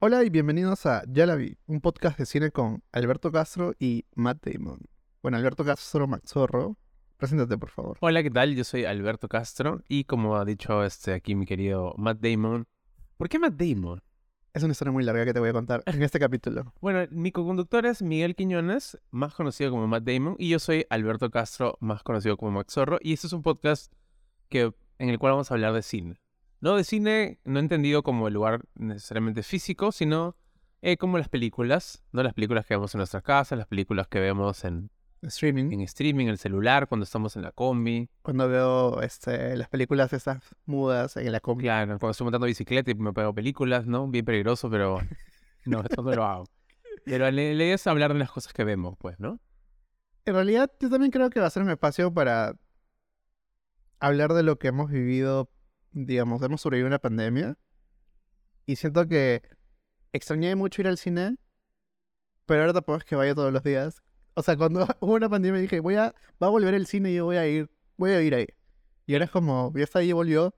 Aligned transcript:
Hola 0.00 0.22
y 0.22 0.30
bienvenidos 0.30 0.86
a 0.86 1.02
Ya 1.08 1.26
la 1.26 1.34
vi, 1.34 1.58
un 1.66 1.80
podcast 1.80 2.16
de 2.16 2.24
cine 2.24 2.52
con 2.52 2.84
Alberto 2.92 3.32
Castro 3.32 3.74
y 3.80 4.04
Matt 4.14 4.46
Damon. 4.46 4.78
Bueno, 5.22 5.38
Alberto 5.38 5.64
Castro 5.64 6.06
Maxorro, 6.06 6.76
preséntate 7.16 7.58
por 7.58 7.70
favor. 7.70 7.98
Hola, 8.00 8.22
¿qué 8.22 8.30
tal? 8.30 8.54
Yo 8.54 8.62
soy 8.62 8.84
Alberto 8.84 9.28
Castro 9.28 9.82
y 9.88 10.04
como 10.04 10.36
ha 10.36 10.44
dicho 10.44 10.84
este 10.84 11.14
aquí 11.14 11.34
mi 11.34 11.46
querido 11.46 11.94
Matt 11.98 12.20
Damon. 12.20 12.68
¿Por 13.16 13.28
qué 13.28 13.40
Matt 13.40 13.54
Damon? 13.54 14.00
Es 14.54 14.62
una 14.62 14.70
historia 14.70 14.92
muy 14.92 15.02
larga 15.02 15.24
que 15.24 15.34
te 15.34 15.40
voy 15.40 15.48
a 15.48 15.52
contar 15.52 15.82
en 15.84 16.00
este 16.00 16.20
capítulo. 16.20 16.72
Bueno, 16.80 17.04
mi 17.10 17.32
co-conductor 17.32 17.84
es 17.84 18.00
Miguel 18.00 18.36
Quiñones, 18.36 19.00
más 19.10 19.34
conocido 19.34 19.72
como 19.72 19.88
Matt 19.88 20.04
Damon, 20.04 20.36
y 20.38 20.48
yo 20.48 20.60
soy 20.60 20.86
Alberto 20.90 21.28
Castro, 21.32 21.76
más 21.80 22.04
conocido 22.04 22.36
como 22.36 22.52
Max 22.52 22.74
Zorro, 22.74 22.98
y 23.02 23.14
este 23.14 23.26
es 23.26 23.32
un 23.32 23.42
podcast 23.42 23.92
que, 24.48 24.72
en 24.98 25.08
el 25.08 25.18
cual 25.18 25.32
vamos 25.32 25.50
a 25.50 25.54
hablar 25.54 25.72
de 25.72 25.82
cine. 25.82 26.20
No 26.60 26.76
de 26.76 26.84
cine, 26.84 27.38
no 27.44 27.60
entendido 27.60 28.02
como 28.02 28.28
el 28.28 28.34
lugar 28.34 28.62
necesariamente 28.74 29.42
físico, 29.42 29.92
sino 29.92 30.36
eh, 30.82 30.96
como 30.96 31.18
las 31.18 31.28
películas, 31.28 32.02
no 32.12 32.22
las 32.22 32.34
películas 32.34 32.66
que 32.66 32.74
vemos 32.74 32.94
en 32.94 32.98
nuestras 32.98 33.22
casas, 33.22 33.58
las 33.58 33.66
películas 33.66 34.08
que 34.08 34.20
vemos 34.20 34.64
en, 34.64 34.90
Streaming. 35.22 35.72
en 35.72 35.80
streaming, 35.80 36.26
el 36.26 36.38
celular, 36.38 36.86
cuando 36.88 37.04
estamos 37.04 37.34
en 37.36 37.42
la 37.42 37.50
combi. 37.50 38.08
Cuando 38.22 38.48
veo 38.48 39.02
este, 39.02 39.56
las 39.56 39.68
películas 39.68 40.12
estas 40.12 40.54
mudas 40.66 41.16
en 41.16 41.32
la 41.32 41.40
combi. 41.40 41.64
Claro, 41.64 41.98
cuando 41.98 42.10
estoy 42.10 42.24
montando 42.24 42.46
bicicleta 42.46 42.90
y 42.90 42.94
me 42.94 43.12
pego 43.12 43.34
películas, 43.34 43.86
¿no? 43.86 44.06
Bien 44.06 44.24
peligroso, 44.24 44.70
pero 44.70 44.98
no, 45.64 45.80
esto 45.80 46.02
no 46.02 46.12
lo 46.12 46.24
hago. 46.24 46.44
Pero 47.04 47.30
la 47.30 47.42
idea 47.42 47.74
es 47.74 47.86
hablar 47.86 48.12
de 48.12 48.18
las 48.18 48.30
cosas 48.30 48.52
que 48.52 48.64
vemos, 48.64 48.96
pues, 48.98 49.18
¿no? 49.18 49.40
En 50.24 50.34
realidad, 50.34 50.70
yo 50.78 50.90
también 50.90 51.10
creo 51.10 51.30
que 51.30 51.40
va 51.40 51.46
a 51.46 51.50
ser 51.50 51.62
un 51.62 51.70
espacio 51.70 52.12
para 52.12 52.54
hablar 53.98 54.34
de 54.34 54.42
lo 54.42 54.58
que 54.58 54.68
hemos 54.68 54.90
vivido, 54.90 55.50
digamos, 55.92 56.42
hemos 56.42 56.60
sobrevivido 56.60 56.88
una 56.88 56.98
pandemia. 56.98 57.56
Y 58.66 58.76
siento 58.76 59.06
que 59.06 59.42
extrañé 60.12 60.54
mucho 60.54 60.82
ir 60.82 60.88
al 60.88 60.98
cine, 60.98 61.36
pero 62.46 62.60
ahora 62.62 62.72
tampoco 62.74 62.98
es 62.98 63.04
que 63.04 63.16
vaya 63.16 63.34
todos 63.34 63.52
los 63.52 63.62
días. 63.62 64.02
O 64.34 64.42
sea, 64.42 64.56
cuando 64.56 64.86
hubo 65.00 65.14
una 65.14 65.28
pandemia 65.28 65.60
dije, 65.60 65.80
voy 65.80 65.96
a, 65.96 66.14
va 66.42 66.46
a 66.46 66.50
volver 66.50 66.74
el 66.74 66.86
cine 66.86 67.10
y 67.10 67.16
yo 67.16 67.24
voy 67.24 67.36
a 67.36 67.46
ir, 67.46 67.70
voy 67.96 68.10
a 68.12 68.22
ir 68.22 68.34
ahí. 68.34 68.46
Y 69.06 69.14
ahora 69.14 69.24
es 69.24 69.30
como, 69.30 69.72
ya 69.74 69.84
está 69.84 70.00
ahí, 70.00 70.12
volvió. 70.12 70.54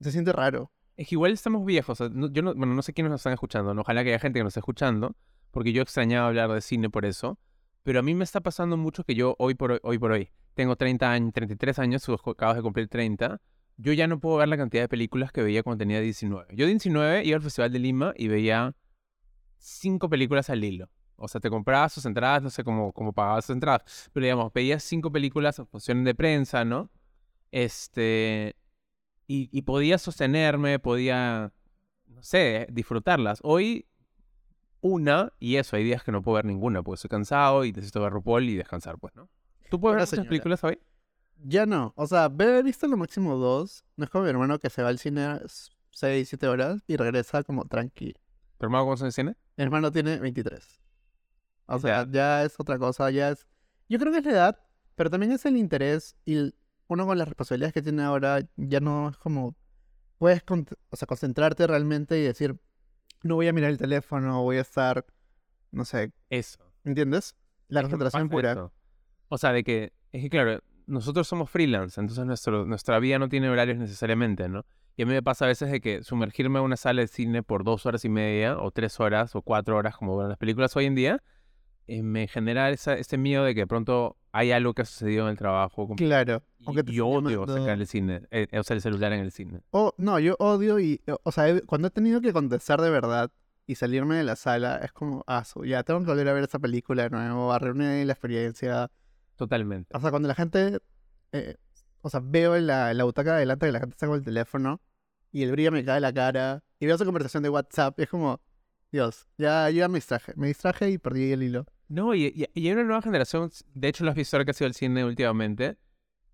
Se 0.00 0.10
siente 0.12 0.32
raro. 0.32 0.72
Es 0.96 1.08
que 1.08 1.14
igual 1.14 1.32
estamos 1.32 1.64
viejos. 1.64 2.00
o 2.00 2.04
sea, 2.08 2.14
no- 2.14 2.30
yo 2.30 2.42
no, 2.42 2.54
bueno, 2.54 2.74
no 2.74 2.82
sé 2.82 2.92
quiénes 2.92 3.10
nos 3.10 3.20
están 3.20 3.32
escuchando. 3.32 3.70
Ojalá 3.72 4.02
que 4.02 4.10
haya 4.10 4.18
gente 4.18 4.38
que 4.38 4.44
nos 4.44 4.50
esté 4.50 4.60
escuchando, 4.60 5.14
porque 5.50 5.72
yo 5.72 5.82
extrañaba 5.82 6.28
hablar 6.28 6.50
de 6.52 6.60
cine 6.60 6.90
por 6.90 7.04
eso. 7.04 7.38
Pero 7.82 8.00
a 8.00 8.02
mí 8.02 8.14
me 8.14 8.24
está 8.24 8.40
pasando 8.40 8.76
mucho 8.76 9.04
que 9.04 9.14
yo 9.14 9.36
hoy 9.38 9.54
por 9.54 9.72
hoy, 9.72 9.78
hoy 9.82 9.98
por 9.98 10.12
hoy 10.12 10.30
tengo 10.54 10.76
30 10.76 11.10
años, 11.10 11.32
33 11.32 11.78
años, 11.78 12.06
acabas 12.08 12.56
de 12.56 12.62
cumplir 12.62 12.88
30. 12.88 13.40
Yo 13.82 13.92
ya 13.94 14.06
no 14.06 14.20
puedo 14.20 14.36
ver 14.36 14.48
la 14.48 14.56
cantidad 14.56 14.82
de 14.82 14.88
películas 14.88 15.32
que 15.32 15.42
veía 15.42 15.62
cuando 15.62 15.78
tenía 15.78 16.00
19. 16.00 16.54
Yo 16.54 16.66
de 16.66 16.70
19 16.72 17.24
iba 17.24 17.36
al 17.36 17.42
Festival 17.42 17.72
de 17.72 17.78
Lima 17.78 18.12
y 18.16 18.28
veía 18.28 18.74
cinco 19.56 20.08
películas 20.10 20.50
al 20.50 20.62
hilo. 20.62 20.88
O 21.16 21.28
sea, 21.28 21.40
te 21.40 21.50
comprabas 21.50 21.92
sus 21.92 22.04
entradas, 22.06 22.42
no 22.42 22.50
sé 22.50 22.64
cómo, 22.64 22.92
cómo 22.92 23.12
pagabas 23.12 23.44
sus 23.44 23.54
entradas, 23.54 24.10
pero 24.12 24.24
digamos, 24.24 24.52
veías 24.52 24.82
cinco 24.82 25.10
películas 25.12 25.58
en 25.58 25.66
función 25.66 26.04
de 26.04 26.14
prensa, 26.14 26.64
¿no? 26.64 26.90
Este, 27.52 28.56
y, 29.26 29.48
y 29.52 29.62
podía 29.62 29.98
sostenerme, 29.98 30.78
podía, 30.78 31.52
no 32.06 32.22
sé, 32.22 32.66
disfrutarlas. 32.70 33.40
Hoy, 33.42 33.86
una, 34.80 35.32
y 35.38 35.56
eso, 35.56 35.76
hay 35.76 35.84
días 35.84 36.02
que 36.02 36.12
no 36.12 36.22
puedo 36.22 36.36
ver 36.36 36.46
ninguna, 36.46 36.82
porque 36.82 36.96
estoy 36.96 37.10
cansado 37.10 37.64
y 37.64 37.72
necesito 37.72 38.00
ver 38.00 38.12
RuPaul 38.12 38.48
y 38.48 38.56
descansar, 38.56 38.98
pues, 38.98 39.14
¿no? 39.14 39.28
¿Tú 39.70 39.78
puedes 39.78 39.94
Hola, 39.94 40.04
ver 40.04 40.08
muchas 40.08 40.10
señora. 40.10 40.28
películas 40.28 40.64
hoy? 40.64 40.78
Ya 41.44 41.66
no. 41.66 41.92
O 41.96 42.06
sea, 42.06 42.30
he 42.38 42.62
visto 42.62 42.86
lo 42.86 42.96
máximo 42.96 43.36
dos. 43.36 43.84
No 43.96 44.04
es 44.04 44.10
como 44.10 44.24
mi 44.24 44.30
hermano 44.30 44.58
que 44.58 44.70
se 44.70 44.82
va 44.82 44.88
al 44.90 44.98
cine 44.98 45.40
6, 45.90 46.28
7 46.28 46.48
horas 46.48 46.82
y 46.86 46.96
regresa 46.96 47.42
como 47.42 47.66
tranqui. 47.66 48.14
¿Pero 48.58 48.68
hermano, 48.68 48.84
cómo 48.84 48.96
se 48.96 49.06
de 49.06 49.12
cine? 49.12 49.36
Mi 49.56 49.64
hermano 49.64 49.90
tiene 49.90 50.18
23. 50.18 50.80
O 51.66 51.78
sea, 51.78 52.06
ya 52.10 52.44
es 52.44 52.58
otra 52.58 52.78
cosa, 52.78 53.10
ya 53.10 53.30
es... 53.30 53.46
Yo 53.88 53.98
creo 53.98 54.12
que 54.12 54.18
es 54.18 54.24
la 54.24 54.32
edad, 54.32 54.58
pero 54.96 55.08
también 55.08 55.32
es 55.32 55.44
el 55.46 55.56
interés 55.56 56.16
y 56.24 56.36
el- 56.36 56.54
uno 56.88 57.06
con 57.06 57.16
las 57.16 57.28
responsabilidades 57.28 57.72
que 57.72 57.82
tiene 57.82 58.02
ahora 58.02 58.40
ya 58.56 58.80
no 58.80 59.08
es 59.10 59.16
como... 59.16 59.56
Puedes 60.18 60.42
con- 60.42 60.66
o 60.90 60.96
sea, 60.96 61.06
concentrarte 61.06 61.66
realmente 61.66 62.18
y 62.18 62.22
decir, 62.22 62.60
no 63.22 63.36
voy 63.36 63.48
a 63.48 63.52
mirar 63.52 63.70
el 63.70 63.78
teléfono, 63.78 64.42
voy 64.42 64.58
a 64.58 64.62
estar, 64.62 65.06
no 65.70 65.84
sé, 65.84 66.12
Eso. 66.28 66.58
¿entiendes? 66.84 67.36
La 67.68 67.82
concentración 67.82 68.28
pura. 68.28 68.52
eso. 68.52 68.72
O 69.28 69.38
sea, 69.38 69.52
de 69.52 69.62
que, 69.64 69.92
es 70.12 70.22
que 70.22 70.28
claro, 70.30 70.60
nosotros 70.90 71.26
somos 71.28 71.48
freelance, 71.50 72.00
entonces 72.00 72.24
nuestro, 72.26 72.66
nuestra 72.66 72.98
vida 72.98 73.18
no 73.18 73.28
tiene 73.28 73.48
horarios 73.48 73.78
necesariamente, 73.78 74.48
¿no? 74.48 74.64
Y 74.96 75.02
a 75.02 75.06
mí 75.06 75.12
me 75.12 75.22
pasa 75.22 75.46
a 75.46 75.48
veces 75.48 75.70
de 75.70 75.80
que 75.80 76.02
sumergirme 76.02 76.58
a 76.58 76.62
una 76.62 76.76
sala 76.76 77.00
de 77.00 77.06
cine 77.06 77.42
por 77.42 77.64
dos 77.64 77.86
horas 77.86 78.04
y 78.04 78.08
media, 78.08 78.58
o 78.58 78.70
tres 78.70 79.00
horas, 79.00 79.34
o 79.34 79.42
cuatro 79.42 79.76
horas, 79.76 79.96
como 79.96 80.22
las 80.22 80.36
películas 80.36 80.76
hoy 80.76 80.86
en 80.86 80.94
día, 80.94 81.22
eh, 81.86 82.02
me 82.02 82.28
genera 82.28 82.70
esa, 82.70 82.94
ese 82.94 83.16
miedo 83.16 83.44
de 83.44 83.54
que 83.54 83.60
de 83.62 83.66
pronto 83.66 84.16
hay 84.32 84.52
algo 84.52 84.74
que 84.74 84.82
ha 84.82 84.84
sucedido 84.84 85.24
en 85.24 85.30
el 85.30 85.38
trabajo. 85.38 85.86
como- 85.86 85.96
Claro. 85.96 86.42
y- 86.58 86.64
aunque 86.66 86.84
te 86.84 86.92
yo 86.92 87.06
odio 87.06 87.46
sacar 87.46 87.78
el 87.80 87.86
cine, 87.86 88.22
eh, 88.30 88.46
eh, 88.50 88.60
usar 88.60 88.76
el 88.76 88.82
celular 88.82 89.12
en 89.12 89.20
el 89.20 89.32
cine. 89.32 89.60
Oh, 89.70 89.92
no, 89.96 90.18
yo 90.18 90.36
odio 90.38 90.78
y, 90.78 91.00
o 91.24 91.32
sea, 91.32 91.58
cuando 91.66 91.88
he 91.88 91.90
tenido 91.90 92.20
que 92.20 92.32
contestar 92.32 92.80
de 92.82 92.90
verdad 92.90 93.30
y 93.66 93.76
salirme 93.76 94.16
de 94.16 94.24
la 94.24 94.36
sala, 94.36 94.76
es 94.84 94.92
como, 94.92 95.24
ah, 95.26 95.42
ya 95.64 95.82
tengo 95.82 96.00
que 96.00 96.06
volver 96.06 96.28
a 96.28 96.32
ver 96.32 96.44
esa 96.44 96.58
película 96.58 97.04
de 97.04 97.10
nuevo, 97.10 97.52
a 97.52 97.58
reunir 97.58 98.04
la 98.06 98.12
experiencia. 98.12 98.90
Totalmente. 99.40 99.96
O 99.96 100.00
sea, 100.00 100.10
cuando 100.10 100.28
la 100.28 100.34
gente, 100.34 100.80
eh, 101.32 101.56
o 102.02 102.10
sea, 102.10 102.20
veo 102.22 102.56
en 102.56 102.66
la, 102.66 102.90
en 102.90 102.98
la 102.98 103.04
butaca 103.04 103.30
de 103.30 103.36
adelante 103.36 103.64
que 103.64 103.72
la 103.72 103.80
gente 103.80 103.94
está 103.94 104.06
con 104.06 104.16
el 104.16 104.22
teléfono 104.24 104.82
y 105.32 105.42
el 105.44 105.50
brillo 105.52 105.72
me 105.72 105.82
cae 105.82 105.96
en 105.96 106.02
la 106.02 106.12
cara 106.12 106.62
y 106.78 106.84
veo 106.84 106.94
esa 106.94 107.06
conversación 107.06 107.42
de 107.42 107.48
WhatsApp, 107.48 107.98
y 107.98 108.02
es 108.02 108.10
como, 108.10 108.38
Dios, 108.92 109.26
ya, 109.38 109.70
yo 109.70 109.78
ya 109.78 109.88
me 109.88 109.96
distraje, 109.96 110.34
me 110.36 110.48
distraje 110.48 110.90
y 110.90 110.98
perdí 110.98 111.32
el 111.32 111.42
hilo. 111.42 111.64
No, 111.88 112.14
y, 112.14 112.26
y- 112.26 112.46
y 112.52 112.66
hay 112.66 112.72
una 112.74 112.84
nueva 112.84 113.00
generación, 113.00 113.50
de 113.72 113.88
hecho 113.88 114.04
lo 114.04 114.10
has 114.10 114.16
visto 114.16 114.36
ahora 114.36 114.44
que 114.44 114.50
ha 114.50 114.54
sido 114.54 114.68
el 114.68 114.74
cine 114.74 115.02
últimamente, 115.06 115.78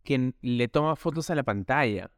que 0.02 0.34
le 0.40 0.66
toma 0.68 0.96
fotos 0.96 1.30
a 1.30 1.36
la 1.36 1.44
pantalla. 1.44 2.10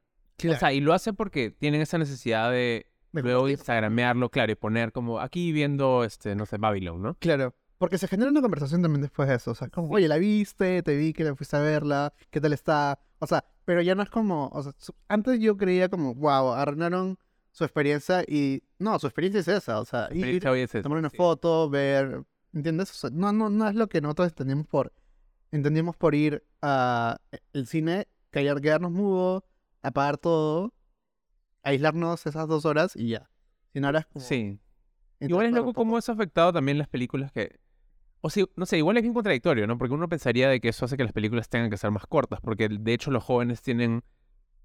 O 0.43 0.55
sea, 0.57 0.73
y 0.73 0.81
lo 0.81 0.95
hace 0.95 1.13
porque 1.13 1.51
tienen 1.51 1.83
esa 1.83 1.99
necesidad 1.99 2.51
de 2.51 2.87
luego 3.13 3.49
instagramearlo, 3.49 4.31
claro, 4.31 4.53
y 4.53 4.55
poner 4.55 4.93
como 4.93 5.21
aquí 5.21 5.53
viendo, 5.53 6.05
este, 6.05 6.35
no 6.35 6.47
sé, 6.47 6.57
Babylon, 6.57 7.03
¿no? 7.03 7.15
Claro. 7.19 7.55
Porque 7.79 7.97
se 7.97 8.09
genera 8.09 8.31
una 8.31 8.43
conversación 8.43 8.83
también 8.83 9.03
después 9.03 9.29
de 9.29 9.37
eso. 9.37 9.53
O 9.53 9.55
sea, 9.55 9.69
como, 9.69 9.89
oye, 9.91 10.09
¿la 10.09 10.19
viste? 10.19 10.83
Te 10.83 10.97
vi 10.97 11.13
que 11.13 11.25
la 11.25 11.35
fuiste 11.37 11.57
a 11.57 11.61
verla. 11.61 12.13
¿Qué 12.31 12.41
tal 12.41 12.53
está? 12.53 12.99
O 13.21 13.27
sea, 13.27 13.45
pero 13.65 13.83
ya 13.83 13.95
no 13.95 14.03
es 14.03 14.11
como. 14.11 14.49
O 14.49 14.63
sea, 14.63 14.73
antes 15.09 15.39
yo 15.41 15.57
creía 15.57 15.89
como, 15.89 16.15
wow, 16.15 16.53
arruinaron 16.53 17.19
su 17.53 17.65
experiencia 17.65 18.23
y. 18.27 18.65
No, 18.79 18.99
su 18.99 19.07
experiencia 19.07 19.41
es 19.41 19.49
esa. 19.49 19.81
O 19.81 19.85
sea, 19.85 20.09
ir, 20.13 20.45
es 20.45 20.83
tomar 20.83 20.99
una 20.99 21.11
sí. 21.11 21.17
foto, 21.17 21.71
ver. 21.71 22.25
¿Entiendes? 22.53 22.91
O 22.91 22.95
sea, 22.95 23.11
no, 23.13 23.33
no, 23.33 23.49
no 23.49 23.69
es 23.69 23.75
lo 23.75 23.89
que 23.89 24.01
nosotros 24.01 24.29
entendíamos 24.29 24.67
por. 24.67 24.93
Entendíamos 25.53 25.97
por 25.97 26.15
ir 26.15 26.45
a 26.61 27.21
el 27.53 27.67
cine, 27.67 28.09
callar, 28.31 28.61
quedarnos 28.61 28.91
mudos, 28.91 29.45
apagar 29.83 30.19
todo, 30.19 30.75
aislarnos 31.63 32.27
esas 32.27 32.49
dos 32.49 32.65
horas 32.65 32.97
y 32.97 33.11
ya. 33.11 33.31
Si 33.73 33.81
no, 33.81 33.87
ahora 33.87 34.01
es 34.01 34.07
como. 34.07 34.25
Sí. 34.25 34.59
Igual 35.21 35.47
es 35.47 35.53
loco 35.53 35.75
cómo 35.75 35.99
eso 35.99 36.13
ha 36.13 36.15
afectado 36.15 36.53
también 36.53 36.79
las 36.79 36.89
películas 36.89 37.33
que... 37.33 37.59
O 38.21 38.31
sea, 38.31 38.45
no 38.57 38.67
sé, 38.67 38.79
igual 38.79 38.97
es 38.97 39.03
bien 39.03 39.15
contradictorio, 39.15 39.67
¿no? 39.67 39.79
Porque 39.79 39.95
uno 39.95 40.09
pensaría 40.09 40.49
de 40.49 40.61
que 40.61 40.69
eso 40.71 40.85
hace 40.85 40.97
que 40.97 41.05
las 41.05 41.13
películas 41.13 41.49
tengan 41.49 41.71
que 41.71 41.77
ser 41.77 41.91
más 41.91 42.07
cortas, 42.07 42.41
porque 42.41 42.69
de 42.69 42.93
hecho 42.93 43.11
los 43.11 43.23
jóvenes 43.23 43.63
tienen, 43.63 44.03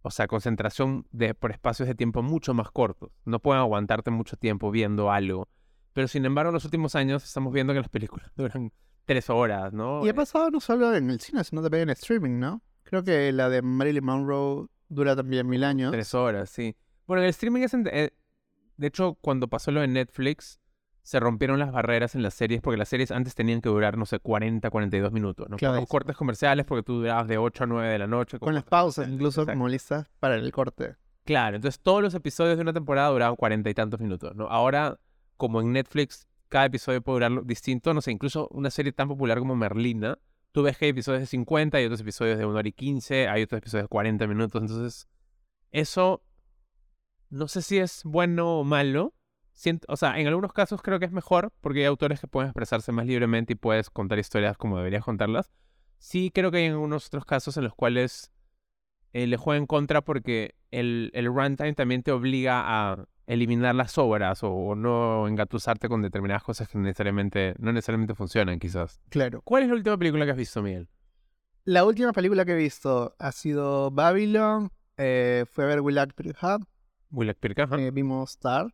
o 0.02 0.10
sea, 0.12 0.28
concentración 0.28 1.06
de, 1.12 1.34
por 1.36 1.52
espacios 1.52 1.88
de 1.88 1.96
tiempo 1.96 2.24
mucho 2.24 2.54
más 2.54 2.72
cortos. 2.72 3.12
No 3.26 3.40
pueden 3.40 3.62
aguantarte 3.62 4.10
mucho 4.12 4.38
tiempo 4.38 4.72
viendo 4.72 5.12
algo. 5.12 5.48
Pero 5.94 6.08
sin 6.08 6.26
embargo, 6.26 6.50
en 6.50 6.54
los 6.56 6.66
últimos 6.66 6.96
años 6.96 7.24
estamos 7.24 7.54
viendo 7.54 7.74
que 7.74 7.80
las 7.80 7.90
películas 7.90 8.32
duran 8.36 8.72
tres 9.06 9.30
horas, 9.30 9.72
¿no? 9.74 10.04
Y 10.04 10.08
ha 10.08 10.12
Eh, 10.12 10.14
pasado 10.16 10.50
no 10.50 10.60
solo 10.60 10.96
en 10.96 11.10
el 11.12 11.20
cine, 11.20 11.44
sino 11.44 11.62
también 11.62 11.84
en 11.84 11.90
streaming, 11.92 12.40
¿no? 12.40 12.62
Creo 12.84 13.04
que 13.04 13.32
la 13.32 13.50
de 13.50 13.62
Marilyn 13.62 14.04
Monroe 14.06 14.66
dura 14.90 15.16
también 15.16 15.48
mil 15.48 15.64
años. 15.64 15.92
Tres 15.92 16.14
horas, 16.16 16.50
sí. 16.50 16.76
Bueno, 17.06 17.22
el 17.24 17.30
streaming 17.30 17.62
es... 17.62 17.74
ent- 17.74 17.90
eh, 17.92 18.12
de 18.78 18.88
hecho, 18.88 19.16
cuando 19.22 19.48
pasó 19.48 19.70
lo 19.72 19.82
de 19.82 19.88
Netflix, 19.88 20.60
se 21.04 21.20
rompieron 21.20 21.60
las 21.60 21.72
barreras 21.72 22.16
en 22.16 22.24
las 22.24 22.34
series, 22.34 22.62
porque 22.62 22.78
las 22.78 22.88
series 22.88 23.12
antes 23.12 23.36
tenían 23.36 23.62
que 23.62 23.70
durar, 23.70 23.98
no 23.98 24.06
sé, 24.06 24.20
40, 24.20 24.70
42 24.70 25.12
minutos, 25.12 25.50
¿no? 25.50 25.58
Claro. 25.58 25.76
Con 25.76 25.86
cortes 25.86 26.16
comerciales, 26.16 26.66
porque 26.66 26.84
tú 26.84 26.96
durabas 26.96 27.28
de 27.28 27.38
8 27.38 27.66
a 27.66 27.68
9 27.68 27.90
de 27.90 28.00
la 28.00 28.08
noche. 28.08 28.40
Con 28.40 28.56
las 28.56 28.64
pausas, 28.64 29.10
incluso 29.10 29.42
exacto. 29.42 29.60
como 29.60 29.70
listas 29.70 30.08
para 30.20 30.36
el 30.36 30.52
corte. 30.52 30.96
Claro, 31.26 31.58
entonces 31.58 31.80
todos 31.82 32.02
los 32.02 32.14
episodios 32.14 32.58
de 32.58 32.62
una 32.62 32.74
temporada 32.74 33.10
duraban 33.10 33.36
cuarenta 33.36 33.70
y 33.70 33.74
tantos 33.74 34.00
minutos, 34.00 34.36
¿no? 34.36 34.48
Ahora, 34.48 34.98
como 35.38 35.62
en 35.62 35.74
Netflix, 35.74 36.28
cada 36.48 36.66
episodio 36.66 37.02
puede 37.02 37.28
durar 37.28 37.46
distinto, 37.46 37.94
no 37.94 38.02
sé, 38.02 38.12
incluso 38.12 38.48
una 38.52 38.70
serie 38.70 38.94
tan 38.94 39.08
popular 39.10 39.40
como 39.40 39.56
Merlina, 39.56 40.18
tú 40.54 40.64
ves 40.64 40.78
que 40.78 40.86
hay 40.86 40.92
episodios 40.92 41.22
de 41.22 41.28
50, 41.28 41.78
hay 41.78 41.86
otros 41.86 42.00
episodios 42.02 42.38
de 42.38 42.46
1 42.46 42.58
hora 42.58 42.68
y 42.68 42.72
15, 42.72 43.28
hay 43.28 43.44
otros 43.44 43.58
episodios 43.58 43.86
de 43.86 43.90
40 43.90 44.28
minutos, 44.28 44.62
entonces 44.62 45.08
eso 45.72 46.24
no 47.30 47.48
sé 47.48 47.62
si 47.62 47.80
es 47.80 48.04
bueno 48.06 48.60
o 48.60 48.64
malo. 48.64 49.14
Siento, 49.54 49.86
o 49.90 49.98
sea, 49.98 50.20
en 50.20 50.28
algunos 50.28 50.52
casos 50.52 50.82
creo 50.82 51.00
que 51.00 51.06
es 51.06 51.12
mejor 51.12 51.52
porque 51.62 51.80
hay 51.80 51.86
autores 51.86 52.20
que 52.20 52.28
pueden 52.28 52.50
expresarse 52.50 52.92
más 52.92 53.06
libremente 53.06 53.54
y 53.54 53.56
puedes 53.56 53.90
contar 53.90 54.18
historias 54.20 54.58
como 54.58 54.78
deberías 54.78 55.04
contarlas. 55.04 55.52
Sí 56.00 56.32
creo 56.34 56.52
que 56.52 56.58
hay 56.58 56.68
algunos 56.68 57.08
otros 57.08 57.26
casos 57.26 57.56
en 57.58 57.64
los 57.64 57.76
cuales 57.76 58.32
eh, 59.14 59.28
le 59.28 59.38
juega 59.38 59.60
en 59.60 59.68
contra 59.68 60.02
porque 60.02 60.56
el, 60.72 61.12
el 61.14 61.28
runtime 61.28 61.74
también 61.74 62.02
te 62.02 62.12
obliga 62.12 62.64
a 62.66 63.06
eliminar 63.28 63.76
las 63.76 63.92
sobras 63.92 64.44
o, 64.44 64.52
o 64.52 64.76
no 64.76 65.28
engatusarte 65.28 65.88
con 65.88 66.02
determinadas 66.02 66.44
cosas 66.44 66.68
que 66.68 66.78
necesariamente, 66.78 67.54
no 67.60 67.72
necesariamente 67.72 68.16
funcionan, 68.16 68.60
quizás. 68.60 69.02
Claro. 69.10 69.42
¿Cuál 69.44 69.64
es 69.64 69.70
la 69.70 69.76
última 69.76 69.98
película 69.98 70.26
que 70.26 70.32
has 70.32 70.38
visto, 70.38 70.62
Miguel? 70.62 70.90
La 71.64 71.86
última 71.86 72.12
película 72.12 72.44
que 72.44 72.52
he 72.54 72.58
visto 72.58 73.16
ha 73.20 73.32
sido 73.32 73.92
Babylon. 73.92 74.72
eh, 74.98 75.46
fue 75.50 75.64
a 75.64 75.68
ver 75.68 75.82
Will 75.82 75.98
Act 75.98 76.20
Hub. 76.20 76.68
Will 77.12 77.30
eh, 77.30 77.92
vimos 77.94 78.32
Star. 78.32 78.74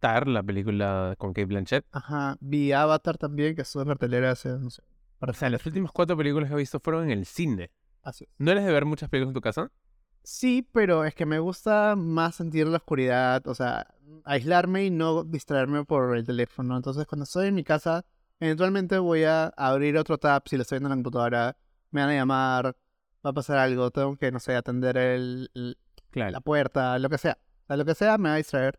Tar, 0.00 0.26
la 0.26 0.42
película 0.42 1.14
con 1.18 1.32
Kate 1.32 1.44
Blanchett. 1.46 1.84
Ajá. 1.92 2.36
Vi 2.40 2.72
Avatar 2.72 3.16
también, 3.18 3.54
que 3.54 3.62
estuvo 3.62 3.82
en 3.82 3.88
cartelera 3.88 4.32
hace, 4.32 4.48
no 4.58 4.70
sé. 4.70 4.82
O 5.20 5.32
sea, 5.32 5.50
las 5.50 5.64
últimas 5.66 5.92
cuatro 5.92 6.16
películas 6.16 6.48
que 6.48 6.54
he 6.54 6.58
visto 6.58 6.80
fueron 6.80 7.04
en 7.04 7.10
el 7.18 7.26
cine. 7.26 7.70
Así 8.02 8.24
es. 8.24 8.30
¿No 8.38 8.50
eres 8.50 8.64
de 8.64 8.72
ver 8.72 8.86
muchas 8.86 9.08
películas 9.10 9.30
en 9.30 9.34
tu 9.34 9.40
casa? 9.42 9.70
Sí, 10.22 10.66
pero 10.72 11.04
es 11.04 11.14
que 11.14 11.26
me 11.26 11.38
gusta 11.38 11.94
más 11.96 12.34
sentir 12.36 12.66
la 12.66 12.78
oscuridad, 12.78 13.46
o 13.46 13.54
sea, 13.54 13.86
aislarme 14.24 14.84
y 14.86 14.90
no 14.90 15.24
distraerme 15.24 15.84
por 15.84 16.16
el 16.16 16.24
teléfono. 16.24 16.76
Entonces, 16.76 17.06
cuando 17.06 17.24
estoy 17.24 17.48
en 17.48 17.54
mi 17.54 17.64
casa, 17.64 18.04
eventualmente 18.38 18.98
voy 18.98 19.24
a 19.24 19.46
abrir 19.56 19.96
otro 19.98 20.18
tab 20.18 20.42
si 20.46 20.56
lo 20.56 20.62
estoy 20.62 20.76
viendo 20.76 20.88
en 20.88 20.90
la 20.98 21.02
computadora, 21.02 21.56
me 21.90 22.00
van 22.00 22.10
a 22.10 22.14
llamar, 22.14 22.64
va 23.24 23.30
a 23.30 23.32
pasar 23.32 23.58
algo, 23.58 23.90
tengo 23.90 24.16
que, 24.16 24.30
no 24.32 24.40
sé, 24.40 24.54
atender 24.56 24.96
el, 24.96 25.50
el- 25.54 25.78
Claro. 26.10 26.32
la 26.32 26.40
puerta, 26.40 26.98
lo 26.98 27.08
que 27.08 27.18
sea. 27.18 27.38
O 27.64 27.66
sea, 27.68 27.76
lo 27.76 27.84
que 27.84 27.94
sea 27.94 28.18
me 28.18 28.30
va 28.30 28.34
a 28.34 28.38
distraer. 28.38 28.78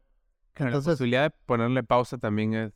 Claro, 0.62 0.72
la 0.72 0.78
entonces- 0.78 0.94
posibilidad 0.94 1.24
de 1.24 1.36
ponerle 1.46 1.84
pausa 1.84 2.18
también 2.18 2.54
es... 2.54 2.74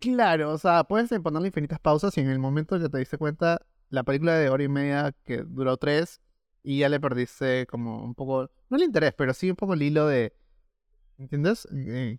Claro, 0.00 0.52
o 0.52 0.58
sea, 0.58 0.84
puedes 0.84 1.10
ponerle 1.20 1.48
infinitas 1.48 1.80
pausas 1.80 2.16
y 2.16 2.20
en 2.20 2.28
el 2.30 2.38
momento 2.38 2.78
que 2.78 2.88
te 2.88 2.98
diste 2.98 3.18
cuenta, 3.18 3.60
la 3.90 4.04
película 4.04 4.34
de 4.34 4.48
hora 4.48 4.62
y 4.62 4.68
media 4.68 5.12
que 5.24 5.38
duró 5.42 5.76
tres 5.76 6.20
y 6.62 6.78
ya 6.78 6.88
le 6.88 7.00
perdiste 7.00 7.66
como 7.66 8.04
un 8.04 8.14
poco, 8.14 8.48
no 8.68 8.76
el 8.76 8.84
interés, 8.84 9.12
pero 9.14 9.34
sí 9.34 9.50
un 9.50 9.56
poco 9.56 9.74
el 9.74 9.82
hilo 9.82 10.06
de, 10.06 10.32
¿entiendes? 11.18 11.66
Eh, 11.72 12.16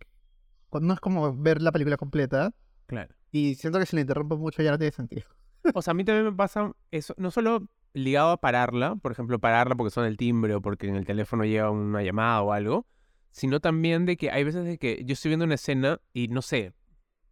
no 0.82 0.94
es 0.94 1.00
como 1.00 1.36
ver 1.38 1.62
la 1.62 1.72
película 1.72 1.96
completa 1.98 2.54
Claro. 2.88 3.16
y 3.32 3.56
siento 3.56 3.80
que 3.80 3.86
si 3.86 3.96
la 3.96 4.02
interrumpo 4.02 4.38
mucho 4.38 4.62
ya 4.62 4.72
no 4.72 4.78
tiene 4.78 4.92
sentido. 4.92 5.28
O 5.76 5.82
sea, 5.82 5.92
a 5.92 5.94
mí 5.94 6.04
también 6.06 6.26
me 6.26 6.32
pasa 6.34 6.72
eso, 6.90 7.14
no 7.18 7.32
solo 7.32 7.68
ligado 7.94 8.32
a 8.32 8.38
pararla, 8.42 8.96
por 8.96 9.12
ejemplo, 9.12 9.40
pararla 9.40 9.76
porque 9.76 9.92
suena 9.92 10.08
el 10.08 10.16
timbre 10.18 10.56
o 10.56 10.62
porque 10.62 10.88
en 10.88 10.96
el 10.96 11.06
teléfono 11.06 11.44
llega 11.44 11.70
una 11.70 12.02
llamada 12.02 12.42
o 12.42 12.54
algo, 12.54 12.88
sino 13.32 13.60
también 13.60 14.06
de 14.06 14.18
que 14.18 14.32
hay 14.32 14.44
veces 14.44 14.66
de 14.66 14.78
que 14.78 15.04
yo 15.06 15.14
estoy 15.14 15.30
viendo 15.30 15.46
una 15.46 15.56
escena 15.56 16.00
y 16.14 16.28
no 16.28 16.42
sé, 16.42 16.74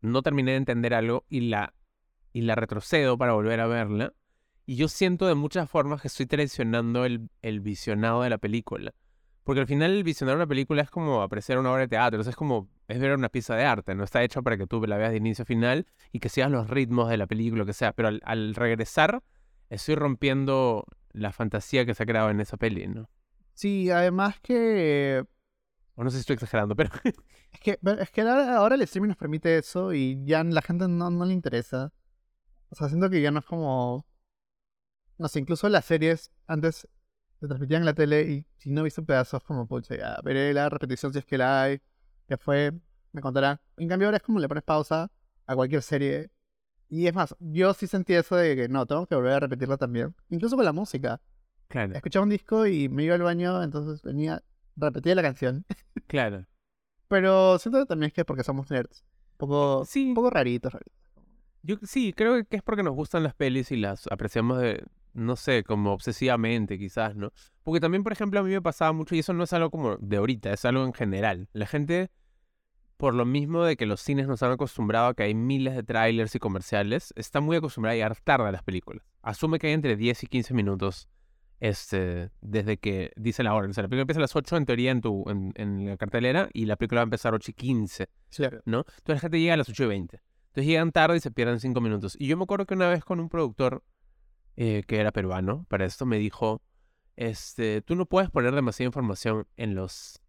no 0.02 0.22
terminé 0.22 0.52
de 0.52 0.58
entender 0.58 0.94
algo 0.94 1.26
y 1.30 1.42
la, 1.42 1.74
y 2.34 2.42
la 2.42 2.56
retrocedo 2.56 3.18
para 3.18 3.34
volver 3.34 3.60
a 3.60 3.68
verla. 3.68 4.14
Y 4.66 4.76
yo 4.76 4.90
siento 4.90 5.28
de 5.28 5.36
muchas 5.36 5.70
formas 5.70 6.02
que 6.02 6.10
estoy 6.10 6.26
traicionando 6.26 7.06
el, 7.06 7.30
el 7.42 7.62
visionado 7.62 8.22
de 8.22 8.30
la 8.30 8.38
película. 8.38 8.94
Porque 9.44 9.62
al 9.62 9.68
final 9.68 9.92
el 9.92 10.04
visionar 10.04 10.36
una 10.36 10.46
película 10.46 10.82
es 10.82 10.90
como 10.90 11.22
apreciar 11.22 11.58
una 11.58 11.72
obra 11.72 11.84
de 11.84 11.88
teatro, 11.88 12.20
es 12.20 12.36
como, 12.36 12.68
es 12.90 13.00
ver 13.00 13.16
una 13.16 13.30
pieza 13.30 13.56
de 13.56 13.64
arte, 13.64 13.96
no 13.96 14.04
está 14.04 14.22
hecha 14.22 14.42
para 14.42 14.58
que 14.58 14.68
tú 14.68 14.86
la 14.86 14.98
veas 14.98 15.12
de 15.12 15.18
inicio 15.18 15.44
a 15.44 15.46
final 15.46 15.88
y 16.12 16.20
que 16.20 16.28
sigas 16.28 16.52
los 16.52 16.70
ritmos 16.70 17.10
de 17.10 17.16
la 17.16 17.28
película, 17.28 17.60
lo 17.60 17.66
que 17.66 17.72
sea. 17.72 17.94
Pero 17.94 18.10
al, 18.10 18.22
al 18.26 18.56
regresar, 18.56 19.24
estoy 19.70 19.96
rompiendo 19.96 20.86
la 21.14 21.32
fantasía 21.32 21.86
que 21.86 21.94
se 21.94 22.04
ha 22.04 22.06
creado 22.06 22.30
en 22.30 22.42
esa 22.42 22.58
peli, 22.58 22.88
¿no? 22.88 23.10
Sí, 23.54 23.90
además 23.90 24.38
que 24.42 25.24
O 25.98 26.04
no 26.04 26.10
sé 26.10 26.18
si 26.18 26.22
estoy 26.22 26.36
exagerando, 26.36 26.76
pero... 26.76 26.90
es 27.52 27.60
que 27.60 27.80
es 28.00 28.12
que 28.12 28.22
ahora, 28.22 28.76
el 28.76 28.82
streaming 28.84 29.10
nos 29.10 29.18
permite 29.18 29.58
eso 29.58 29.94
y 29.94 30.24
ya 30.26 30.44
la 30.44 30.62
gente 30.62 30.88
no, 30.88 31.10
no 31.10 31.26
le 31.26 31.34
interesa. 31.34 31.92
O 32.70 32.76
sea, 32.76 32.88
siento 32.88 33.10
que 33.10 33.22
ya 33.22 33.32
no 33.32 33.40
es 33.40 33.46
como 33.46 34.06
no 35.18 35.28
sé, 35.28 35.40
incluso 35.40 35.68
las 35.70 35.86
series 35.86 36.32
antes 36.46 36.88
se 37.40 37.48
transmitían 37.48 37.82
en 37.82 37.86
la 37.86 37.94
tele 37.94 38.22
y 38.24 38.46
si 38.58 38.72
no 38.72 38.84
viste 38.84 39.02
pedazos 39.02 39.44
como, 39.44 39.68
pucha, 39.68 39.96
ya 39.96 40.20
veré 40.24 40.54
la 40.54 40.70
repetición 40.70 41.12
si 41.14 41.20
es 41.20 41.26
que 41.26 41.38
la 41.38 41.64
hay, 41.64 41.82
ya 42.28 42.38
fue, 42.38 42.74
me 43.12 43.22
contarán. 43.22 43.60
En 43.78 43.88
cambio 43.88 44.08
ahora 44.08 44.18
es 44.18 44.24
como 44.24 44.40
le 44.40 44.48
pones 44.48 44.64
pausa 44.64 45.12
a 45.46 45.56
cualquier 45.56 45.82
serie. 45.82 46.32
Y 46.90 47.08
es 47.08 47.14
más, 47.14 47.36
yo 47.40 47.74
sí 47.74 47.86
sentí 47.86 48.14
eso 48.14 48.36
de 48.36 48.56
que 48.56 48.70
no, 48.70 48.86
tengo 48.86 49.06
que 49.08 49.16
volver 49.16 49.34
a 49.34 49.40
repetirla 49.42 49.78
también. 49.78 50.16
Incluso 50.30 50.56
con 50.56 50.66
la 50.66 50.74
música. 50.74 51.22
Claro, 51.68 51.94
Escuchaba 51.94 52.24
un 52.24 52.30
disco 52.30 52.66
y 52.66 52.88
me 52.88 53.04
iba 53.04 53.16
al 53.16 53.22
baño, 53.22 53.62
entonces 53.62 54.02
venía, 54.02 54.42
repetía 54.78 55.16
la 55.16 55.22
canción. 55.22 55.66
claro. 56.08 56.46
Pero 57.08 57.58
siento 57.60 57.80
que 57.80 57.86
también 57.86 58.08
es 58.08 58.14
que 58.14 58.26
porque 58.26 58.44
somos 58.44 58.70
nerds. 58.70 59.04
Un 59.34 59.38
poco, 59.38 59.86
Sí. 59.86 60.08
un 60.08 60.14
poco 60.14 60.30
raritos, 60.30 60.74
raritos. 60.74 60.94
Yo 61.64 61.76
sí, 61.84 62.14
creo 62.14 62.46
que 62.46 62.58
es 62.58 62.64
porque 62.64 62.84
nos 62.84 62.96
gustan 62.96 63.24
las 63.24 63.34
pelis 63.36 63.72
y 63.72 63.78
las 63.78 64.08
apreciamos 64.08 64.60
de, 64.62 64.86
no 65.14 65.36
sé, 65.36 65.64
como 65.64 65.92
obsesivamente 65.92 66.78
quizás, 66.78 67.16
¿no? 67.16 67.34
Porque 67.64 67.80
también, 67.82 68.04
por 68.04 68.14
ejemplo, 68.14 68.40
a 68.40 68.44
mí 68.44 68.52
me 68.52 68.62
pasaba 68.62 68.94
mucho, 68.94 69.16
y 69.16 69.20
eso 69.20 69.34
no 69.34 69.44
es 69.44 69.52
algo 69.54 69.70
como 69.70 69.98
de 69.98 70.18
ahorita, 70.18 70.54
es 70.54 70.64
algo 70.66 70.86
en 70.86 70.94
general. 70.94 71.50
La 71.54 71.66
gente, 71.66 72.10
por 72.96 73.14
lo 73.14 73.26
mismo 73.26 73.64
de 73.64 73.76
que 73.76 73.86
los 73.86 74.00
cines 74.02 74.28
nos 74.28 74.44
han 74.44 74.52
acostumbrado 74.52 75.08
a 75.08 75.14
que 75.14 75.24
hay 75.24 75.34
miles 75.34 75.76
de 75.76 75.84
trailers 75.84 76.36
y 76.36 76.40
comerciales, 76.40 77.14
está 77.18 77.42
muy 77.42 77.58
acostumbrada 77.58 77.94
a 77.94 77.96
llegar 77.96 78.16
tarde 78.24 78.48
a 78.48 78.52
las 78.52 78.64
películas. 78.64 79.04
Asume 79.22 79.60
que 79.60 79.68
hay 79.68 79.74
entre 79.74 79.98
10 79.98 80.24
y 80.24 80.28
15 80.28 80.54
minutos 80.54 81.10
este, 81.60 82.30
desde 82.42 82.78
que 82.78 83.12
dice 83.16 83.44
la 83.44 83.54
hora. 83.54 83.68
O 83.68 83.74
sea, 83.74 83.84
la 83.84 83.90
película 83.90 84.04
empieza 84.04 84.20
a 84.20 84.22
las 84.22 84.36
8 84.36 84.58
en 84.58 84.66
teoría 84.66 84.92
en, 84.92 85.02
tu, 85.02 85.24
en, 85.30 85.54
en 85.56 85.86
la 85.88 85.98
cartelera 85.98 86.50
y 86.54 86.66
la 86.66 86.76
película 86.76 87.00
va 87.00 87.04
a 87.04 87.06
empezar 87.06 87.34
a 87.34 87.38
8 87.38 87.52
y 87.52 87.54
15. 87.54 88.10
Claro. 88.36 88.62
¿no? 88.66 88.80
Entonces 88.80 89.16
la 89.16 89.20
gente 89.20 89.40
llega 89.40 89.54
a 89.54 89.58
las 89.58 89.70
8 89.70 89.84
y 89.84 89.88
20. 89.88 90.22
Entonces 90.48 90.66
llegan 90.66 90.92
tarde 90.92 91.18
y 91.18 91.20
se 91.20 91.32
pierden 91.32 91.60
5 91.60 91.82
minutos. 91.82 92.16
Y 92.20 92.28
yo 92.28 92.38
me 92.38 92.44
acuerdo 92.44 92.66
que 92.66 92.74
una 92.74 92.90
vez 92.90 93.04
con 93.04 93.20
un 93.20 93.30
productor 93.30 93.84
eh, 94.56 94.84
que 94.88 95.00
era 95.00 95.12
peruano, 95.12 95.66
para 95.70 95.86
esto 95.86 96.06
me 96.06 96.18
dijo, 96.18 96.62
este, 97.16 97.82
tú 97.82 97.96
no 97.96 98.06
puedes 98.06 98.30
poner 98.30 98.54
demasiada 98.54 98.88
información 98.88 99.48
en 99.56 99.76
los 99.76 100.22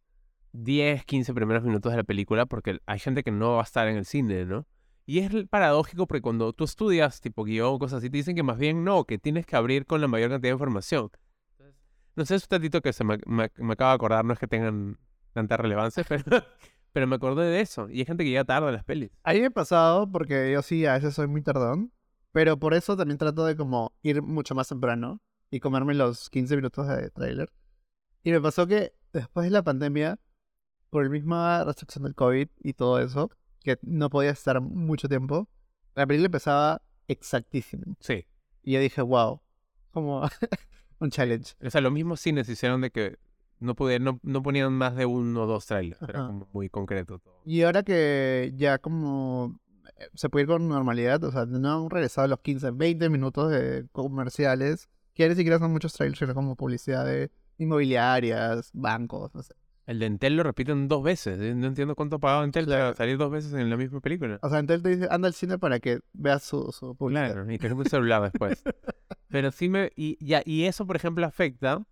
10, 0.53 1.05
15 1.05 1.35
primeros 1.35 1.63
minutos 1.63 1.93
de 1.93 1.99
la 1.99 2.05
película 2.05 2.47
porque 2.47 2.81
hay 2.87 2.99
gente 2.99 3.23
que 3.23 3.31
no 3.31 3.55
va 3.55 3.61
a 3.61 3.65
estar 3.65 3.89
en 3.89 3.97
el 3.97 4.05
cine, 4.05 4.45
¿no? 4.45 4.67
Y 5.08 5.20
es 5.20 5.32
paradójico 5.49 6.06
porque 6.06 6.20
cuando 6.20 6.52
tú 6.52 6.64
estudias 6.64 7.22
tipo 7.22 7.43
guion 7.43 7.76
o 7.76 7.78
cosas 7.78 8.00
así, 8.00 8.10
te 8.10 8.19
dicen 8.19 8.37
que 8.37 8.43
más 8.43 8.58
bien 8.58 8.84
no, 8.84 9.05
que 9.05 9.16
tienes 9.16 9.46
que 9.46 9.56
abrir 9.56 9.87
con 9.87 10.02
la 10.02 10.06
mayor 10.06 10.28
cantidad 10.28 10.50
de 10.50 10.56
información. 10.56 11.10
No 12.14 12.26
sé, 12.26 12.34
es 12.34 12.43
un 12.43 12.49
tantito 12.49 12.82
que 12.82 12.93
se 12.93 13.05
me, 13.05 13.16
me, 13.25 13.50
me 13.56 13.72
acaba 13.72 13.93
de 13.93 13.94
acordar, 13.94 14.26
no 14.26 14.34
es 14.34 14.38
que 14.38 14.46
tengan 14.46 14.99
tanta 15.32 15.56
relevancia, 15.56 16.05
pero, 16.06 16.25
pero 16.93 17.06
me 17.06 17.16
acordé 17.16 17.46
de 17.46 17.62
eso. 17.62 17.88
Y 17.88 18.00
hay 18.00 18.05
gente 18.05 18.22
que 18.22 18.28
llega 18.28 18.44
tarde 18.44 18.69
a 18.69 18.72
las 18.72 18.84
pelis. 18.84 19.10
A 19.22 19.32
mí 19.32 19.40
me 19.40 19.46
ha 19.46 19.50
pasado 19.50 20.12
porque 20.12 20.52
yo 20.52 20.60
sí 20.60 20.84
a 20.84 20.93
veces 20.93 21.14
soy 21.14 21.26
muy 21.26 21.40
tardón, 21.40 21.90
pero 22.32 22.58
por 22.58 22.75
eso 22.75 22.94
también 22.94 23.16
trato 23.16 23.46
de 23.46 23.56
como 23.56 23.94
ir 24.02 24.20
mucho 24.20 24.55
más 24.55 24.69
temprano 24.69 25.22
y 25.50 25.60
comerme 25.60 25.94
los 25.94 26.28
15 26.28 26.55
minutos 26.55 26.87
de 26.87 27.08
trailer. 27.08 27.50
Y 28.25 28.31
me 28.31 28.43
pasó 28.43 28.66
que 28.66 28.93
después 29.14 29.44
de 29.44 29.52
la 29.52 29.62
pandemia, 29.62 30.19
por 30.90 31.02
la 31.02 31.08
misma 31.08 31.64
restricción 31.64 32.05
del 32.05 32.14
COVID 32.14 32.49
y 32.60 32.75
todo 32.75 32.99
eso, 32.99 33.31
que 33.75 33.79
no 33.82 34.09
podía 34.11 34.31
estar 34.31 34.61
mucho 34.61 35.09
tiempo, 35.09 35.49
la 35.94 36.06
película 36.06 36.27
empezaba 36.27 36.82
exactísimo. 37.06 37.96
Sí. 38.01 38.27
Y 38.63 38.72
yo 38.72 38.81
dije, 38.81 39.03
wow, 39.03 39.41
como 39.91 40.22
un 41.01 41.10
challenge. 41.10 41.55
O 41.63 41.70
sea, 41.70 41.81
los 41.81 41.93
mismos 41.93 42.20
cines 42.20 42.48
hicieron 42.48 42.81
de 42.81 42.91
que 42.91 43.19
no, 43.60 43.75
pudieron, 43.75 44.05
no, 44.05 44.20
no 44.22 44.43
ponían 44.43 44.72
más 44.72 44.96
de 44.96 45.06
uno 45.06 45.43
o 45.43 45.46
dos 45.46 45.67
trailers. 45.67 46.01
Era 46.03 46.27
como 46.27 46.48
muy 46.53 46.69
concreto 46.69 47.19
todo. 47.19 47.43
Y 47.44 47.63
ahora 47.63 47.82
que 47.82 48.53
ya 48.56 48.79
como 48.79 49.60
eh, 49.96 50.08
se 50.15 50.29
puede 50.29 50.44
ir 50.44 50.48
con 50.48 50.69
normalidad, 50.69 51.22
o 51.25 51.32
sea, 51.32 51.46
no 51.46 51.84
han 51.84 51.91
regresado 51.91 52.29
los 52.29 52.41
15, 52.41 52.70
20 52.70 53.08
minutos 53.10 53.51
de 53.51 53.87
comerciales, 53.93 54.89
que 55.15 55.29
ni 55.29 55.34
siquiera 55.34 55.58
son 55.58 55.72
muchos 55.72 55.93
trailers, 55.93 56.19
sino 56.19 56.34
como 56.34 56.56
publicidad 56.56 57.05
de 57.05 57.31
inmobiliarias, 57.58 58.70
bancos, 58.72 59.34
no 59.34 59.43
sé. 59.43 59.55
El 59.89 60.01
de 60.01 60.05
Entel 60.05 60.37
lo 60.37 60.43
repiten 60.43 60.87
dos 60.87 61.03
veces. 61.03 61.41
¿eh? 61.41 61.55
No 61.55 61.67
entiendo 61.67 61.95
cuánto 61.97 62.17
ha 62.17 62.19
pagado 62.19 62.45
Entel 62.45 62.67
Claro. 62.67 62.85
para 62.85 62.95
salir 62.95 63.17
dos 63.17 63.31
veces 63.31 63.55
en 63.55 63.71
la 63.71 63.77
misma 63.79 64.01
película. 64.01 64.39
O 64.43 64.51
sea, 64.51 64.59
entonces 64.59 64.83
te 64.83 64.91
dice, 64.91 65.09
anda 65.11 65.29
al 65.29 65.33
cine 65.33 65.59
para 65.59 65.81
que 65.81 66.01
veas 66.13 66.43
su, 66.43 66.71
su 66.73 66.95
publicidad. 66.95 67.33
Claro, 67.33 67.51
y 67.51 67.57
tenemos 67.57 67.87
un 67.87 67.91
celular 67.91 68.23
después. 68.23 68.63
Pero 69.29 69.51
sí 69.51 69.71
me... 69.71 69.91
Y, 69.97 70.23
ya, 70.23 70.43
y 70.45 70.65
eso, 70.65 70.87
por 70.87 70.97
ejemplo, 70.97 71.25
afecta 71.25 71.87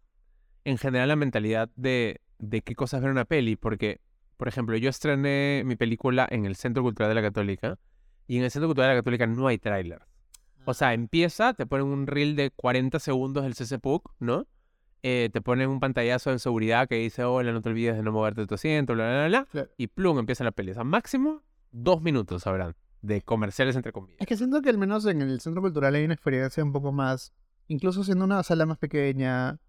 en 0.65 0.77
general 0.77 1.09
la 1.09 1.17
mentalidad 1.17 1.71
de, 1.75 2.21
de 2.39 2.61
qué 2.61 2.75
cosas 2.75 3.01
ver 3.01 3.11
una 3.11 3.25
peli. 3.25 3.57
Porque, 3.57 4.03
por 4.37 4.49
ejemplo, 4.49 4.77
yo 4.77 4.91
estrené 4.91 5.63
mi 5.65 5.77
película 5.77 6.29
en 6.31 6.45
el 6.45 6.55
Centro 6.55 6.83
Cultural 6.83 7.09
de 7.09 7.15
la 7.15 7.23
Católica. 7.23 7.79
Y 8.27 8.37
en 8.37 8.45
el 8.45 8.51
Centro 8.51 8.69
Cultural 8.69 8.91
de 8.91 8.95
la 8.97 9.01
Católica 9.01 9.27
no 9.27 9.47
hay 9.47 9.57
tráiler. 9.57 10.03
O 10.67 10.75
sea, 10.75 10.93
empieza, 10.93 11.55
te 11.55 11.65
ponen 11.65 11.87
un 11.87 12.07
reel 12.07 12.37
de 12.37 12.51
40 12.51 12.99
segundos 12.99 13.45
del 13.45 13.55
CCPUC, 13.55 14.13
¿no? 14.19 14.47
Eh, 15.09 15.31
te 15.33 15.41
ponen 15.41 15.69
un 15.69 15.79
pantallazo 15.79 16.31
de 16.31 16.41
seguridad 16.41 16.89
que 16.89 16.97
dice, 16.97 17.23
hola, 17.23 17.53
no 17.53 17.63
te 17.63 17.69
olvides 17.69 17.95
de 17.95 18.03
no 18.03 18.11
moverte 18.11 18.41
de 18.41 18.49
tu 18.49 18.57
asiento, 18.57 18.93
bla, 18.95 19.07
bla, 19.07 19.29
bla, 19.29 19.47
bla. 19.53 19.69
Y 19.77 19.87
plum, 19.87 20.19
empieza 20.19 20.43
la 20.43 20.51
peli. 20.51 20.73
O 20.73 20.75
sea, 20.75 20.83
máximo 20.83 21.45
dos 21.71 22.03
minutos 22.03 22.45
habrán 22.49 22.75
de 23.03 23.23
comerciales 23.23 23.77
entre 23.77 23.93
comillas. 23.93 24.17
Es 24.19 24.27
que 24.27 24.37
siento 24.37 24.61
que 24.63 24.69
al 24.69 24.79
menos 24.79 25.07
en 25.07 25.23
el 25.23 25.41
centro 25.41 25.63
cultural 25.63 25.95
hay 25.95 26.05
una 26.05 26.15
experiencia 26.15 26.65
un 26.65 26.73
poco 26.73 26.91
más, 26.91 27.33
incluso 27.69 28.03
siendo 28.03 28.25
una 28.25 28.43
sala 28.43 28.67
más 28.67 28.79
pequeña, 28.79 29.61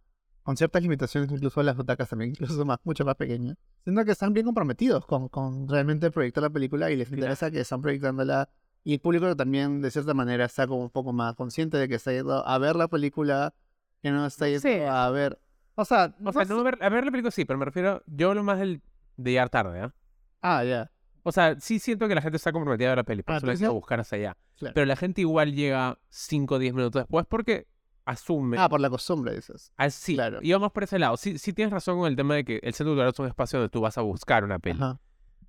con 0.42 0.58
ciertas 0.58 0.82
limitaciones, 0.82 1.32
incluso 1.32 1.62
las 1.62 1.78
butacas 1.78 2.10
también, 2.10 2.32
incluso 2.36 2.66
más, 2.66 2.80
mucho 2.84 3.06
más 3.06 3.14
pequeñas. 3.14 3.58
Siento 3.84 4.06
que 4.06 4.14
están 4.14 4.34
bien 4.34 4.48
comprometidos 4.48 5.06
con, 5.06 5.30
con 5.30 5.68
realmente 5.68 6.10
proyectar 6.10 6.42
la 6.42 6.50
película 6.50 6.90
y 6.90 6.96
les 6.96 7.12
interesa 7.12 7.52
que 7.52 7.60
están 7.60 7.84
proyectándola. 7.84 8.50
Y 8.84 8.94
el 8.94 9.02
público 9.02 9.36
también, 9.36 9.84
de 9.84 9.92
cierta 9.92 10.16
manera, 10.16 10.46
está 10.46 10.66
como 10.66 10.82
un 10.82 10.90
poco 10.90 11.14
más 11.14 11.36
consciente 11.36 11.78
de 11.78 11.88
que 11.88 11.94
está 11.94 12.12
yendo 12.12 12.44
a 12.44 12.58
ver 12.58 12.76
la 12.76 12.88
película, 12.88 13.54
que 14.02 14.12
no 14.12 14.26
está 14.26 14.46
yendo 14.48 14.62
Sí. 14.62 14.80
a 14.82 15.10
ver. 15.10 15.40
O 15.76 15.86
sea, 15.86 16.16
O 16.24 16.34
sea, 16.34 16.46
no, 16.46 16.60
a 16.60 16.64
ver, 16.64 16.78
a 16.82 16.90
ver 16.90 17.06
la 17.06 17.12
película 17.12 17.32
sí, 17.32 17.46
pero 17.46 17.60
me 17.60 17.66
refiero, 17.66 18.02
yo 18.08 18.30
hablo 18.30 18.44
más 18.44 18.60
del, 18.60 18.82
de 19.18 19.32
llegar 19.32 19.50
tarde, 19.50 19.80
¿ah? 19.82 19.94
Ah, 20.42 20.64
ya. 20.64 20.92
O 21.24 21.32
sea, 21.32 21.60
sí 21.60 21.80
siento 21.80 22.08
que 22.08 22.16
la 22.16 22.22
gente 22.22 22.38
está 22.38 22.52
comprometida 22.52 22.88
a 22.88 22.92
ver 22.92 22.98
la 23.00 23.04
peli, 23.04 23.22
por 23.24 23.36
Ah, 23.36 23.38
eso 23.38 23.46
la 23.46 23.52
tú 23.52 23.52
hay 23.52 23.58
que 23.58 23.64
dices- 23.66 23.74
buscar 23.74 24.00
hacia 24.00 24.18
allá. 24.18 24.38
Claro. 24.58 24.74
Pero 24.74 24.86
la 24.86 24.96
gente 24.96 25.22
igual 25.22 25.54
llega 25.54 26.00
5 26.10 26.56
o 26.56 26.60
10 26.60 26.74
minutos 26.74 27.02
después 27.02 27.26
porque 27.30 27.68
asume. 28.06 28.58
Ah, 28.58 28.70
por 28.70 28.80
la 28.80 28.90
costumbre, 28.90 29.36
dices. 29.36 29.72
Ah, 29.78 29.90
sí, 29.90 30.16
claro. 30.16 30.40
y 30.42 30.52
vamos 30.54 30.72
por 30.72 30.84
ese 30.84 30.98
lado. 30.98 31.18
Sí, 31.18 31.38
sí 31.38 31.54
tienes 31.54 31.72
razón 31.74 31.98
con 32.00 32.08
el 32.08 32.16
tema 32.16 32.36
de 32.36 32.46
que 32.46 32.60
el 32.64 32.74
centro 32.74 32.92
cultural 32.94 33.12
es 33.12 33.20
un 33.20 33.28
espacio 33.28 33.60
donde 33.60 33.70
tú 33.70 33.82
vas 33.82 33.98
a 33.98 34.02
buscar 34.02 34.44
una 34.44 34.58
peli. 34.60 34.80
Ajá. 34.82 35.00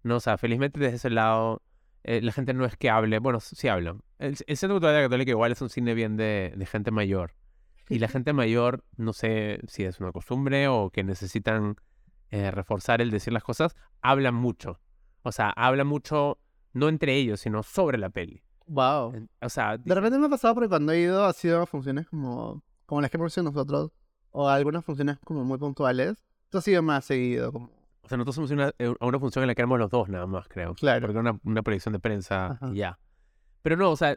No, 0.03 0.17
o 0.17 0.21
sea, 0.21 0.37
felizmente 0.37 0.79
desde 0.81 0.97
ese 0.97 1.11
lado 1.11 1.63
eh, 2.05 2.21
la 2.23 2.33
gente 2.33 2.53
no 2.55 2.65
es 2.65 2.77
que 2.77 2.91
hable, 2.91 3.19
bueno, 3.19 3.41
sí 3.41 3.69
hablan. 3.69 4.03
El, 4.19 4.37
el 4.47 4.57
Centro 4.57 4.75
Cultural 4.75 4.95
de 4.95 5.01
la 5.03 5.07
Católica 5.07 5.31
igual 5.31 5.53
es 5.53 5.61
un 5.63 5.69
cine 5.71 5.95
bien 5.95 6.17
de, 6.17 6.53
de 6.57 6.67
gente 6.67 6.91
mayor. 6.91 7.33
Y 7.89 7.99
la 7.99 8.09
gente 8.09 8.33
mayor, 8.33 8.85
no 8.97 9.13
sé 9.13 9.61
si 9.67 9.85
es 9.85 10.01
una 10.01 10.13
costumbre 10.13 10.69
o 10.69 10.91
que 10.91 11.05
necesitan 11.05 11.77
eh, 12.31 12.51
reforzar 12.51 13.01
el 13.01 13.11
decir 13.11 13.33
las 13.33 13.45
cosas, 13.45 13.75
hablan 14.03 14.35
mucho. 14.35 14.81
O 15.23 15.33
sea, 15.33 15.51
hablan 15.51 15.87
mucho, 15.87 16.39
no 16.73 16.89
entre 16.89 17.17
ellos, 17.17 17.41
sino 17.41 17.63
sobre 17.63 17.99
la 17.99 18.11
peli. 18.11 18.43
Wow. 18.67 19.29
O 19.41 19.49
sea, 19.49 19.79
De 19.79 19.95
repente 19.95 20.19
me 20.19 20.27
ha 20.27 20.31
pasado 20.31 20.55
porque 20.55 20.69
cuando 20.69 20.93
he 20.93 21.01
ido 21.01 21.25
ha 21.25 21.33
sido 21.33 21.63
a 21.63 21.67
funciones 21.67 22.07
como, 22.07 22.63
como 22.87 23.01
las 23.01 23.11
que 23.11 23.17
hemos 23.17 23.33
hecho 23.33 23.43
nosotros, 23.43 23.93
o 24.31 24.49
algunas 24.49 24.85
funciones 24.85 25.19
como 25.25 25.45
muy 25.45 25.59
puntuales. 25.59 26.23
Esto 26.45 26.59
ha 26.59 26.63
sido 26.63 26.83
más 26.83 27.05
seguido, 27.05 27.53
como... 27.53 27.67
o 28.03 28.09
sea, 28.09 28.17
nosotros 28.19 28.37
somos 28.37 28.51
una, 28.51 28.73
eh, 28.79 28.95
a 28.99 29.07
una 29.07 29.19
función 29.19 29.43
en 29.43 29.49
la 29.49 29.55
que 29.55 29.63
éramos 29.63 29.79
los 29.79 29.91
dos 29.91 30.09
nada 30.09 30.27
más, 30.27 30.49
creo. 30.49 30.75
Claro. 30.75 31.01
Porque 31.01 31.19
era 31.19 31.31
una, 31.31 31.41
una 31.45 31.63
proyección 31.63 31.93
de 31.93 31.99
prensa 31.99 32.59
y 32.73 32.77
ya. 32.77 32.99
Pero 33.63 33.77
no, 33.77 33.91
o 33.91 33.97
sea, 33.97 34.17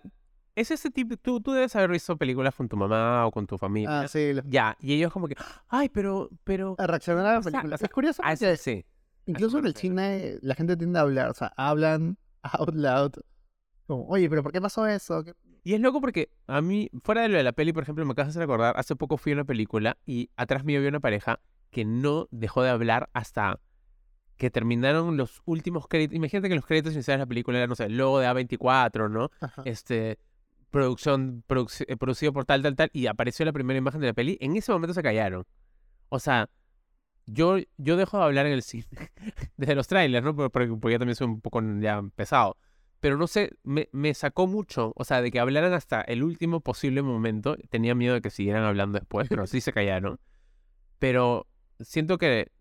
es 0.56 0.72
ese 0.72 0.90
tipo, 0.92 1.16
tú, 1.18 1.40
tú 1.42 1.52
debes 1.54 1.76
haber 1.76 1.92
visto 1.92 2.18
películas 2.18 2.54
con 2.56 2.68
tu 2.68 2.76
mamá 2.78 3.26
o 3.26 3.32
con 3.32 3.48
tu 3.48 3.58
familia. 3.58 4.02
Ah, 4.02 4.08
sí. 4.08 4.34
lo- 4.34 4.44
Ya, 4.46 4.76
y 4.80 4.94
ellos 4.94 5.12
como 5.12 5.28
que, 5.28 5.36
ay, 5.70 5.90
pero, 5.90 6.30
pero... 6.44 6.76
A 6.78 6.88
reaccionar 6.88 7.26
a 7.26 7.32
la 7.34 7.40
O 7.40 7.44
sea, 7.44 7.52
película. 7.52 7.76
o 7.76 7.78
sea, 7.78 7.86
es 7.86 7.92
curioso 7.94 8.22
Ah, 8.26 8.36
sí, 8.36 8.46
sí. 8.58 8.86
incluso 9.26 9.60
en 9.60 9.66
el 9.66 9.76
cine 9.76 10.38
la 10.42 10.56
gente 10.56 10.76
tiende 10.78 11.00
a 11.00 11.04
hablar, 11.04 11.30
o 11.30 11.34
sea, 11.34 11.54
hablan 11.56 12.18
out 12.44 12.76
loud. 12.76 13.12
Como, 13.88 14.06
oye, 14.08 14.30
pero 14.30 14.44
¿por 14.44 14.52
qué 14.52 14.62
pasó 14.62 14.86
eso? 14.88 15.24
¿Qué- 15.24 15.34
Y 15.64 15.74
es 15.74 15.80
loco 15.80 16.02
porque 16.02 16.30
a 16.48 16.62
mí, 16.62 16.90
fuera 17.04 17.22
de 17.22 17.30
lo 17.30 17.38
de 17.38 17.44
la 17.44 17.52
peli, 17.54 17.72
por 17.74 17.84
ejemplo, 17.84 18.06
me 18.06 18.12
acabas 18.14 18.34
de 18.34 18.40
recordar, 18.40 18.74
hace 18.78 18.96
poco 18.96 19.18
fui 19.18 19.32
a 19.32 19.36
una 19.36 19.46
película 19.46 19.98
y 20.06 20.30
atrás 20.36 20.64
mío 20.64 20.78
había 20.80 20.90
una 20.90 21.00
pareja 21.00 21.40
que 21.70 21.86
no 21.86 22.28
dejó 22.32 22.64
de 22.64 22.70
hablar 22.70 23.10
hasta 23.14 23.60
que 24.38 24.50
terminaron 24.50 25.18
los 25.18 25.42
últimos 25.46 25.88
créditos. 25.88 26.16
Imagínate 26.16 26.50
que 26.50 26.56
los 26.56 26.66
créditos 26.66 26.94
iniciales 26.94 27.20
de 27.20 27.26
la 27.26 27.30
película 27.30 27.58
eran, 27.60 27.70
no 27.70 27.76
sé, 27.76 27.86
el 27.86 27.96
logo 27.98 28.20
de 28.20 28.28
A24, 28.28 29.08
¿no? 29.10 29.30
Ajá. 29.40 29.62
Este, 29.66 30.18
producción, 30.72 31.44
produc- 31.48 31.86
eh, 31.88 31.98
producido 31.98 32.34
por 32.34 32.46
tal, 32.46 32.62
tal, 32.64 32.76
tal, 32.76 32.90
y 32.94 33.08
apareció 33.08 33.46
la 33.46 33.54
primera 33.54 33.78
imagen 33.78 34.02
de 34.02 34.08
la 34.08 34.14
peli. 34.14 34.38
En 34.42 34.56
ese 34.56 34.72
momento 34.72 34.94
se 34.94 35.04
callaron. 35.04 35.46
O 36.10 36.20
sea, 36.20 36.50
yo, 37.28 37.58
yo 37.78 37.98
dejo 37.98 38.18
de 38.18 38.24
hablar 38.24 38.46
en 38.48 38.54
el 38.54 38.64
cine 38.64 38.88
desde 39.58 39.76
los 39.76 39.88
trailers, 39.88 40.24
¿no? 40.26 40.36
Porque, 40.36 40.50
porque 40.70 40.94
yo 40.94 41.00
también 41.00 41.16
soy 41.16 41.28
un 41.28 41.42
poco 41.42 41.62
ya 41.80 42.02
pesado. 42.16 42.58
Pero 43.00 43.18
no 43.18 43.28
sé, 43.28 43.52
me, 43.64 43.90
me 43.92 44.14
sacó 44.14 44.46
mucho, 44.48 44.94
o 44.96 45.04
sea, 45.04 45.22
de 45.22 45.32
que 45.32 45.40
hablaran 45.40 45.74
hasta 45.74 46.02
el 46.02 46.24
último 46.24 46.62
posible 46.62 47.02
momento. 47.02 47.58
Tenía 47.70 47.96
miedo 47.96 48.14
de 48.16 48.22
que 48.22 48.30
siguieran 48.30 48.64
hablando 48.64 49.00
después, 49.00 49.28
pero 49.30 49.48
sí 49.48 49.60
se 49.62 49.74
callaron. 49.74 50.20
Pero 51.00 51.48
siento 51.80 52.18
que 52.18 52.52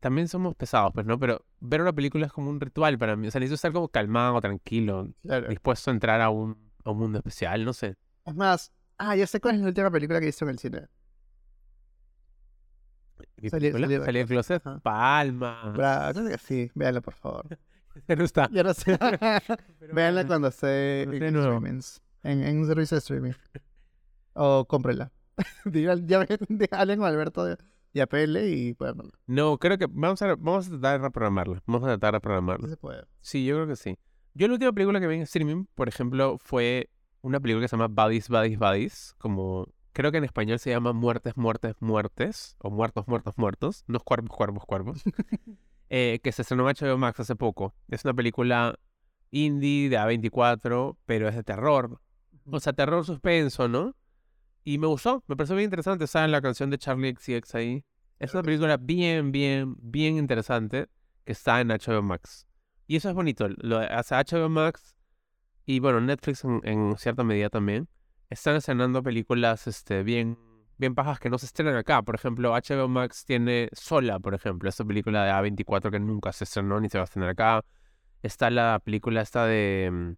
también 0.00 0.28
somos 0.28 0.54
pesados, 0.56 0.92
pues, 0.92 1.06
¿no? 1.06 1.18
Pero 1.18 1.44
ver 1.60 1.82
una 1.82 1.92
película 1.92 2.26
es 2.26 2.32
como 2.32 2.50
un 2.50 2.60
ritual 2.60 2.98
para 2.98 3.16
mí. 3.16 3.28
O 3.28 3.30
sea, 3.30 3.38
necesito 3.38 3.54
estar 3.56 3.72
como 3.72 3.88
calmado, 3.88 4.40
tranquilo, 4.40 5.08
Claro. 5.22 5.48
dispuesto 5.48 5.90
a 5.90 5.94
entrar 5.94 6.20
a 6.20 6.30
un, 6.30 6.65
a 6.90 6.92
un 6.92 6.98
mundo 6.98 7.18
especial, 7.18 7.64
no 7.64 7.72
sé. 7.72 7.96
Es 8.24 8.34
más, 8.34 8.72
ah, 8.98 9.16
ya 9.16 9.26
sé 9.26 9.40
cuál 9.40 9.56
es 9.56 9.60
la 9.60 9.68
última 9.68 9.90
película 9.90 10.20
que 10.20 10.28
hizo 10.28 10.44
en 10.44 10.50
el 10.50 10.58
cine. 10.58 10.86
¿Salí 13.50 13.70
del 13.70 14.26
closet? 14.26 14.66
Ajá. 14.66 14.80
Palma. 14.80 15.72
Bra, 15.74 16.12
que 16.12 16.38
sí, 16.38 16.70
véanla 16.74 17.00
por 17.00 17.14
favor. 17.14 17.46
Ya 18.08 18.14
no 18.14 18.24
está. 18.24 18.46
Ya 18.52 18.62
no 18.62 18.74
sé. 18.74 18.92
Véanla 19.92 20.20
bueno. 20.20 20.26
cuando 20.26 20.48
esté 20.48 21.04
en, 21.04 21.12
streamings, 21.16 22.02
en, 22.24 22.42
en 22.42 22.58
un 22.58 22.66
servicio 22.66 22.94
de 22.96 22.98
streaming. 22.98 23.32
O 24.34 24.66
cómprela. 24.66 25.10
Digan, 25.64 26.06
ya 26.06 26.26
hablen 26.72 26.98
con 26.98 27.08
Alberto 27.08 27.56
y 27.94 28.00
apele 28.00 28.50
y 28.50 28.74
verla. 28.74 29.04
No, 29.26 29.56
creo 29.56 29.78
que 29.78 29.86
vamos 29.86 30.20
a, 30.20 30.26
vamos 30.36 30.66
a 30.66 30.70
tratar 30.72 31.00
de 31.00 31.06
reprogramarla. 31.06 31.62
Vamos 31.66 31.84
a 31.84 31.86
tratar 31.86 32.12
de 32.12 32.16
Sí 32.16 32.16
reprogramarla. 32.18 32.68
se 32.68 32.76
puede. 32.76 33.06
Sí, 33.22 33.46
yo 33.46 33.54
creo 33.54 33.66
que 33.66 33.76
sí. 33.76 33.98
Yo 34.36 34.48
la 34.48 34.52
última 34.52 34.72
película 34.72 35.00
que 35.00 35.06
vi 35.06 35.16
en 35.16 35.22
streaming, 35.22 35.64
por 35.74 35.88
ejemplo, 35.88 36.36
fue 36.38 36.90
una 37.22 37.40
película 37.40 37.64
que 37.64 37.68
se 37.68 37.76
llama 37.78 37.88
Buddies, 37.88 38.28
Buddies, 38.28 38.58
Buddies. 38.58 39.14
Como, 39.16 39.66
creo 39.94 40.12
que 40.12 40.18
en 40.18 40.24
español 40.24 40.58
se 40.58 40.68
llama 40.68 40.92
Muertes, 40.92 41.38
Muertes, 41.38 41.74
Muertes. 41.80 42.54
O 42.58 42.68
Muertos, 42.68 43.08
Muertos, 43.08 43.38
Muertos. 43.38 43.84
No 43.86 43.96
es 43.96 44.02
Cuerpos, 44.02 44.36
Cuerpos, 44.36 44.66
Cuerpos. 44.66 45.02
eh, 45.88 46.20
que 46.22 46.32
se 46.32 46.42
estrenó 46.42 46.68
en 46.68 46.76
HBO 46.76 46.98
Max 46.98 47.18
hace 47.20 47.34
poco. 47.34 47.74
Es 47.88 48.04
una 48.04 48.12
película 48.12 48.78
indie 49.30 49.88
de 49.88 49.98
A24, 49.98 50.98
pero 51.06 51.28
es 51.28 51.34
de 51.34 51.42
terror. 51.42 51.98
O 52.44 52.60
sea, 52.60 52.74
terror 52.74 53.06
suspenso, 53.06 53.68
¿no? 53.68 53.96
Y 54.64 54.76
me 54.76 54.86
gustó, 54.86 55.24
me 55.28 55.36
pareció 55.36 55.56
bien 55.56 55.68
interesante. 55.68 56.06
¿Saben 56.06 56.30
la 56.30 56.42
canción 56.42 56.68
de 56.68 56.76
Charlie 56.76 57.14
XCX 57.16 57.54
ahí? 57.54 57.84
Es 58.18 58.34
una 58.34 58.42
película 58.42 58.76
bien, 58.76 59.32
bien, 59.32 59.76
bien 59.78 60.18
interesante 60.18 60.88
que 61.24 61.32
está 61.32 61.58
en 61.62 61.68
HBO 61.68 62.02
Max. 62.02 62.46
Y 62.86 62.96
eso 62.96 63.08
es 63.08 63.14
bonito. 63.14 63.48
Lo 63.58 63.78
hace 63.78 64.14
HBO 64.14 64.48
Max 64.48 64.96
y 65.64 65.80
bueno, 65.80 66.00
Netflix 66.00 66.44
en, 66.44 66.96
cierta 66.98 67.24
medida 67.24 67.50
también. 67.50 67.88
Están 68.30 68.56
estrenando 68.56 69.02
películas 69.02 69.66
este, 69.66 70.02
bien, 70.02 70.38
bien 70.78 70.94
pajas 70.94 71.18
que 71.20 71.30
no 71.30 71.38
se 71.38 71.46
estrenan 71.46 71.76
acá. 71.76 72.02
Por 72.02 72.14
ejemplo, 72.14 72.52
HBO 72.52 72.88
Max 72.88 73.24
tiene 73.24 73.68
Sola, 73.72 74.18
por 74.20 74.34
ejemplo, 74.34 74.68
esta 74.68 74.84
película 74.84 75.24
de 75.24 75.30
A24 75.32 75.90
que 75.90 75.98
nunca 76.00 76.32
se 76.32 76.44
estrenó 76.44 76.80
ni 76.80 76.88
se 76.88 76.98
va 76.98 77.02
a 77.02 77.06
estrenar 77.06 77.30
acá. 77.30 77.64
Está 78.22 78.50
la 78.50 78.80
película 78.82 79.20
esta 79.20 79.44
de... 79.46 79.90
mm, 79.92 80.12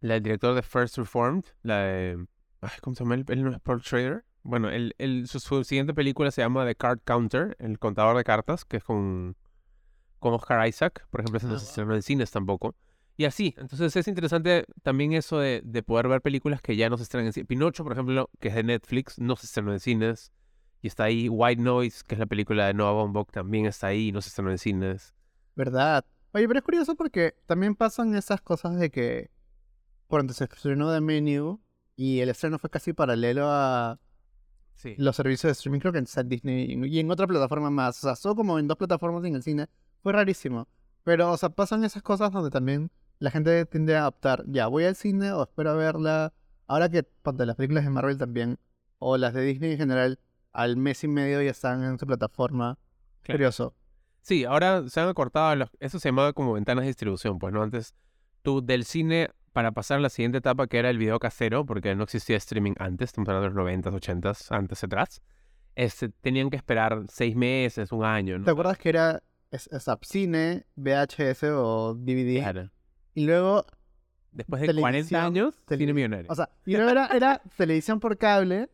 La 0.00 0.14
del 0.14 0.22
director 0.22 0.54
de 0.54 0.62
First 0.62 0.98
Reformed, 0.98 1.44
la 1.62 1.78
de... 1.82 2.26
¿Cómo 2.82 2.96
se 2.96 3.04
llama? 3.04 3.14
Él, 3.28 3.44
no 3.44 3.50
es 3.52 3.60
Paul 3.60 3.82
Schrader. 3.82 4.24
Bueno, 4.42 4.70
él- 4.70 4.94
su, 5.26 5.40
su 5.40 5.64
siguiente 5.64 5.94
película 5.94 6.30
se 6.30 6.42
llama 6.42 6.64
The 6.66 6.74
Card 6.74 7.00
Counter, 7.04 7.56
el 7.58 7.78
contador 7.78 8.16
de 8.16 8.24
cartas, 8.24 8.64
que 8.64 8.78
es 8.78 8.84
con, 8.84 9.36
con 10.26 10.34
Oscar 10.34 10.66
Isaac. 10.68 11.06
Por 11.10 11.20
ejemplo, 11.20 11.38
ese 11.38 11.46
no 11.46 11.58
se 11.58 11.64
estrenó 11.66 11.94
en 11.94 12.02
cines 12.02 12.30
tampoco. 12.30 12.74
Y 13.16 13.24
así, 13.24 13.54
entonces 13.56 13.96
es 13.96 14.08
interesante 14.08 14.66
también 14.82 15.14
eso 15.14 15.38
de, 15.38 15.62
de 15.64 15.82
poder 15.82 16.06
ver 16.08 16.20
películas 16.20 16.60
que 16.60 16.76
ya 16.76 16.90
no 16.90 16.96
se 16.98 17.04
estrenan 17.04 17.28
en 17.28 17.32
cines. 17.32 17.46
Pinocho, 17.46 17.82
por 17.82 17.92
ejemplo, 17.92 18.28
que 18.40 18.48
es 18.48 18.54
de 18.54 18.62
Netflix, 18.62 19.18
no 19.18 19.36
se 19.36 19.46
estrenó 19.46 19.72
en 19.72 19.80
cines. 19.80 20.32
Y 20.82 20.88
está 20.88 21.04
ahí 21.04 21.28
White 21.28 21.62
Noise, 21.62 22.02
que 22.06 22.14
es 22.14 22.18
la 22.18 22.26
película 22.26 22.66
de 22.66 22.74
Noah 22.74 22.92
Baumbach, 22.92 23.30
también 23.30 23.64
está 23.66 23.86
ahí 23.88 24.08
y 24.08 24.12
no 24.12 24.20
se 24.20 24.28
estrenó 24.28 24.50
en 24.50 24.58
cines. 24.58 25.14
¿Verdad? 25.54 26.04
Oye, 26.32 26.46
pero 26.46 26.58
es 26.58 26.64
curioso 26.64 26.94
porque 26.94 27.34
también 27.46 27.74
pasan 27.74 28.14
esas 28.14 28.42
cosas 28.42 28.78
de 28.78 28.90
que 28.90 29.30
cuando 30.06 30.34
se 30.34 30.44
estrenó 30.44 30.92
The 30.92 31.00
Menu 31.00 31.60
y 31.96 32.20
el 32.20 32.28
estreno 32.28 32.58
fue 32.58 32.68
casi 32.68 32.92
paralelo 32.92 33.46
a 33.48 33.98
Sí. 34.74 34.94
los 34.98 35.16
servicios 35.16 35.48
de 35.48 35.52
streaming, 35.52 35.80
creo 35.80 35.92
que 35.94 35.98
en 36.00 36.28
Disney 36.28 36.78
y 36.86 37.00
en 37.00 37.10
otra 37.10 37.26
plataforma 37.26 37.70
más. 37.70 37.96
O 38.04 38.08
sea, 38.08 38.14
solo 38.14 38.34
como 38.36 38.58
en 38.58 38.68
dos 38.68 38.76
plataformas 38.76 39.24
en 39.24 39.34
el 39.34 39.42
cine. 39.42 39.68
Fue 40.02 40.12
rarísimo. 40.12 40.68
Pero, 41.04 41.30
o 41.30 41.36
sea, 41.36 41.50
pasan 41.50 41.84
esas 41.84 42.02
cosas 42.02 42.32
donde 42.32 42.50
también 42.50 42.90
la 43.18 43.30
gente 43.30 43.64
tiende 43.66 43.96
a 43.96 44.08
optar, 44.08 44.44
ya, 44.46 44.66
voy 44.66 44.84
al 44.84 44.96
cine 44.96 45.32
o 45.32 45.42
espero 45.42 45.70
a 45.70 45.74
verla. 45.74 46.32
Ahora 46.66 46.88
que, 46.88 47.02
ponte, 47.02 47.46
las 47.46 47.56
películas 47.56 47.84
de 47.84 47.90
Marvel 47.90 48.18
también, 48.18 48.58
o 48.98 49.16
las 49.16 49.32
de 49.34 49.42
Disney 49.42 49.72
en 49.72 49.78
general, 49.78 50.18
al 50.52 50.76
mes 50.76 51.04
y 51.04 51.08
medio 51.08 51.40
ya 51.42 51.50
están 51.50 51.84
en 51.84 51.98
su 51.98 52.06
plataforma. 52.06 52.78
Claro. 53.22 53.38
Curioso. 53.38 53.74
Sí, 54.20 54.44
ahora 54.44 54.88
se 54.88 55.00
han 55.00 55.08
acortado 55.08 55.54
los... 55.54 55.70
Eso 55.78 56.00
se 56.00 56.08
llamaba 56.08 56.32
como 56.32 56.54
ventanas 56.54 56.82
de 56.82 56.88
distribución, 56.88 57.38
pues, 57.38 57.52
¿no? 57.52 57.62
Antes, 57.62 57.94
tú 58.42 58.64
del 58.64 58.84
cine 58.84 59.30
para 59.52 59.72
pasar 59.72 59.98
a 59.98 60.00
la 60.00 60.10
siguiente 60.10 60.38
etapa, 60.38 60.66
que 60.66 60.78
era 60.78 60.90
el 60.90 60.98
video 60.98 61.18
casero, 61.18 61.64
porque 61.64 61.94
no 61.94 62.04
existía 62.04 62.36
streaming 62.36 62.74
antes, 62.78 63.08
estamos 63.08 63.28
hablando 63.28 63.48
de 63.48 63.78
los 63.80 63.84
90s, 63.84 64.20
80s, 64.20 64.54
antes 64.54 64.84
atrás, 64.84 65.22
este, 65.76 66.10
tenían 66.10 66.50
que 66.50 66.56
esperar 66.56 67.04
seis 67.08 67.34
meses, 67.36 67.90
un 67.90 68.04
año, 68.04 68.34
¿Te 68.34 68.44
¿no? 68.44 68.50
acuerdas 68.52 68.76
que 68.76 68.90
era 68.90 69.22
es, 69.56 69.68
es 69.72 69.86
cine, 70.02 70.66
VHS 70.76 71.44
o 71.54 71.94
DVD? 71.94 72.38
Claro. 72.40 72.70
Y 73.14 73.26
luego, 73.26 73.64
Después 74.32 74.60
de 74.60 74.66
40 74.74 75.08
Televisión, 75.08 75.20
años, 75.22 75.54
cine 75.68 75.92
millonario. 75.94 76.30
o 76.30 76.34
sea, 76.34 76.50
y 76.66 76.72
luego 76.76 76.90
era, 76.90 77.06
era 77.08 77.42
televisión 77.56 78.00
por 78.00 78.18
cable 78.18 78.68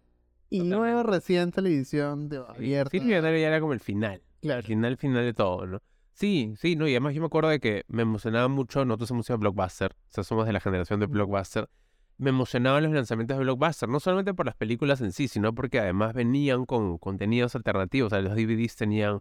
y 0.51 0.59
Totalmente. 0.59 0.77
luego 0.93 1.03
recién 1.05 1.53
televisión 1.53 2.29
de 2.29 2.39
abierta. 2.39 2.91
Cine 2.91 3.07
millonario 3.07 3.39
ya 3.41 3.49
era 3.49 3.61
como 3.61 3.73
el 3.73 3.81
final. 3.81 4.15
El 4.15 4.49
Claro. 4.49 4.63
final, 4.65 4.97
final 4.97 5.25
de 5.25 5.33
todo, 5.35 5.67
¿no? 5.67 5.79
Sí, 6.15 6.55
sí, 6.59 6.75
no, 6.77 6.87
y 6.89 6.91
además 6.91 7.15
yo 7.15 7.21
me 7.21 7.27
acuerdo 7.27 7.49
de 7.49 7.61
que 7.61 7.85
me 7.89 8.03
emocionaba 8.03 8.49
mucho, 8.49 8.85
nosotros 8.85 9.09
somos 9.09 9.27
de 9.27 9.37
Blockbuster, 9.37 9.93
o 9.93 10.13
sea, 10.13 10.25
somos 10.25 10.47
de 10.47 10.53
la 10.53 10.61
generación 10.61 10.99
de 11.01 11.07
Blockbuster, 11.07 11.69
me 12.19 12.31
emocionaban 12.31 12.83
los 12.83 12.93
lanzamientos 12.93 13.39
de 13.39 13.45
Blockbuster, 13.45 13.89
no 13.89 13.99
solamente 13.99 14.35
por 14.35 14.45
las 14.47 14.55
películas 14.57 15.01
en 15.01 15.13
sí, 15.13 15.27
sino 15.29 15.55
porque 15.55 15.79
además 15.81 16.13
venían 16.13 16.67
con 16.67 16.99
contenidos 16.99 17.55
alternativos, 17.55 18.09
o 18.13 18.17
sea, 18.17 18.21
los 18.23 18.35
DVDs 18.35 18.77
tenían 18.77 19.21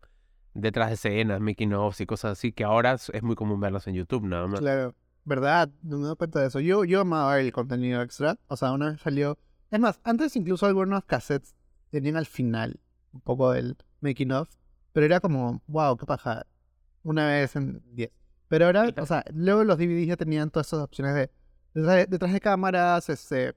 detrás 0.53 0.89
de 0.89 0.95
escenas, 0.95 1.39
making 1.39 1.73
ofs 1.73 2.01
y 2.01 2.05
cosas 2.05 2.33
así, 2.33 2.51
que 2.51 2.63
ahora 2.63 2.93
es 2.93 3.23
muy 3.23 3.35
común 3.35 3.59
verlos 3.59 3.87
en 3.87 3.95
YouTube, 3.95 4.25
nada 4.25 4.47
más. 4.47 4.59
Claro, 4.59 4.95
¿verdad? 5.23 5.69
No 5.81 5.97
me 5.97 6.07
doy 6.07 6.15
cuenta 6.15 6.39
de 6.41 6.47
eso. 6.47 6.59
Yo, 6.59 6.83
yo 6.83 7.01
amaba 7.01 7.39
el 7.39 7.51
contenido 7.51 8.01
extra. 8.01 8.37
O 8.47 8.57
sea, 8.57 8.71
una 8.71 8.91
vez 8.91 9.01
salió. 9.01 9.37
Es 9.69 9.79
más, 9.79 9.99
antes 10.03 10.35
incluso 10.35 10.65
algunos 10.65 11.05
cassettes 11.05 11.55
tenían 11.89 12.17
al 12.17 12.25
final 12.25 12.79
un 13.13 13.21
poco 13.21 13.51
del 13.51 13.77
making 14.01 14.31
of. 14.31 14.49
Pero 14.93 15.05
era 15.05 15.19
como, 15.19 15.61
wow, 15.67 15.95
qué 15.95 16.05
paja. 16.05 16.45
Una 17.03 17.27
vez 17.27 17.55
en 17.55 17.81
10. 17.93 18.11
Pero 18.49 18.65
ahora, 18.65 18.93
o 18.97 19.05
sea, 19.05 19.23
luego 19.33 19.63
los 19.63 19.77
DVDs 19.77 20.07
ya 20.07 20.17
tenían 20.17 20.49
todas 20.49 20.67
esas 20.67 20.81
opciones 20.81 21.15
de 21.15 21.31
detrás 21.73 21.95
de, 21.95 22.05
detrás 22.07 22.33
de 22.33 22.39
cámaras, 22.39 23.09
este, 23.09 23.55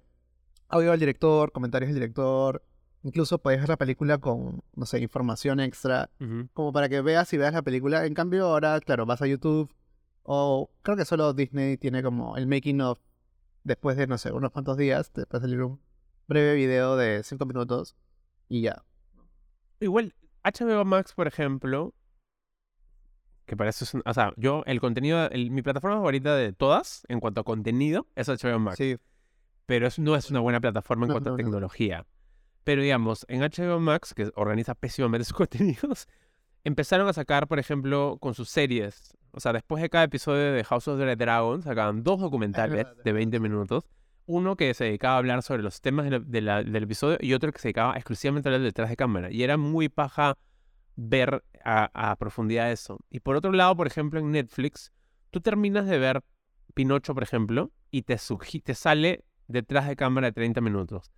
audio 0.68 0.90
del 0.92 1.00
director, 1.00 1.52
comentarios 1.52 1.88
del 1.88 2.00
director. 2.00 2.62
Incluso 3.04 3.38
podías 3.38 3.60
ver 3.60 3.68
la 3.68 3.76
película 3.76 4.18
con, 4.18 4.62
no 4.74 4.86
sé, 4.86 4.98
información 5.00 5.60
extra, 5.60 6.10
como 6.54 6.72
para 6.72 6.88
que 6.88 7.00
veas 7.02 7.30
y 7.34 7.36
veas 7.38 7.52
la 7.54 7.62
película. 7.62 8.06
En 8.06 8.14
cambio, 8.14 8.46
ahora, 8.46 8.80
claro, 8.80 9.04
vas 9.06 9.20
a 9.22 9.26
YouTube 9.26 9.70
o 10.22 10.70
creo 10.82 10.96
que 10.96 11.04
solo 11.04 11.34
Disney 11.34 11.76
tiene 11.76 12.02
como 12.02 12.36
el 12.38 12.46
making 12.46 12.80
of 12.80 12.98
después 13.62 13.96
de, 13.98 14.06
no 14.06 14.16
sé, 14.18 14.32
unos 14.32 14.50
cuantos 14.52 14.76
días, 14.78 15.10
te 15.10 15.26
puede 15.26 15.42
salir 15.42 15.62
un 15.62 15.80
breve 16.26 16.54
video 16.54 16.96
de 16.96 17.22
5 17.22 17.44
minutos 17.44 17.94
y 18.48 18.62
ya. 18.62 18.82
Igual, 19.80 20.14
HBO 20.42 20.84
Max, 20.86 21.12
por 21.12 21.26
ejemplo, 21.26 21.92
que 23.46 23.56
para 23.56 23.68
eso 23.70 23.84
es... 23.84 23.94
o 24.02 24.14
sea, 24.14 24.32
yo, 24.36 24.62
el 24.66 24.80
contenido, 24.80 25.28
el- 25.30 25.50
mi 25.50 25.60
plataforma 25.60 25.96
favorita 25.96 26.34
de 26.34 26.54
todas, 26.54 27.04
en 27.08 27.20
cuanto 27.20 27.42
a 27.42 27.44
contenido, 27.44 28.06
es 28.16 28.28
HBO 28.30 28.58
Max. 28.58 28.78
Sí, 28.78 28.96
pero 29.66 29.86
es- 29.86 29.98
no 29.98 30.16
es 30.16 30.30
una 30.30 30.40
buena 30.40 30.60
plataforma 30.60 31.04
en 31.04 31.08
No, 31.08 31.14
cuanto 31.14 31.30
no, 31.30 31.34
a 31.36 31.38
no. 31.38 32.06
Pero 32.64 32.82
digamos, 32.82 33.24
en 33.28 33.42
HBO 33.42 33.78
Max, 33.80 34.14
que 34.14 34.30
organiza 34.34 34.74
pésimamente 34.74 35.24
sus 35.24 35.34
contenidos, 35.36 36.08
empezaron 36.64 37.08
a 37.08 37.12
sacar, 37.12 37.46
por 37.46 37.58
ejemplo, 37.58 38.16
con 38.20 38.34
sus 38.34 38.48
series. 38.48 39.16
O 39.32 39.40
sea, 39.40 39.52
después 39.52 39.82
de 39.82 39.90
cada 39.90 40.04
episodio 40.04 40.52
de 40.52 40.64
House 40.64 40.88
of 40.88 40.98
the 40.98 41.16
Dragon, 41.16 41.62
sacaban 41.62 42.02
dos 42.02 42.20
documentales 42.20 42.86
de 43.04 43.12
20 43.12 43.40
minutos. 43.40 43.84
Uno 44.26 44.56
que 44.56 44.72
se 44.72 44.84
dedicaba 44.84 45.16
a 45.16 45.18
hablar 45.18 45.42
sobre 45.42 45.62
los 45.62 45.80
temas 45.82 46.06
de 46.06 46.12
la- 46.12 46.18
de 46.20 46.40
la- 46.40 46.62
del 46.62 46.82
episodio 46.84 47.18
y 47.20 47.34
otro 47.34 47.52
que 47.52 47.58
se 47.58 47.68
dedicaba 47.68 47.94
exclusivamente 47.96 48.48
a 48.48 48.52
hablar 48.52 48.64
detrás 48.64 48.88
de 48.88 48.96
cámara. 48.96 49.30
Y 49.30 49.42
era 49.42 49.58
muy 49.58 49.90
paja 49.90 50.38
ver 50.96 51.44
a, 51.64 51.90
a 52.12 52.16
profundidad 52.16 52.70
eso. 52.72 52.98
Y 53.10 53.20
por 53.20 53.36
otro 53.36 53.52
lado, 53.52 53.76
por 53.76 53.86
ejemplo, 53.86 54.20
en 54.20 54.30
Netflix, 54.30 54.92
tú 55.30 55.40
terminas 55.42 55.86
de 55.86 55.98
ver 55.98 56.22
Pinocho, 56.72 57.12
por 57.12 57.22
ejemplo, 57.22 57.70
y 57.90 58.02
te, 58.02 58.16
te 58.62 58.74
sale 58.74 59.24
detrás 59.48 59.86
de 59.88 59.96
cámara 59.96 60.28
de 60.28 60.32
30 60.32 60.60
minutos, 60.62 61.10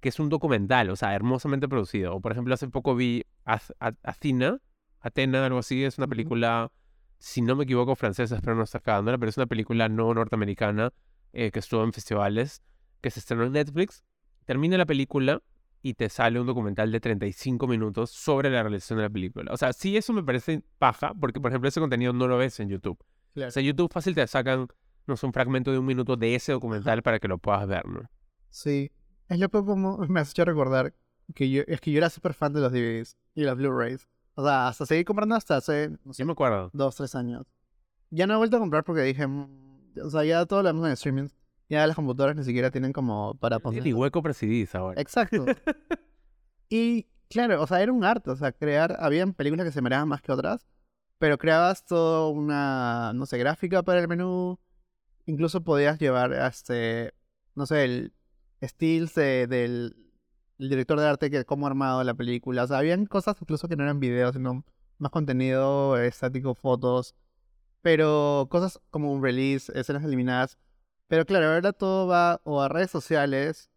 que 0.00 0.08
es 0.08 0.20
un 0.20 0.28
documental, 0.28 0.90
o 0.90 0.96
sea, 0.96 1.14
hermosamente 1.14 1.68
producido. 1.68 2.14
O 2.14 2.20
por 2.20 2.32
ejemplo, 2.32 2.54
hace 2.54 2.68
poco 2.68 2.94
vi 2.94 3.24
Athena, 3.44 4.58
Atena, 5.00 5.46
algo 5.46 5.58
así, 5.58 5.84
es 5.84 5.98
una 5.98 6.06
película, 6.06 6.70
si 7.18 7.42
no 7.42 7.56
me 7.56 7.64
equivoco, 7.64 7.96
francesa, 7.96 8.36
espero 8.36 8.56
no 8.56 8.64
estar 8.64 8.82
cagándola, 8.82 9.18
pero 9.18 9.30
es 9.30 9.36
una 9.36 9.46
película 9.46 9.88
no 9.88 10.12
norteamericana 10.14 10.92
eh, 11.32 11.50
que 11.50 11.58
estuvo 11.58 11.82
en 11.82 11.92
festivales, 11.92 12.62
que 13.00 13.10
se 13.10 13.20
estrenó 13.20 13.44
en 13.44 13.52
Netflix. 13.52 14.04
Termina 14.44 14.76
la 14.76 14.86
película 14.86 15.42
y 15.82 15.94
te 15.94 16.08
sale 16.08 16.40
un 16.40 16.46
documental 16.46 16.90
de 16.90 17.00
35 17.00 17.66
minutos 17.66 18.10
sobre 18.10 18.50
la 18.50 18.62
realización 18.62 18.98
de 18.98 19.04
la 19.04 19.10
película. 19.10 19.52
O 19.52 19.56
sea, 19.56 19.72
sí, 19.72 19.96
eso 19.96 20.12
me 20.12 20.22
parece 20.22 20.62
paja, 20.78 21.12
porque 21.14 21.40
por 21.40 21.50
ejemplo, 21.50 21.68
ese 21.68 21.80
contenido 21.80 22.12
no 22.12 22.26
lo 22.26 22.38
ves 22.38 22.58
en 22.60 22.68
YouTube. 22.68 22.98
claro. 23.34 23.48
O 23.48 23.50
sea, 23.50 23.60
en 23.60 23.66
YouTube 23.66 23.92
fácil 23.92 24.14
te 24.14 24.26
sacan, 24.26 24.68
no 25.06 25.16
sé, 25.16 25.26
un 25.26 25.32
fragmento 25.32 25.70
de 25.70 25.78
un 25.78 25.86
minuto 25.86 26.16
de 26.16 26.34
ese 26.34 26.52
documental 26.52 27.02
para 27.02 27.18
que 27.18 27.28
lo 27.28 27.38
puedas 27.38 27.66
ver, 27.66 27.86
¿no? 27.86 28.02
Sí. 28.50 28.90
Es 29.28 29.38
loco 29.38 29.64
como 29.64 29.98
me 30.08 30.20
has 30.20 30.30
hecho 30.30 30.44
recordar 30.44 30.94
que 31.34 31.50
yo, 31.50 31.62
es 31.66 31.80
que 31.80 31.90
yo 31.92 31.98
era 31.98 32.10
súper 32.10 32.34
fan 32.34 32.52
de 32.52 32.60
los 32.60 32.72
DVDs 32.72 33.16
y 33.34 33.42
los 33.44 33.56
Blu-rays. 33.56 34.08
O 34.34 34.42
sea, 34.44 34.68
hasta 34.68 34.86
seguí 34.86 35.04
comprando 35.04 35.34
hasta 35.34 35.56
hace, 35.56 35.90
no 36.04 36.12
sé, 36.12 36.22
Yo 36.22 36.26
me 36.26 36.32
acuerdo. 36.32 36.70
dos, 36.72 36.96
tres 36.96 37.14
años. 37.14 37.46
Ya 38.10 38.26
no 38.26 38.34
he 38.34 38.36
vuelto 38.38 38.56
a 38.56 38.60
comprar 38.60 38.84
porque 38.84 39.02
dije, 39.02 39.26
"Mm", 39.26 39.48
o 40.04 40.10
sea, 40.10 40.24
ya 40.24 40.46
todo 40.46 40.62
lo 40.62 40.68
vemos 40.68 40.86
en 40.86 40.92
streaming. 40.92 41.28
Ya 41.68 41.86
las 41.86 41.96
computadoras 41.96 42.36
ni 42.36 42.44
siquiera 42.44 42.70
tienen 42.70 42.92
como 42.92 43.34
para 43.34 43.58
poner. 43.58 43.82
Ni 43.82 43.92
hueco 43.92 44.22
para 44.22 44.32
CDs 44.32 44.74
ahora. 44.74 44.98
Exacto. 45.00 45.44
y 46.70 47.06
claro, 47.28 47.62
o 47.62 47.66
sea, 47.66 47.82
era 47.82 47.92
un 47.92 48.04
arte, 48.04 48.30
o 48.30 48.36
sea, 48.36 48.52
crear, 48.52 48.96
habían 49.00 49.34
películas 49.34 49.66
que 49.66 49.72
se 49.72 49.82
miraban 49.82 50.08
más 50.08 50.22
que 50.22 50.32
otras, 50.32 50.66
pero 51.18 51.36
creabas 51.36 51.84
toda 51.84 52.28
una, 52.30 53.12
no 53.14 53.26
sé, 53.26 53.36
gráfica 53.38 53.82
para 53.82 54.00
el 54.00 54.08
menú, 54.08 54.58
incluso 55.26 55.62
podías 55.62 55.98
llevar, 55.98 56.32
este, 56.32 57.12
no 57.54 57.66
sé, 57.66 57.84
el 57.84 58.12
stills 58.62 59.14
de- 59.14 59.46
del 59.46 59.96
el 60.58 60.68
director 60.70 60.98
de 60.98 61.06
arte, 61.06 61.30
que 61.30 61.44
cómo 61.44 61.66
ha 61.66 61.70
armado 61.70 62.02
la 62.04 62.14
película, 62.14 62.64
o 62.64 62.66
sea, 62.66 62.78
habían 62.78 63.06
cosas 63.06 63.36
incluso 63.40 63.68
que 63.68 63.76
no 63.76 63.84
eran 63.84 64.00
videos, 64.00 64.34
sino 64.34 64.64
más 64.98 65.12
contenido 65.12 65.96
estático, 65.98 66.54
fotos, 66.56 67.14
pero 67.82 68.48
cosas 68.50 68.80
como 68.90 69.12
un 69.12 69.22
release, 69.22 69.72
escenas 69.78 70.04
eliminadas, 70.04 70.58
pero 71.08 71.24
claro, 71.26 71.46
ahora 71.48 71.72
todo 71.72 72.06
va 72.06 72.40
o 72.44 72.60
a 72.62 72.68
redes 72.68 72.90
sociales 72.90 73.70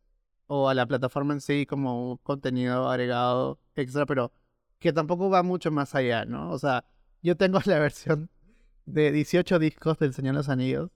o 0.47 0.69
a 0.69 0.73
la 0.73 0.85
plataforma 0.87 1.33
en 1.33 1.41
sí 1.41 1.65
como 1.65 2.19
contenido 2.23 2.89
agregado 2.89 3.59
extra, 3.75 4.05
pero 4.05 4.31
que 4.79 4.93
tampoco 4.93 5.29
va 5.29 5.43
mucho 5.43 5.71
más 5.71 5.95
allá, 5.95 6.25
¿no? 6.25 6.51
O 6.51 6.59
sea, 6.59 6.85
yo 7.21 7.37
tengo 7.37 7.59
la 7.65 7.79
versión 7.79 8.29
de 8.85 9.11
18 9.11 9.59
discos 9.59 9.99
del 9.99 10.13
Señor 10.13 10.33
de 10.35 10.39
los 10.39 10.49
Anillos 10.49 10.91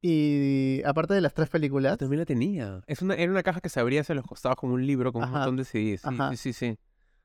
y 0.00 0.80
aparte 0.84 1.14
de 1.14 1.20
las 1.20 1.34
tres 1.34 1.48
películas, 1.48 1.98
También 1.98 2.20
la 2.20 2.26
tenía. 2.26 2.80
Es 2.86 3.02
una, 3.02 3.14
era 3.14 3.30
una 3.32 3.42
caja 3.42 3.60
que 3.60 3.68
se 3.68 3.80
abría 3.80 4.00
hacia 4.02 4.14
los 4.14 4.24
costados 4.26 4.56
como 4.56 4.74
un 4.74 4.86
libro 4.86 5.12
con 5.12 5.22
un 5.22 5.28
Ajá, 5.28 5.38
montón 5.38 5.56
de 5.56 5.64
CDs. 5.64 6.00
Sí, 6.02 6.08
ajá. 6.08 6.30
sí, 6.30 6.36
sí, 6.36 6.52
sí. 6.52 6.78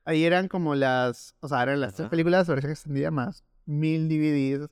ahí 0.04 0.24
eran 0.24 0.48
como 0.48 0.74
las, 0.74 1.34
o 1.40 1.48
sea, 1.48 1.62
eran 1.62 1.80
las 1.80 1.94
tres 1.94 2.08
películas 2.08 2.46
versión 2.48 2.72
extendida 2.72 3.10
más 3.10 3.44
mil 3.66 4.08
DVDs 4.08 4.68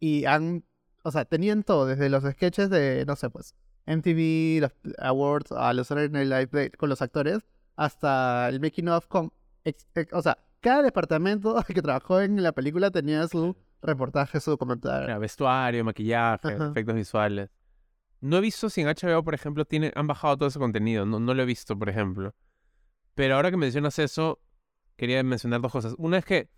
y 0.00 0.24
han, 0.24 0.64
o 1.02 1.10
sea, 1.10 1.24
tenían 1.24 1.62
todo, 1.62 1.86
desde 1.86 2.08
los 2.08 2.24
sketches 2.24 2.70
de, 2.70 3.04
no 3.06 3.16
sé, 3.16 3.30
pues, 3.30 3.54
MTV, 3.86 4.60
los 4.62 4.72
awards, 4.98 5.52
a 5.52 5.72
los 5.72 5.86
Saturday 5.86 6.10
Night 6.10 6.28
Live 6.52 6.62
de- 6.62 6.70
con 6.72 6.88
los 6.88 7.00
actores, 7.02 7.38
hasta 7.76 8.48
el 8.48 8.60
making 8.60 8.88
of 8.88 9.06
con, 9.06 9.32
ex- 9.64 9.86
ex- 9.94 10.12
o 10.12 10.22
sea, 10.22 10.38
cada 10.60 10.82
departamento 10.82 11.54
que 11.68 11.82
trabajó 11.82 12.20
en 12.20 12.42
la 12.42 12.52
película 12.52 12.90
tenía 12.90 13.28
su 13.28 13.54
reportaje, 13.82 14.40
su 14.40 14.56
comentario. 14.58 15.04
Era 15.08 15.18
vestuario, 15.18 15.84
maquillaje, 15.84 16.54
Ajá. 16.54 16.68
efectos 16.70 16.94
visuales. 16.94 17.50
No 18.20 18.38
he 18.38 18.40
visto 18.40 18.70
si 18.70 18.80
en 18.80 18.88
HBO, 18.88 19.22
por 19.22 19.34
ejemplo, 19.34 19.64
tiene, 19.64 19.92
han 19.94 20.06
bajado 20.06 20.36
todo 20.36 20.48
ese 20.48 20.58
contenido. 20.58 21.06
No, 21.06 21.20
no 21.20 21.34
lo 21.34 21.42
he 21.42 21.46
visto, 21.46 21.78
por 21.78 21.88
ejemplo. 21.88 22.34
Pero 23.14 23.36
ahora 23.36 23.50
que 23.50 23.56
mencionas 23.56 23.98
eso, 23.98 24.40
quería 24.96 25.22
mencionar 25.22 25.60
dos 25.60 25.72
cosas. 25.72 25.94
Una 25.98 26.18
es 26.18 26.24
que 26.24 26.48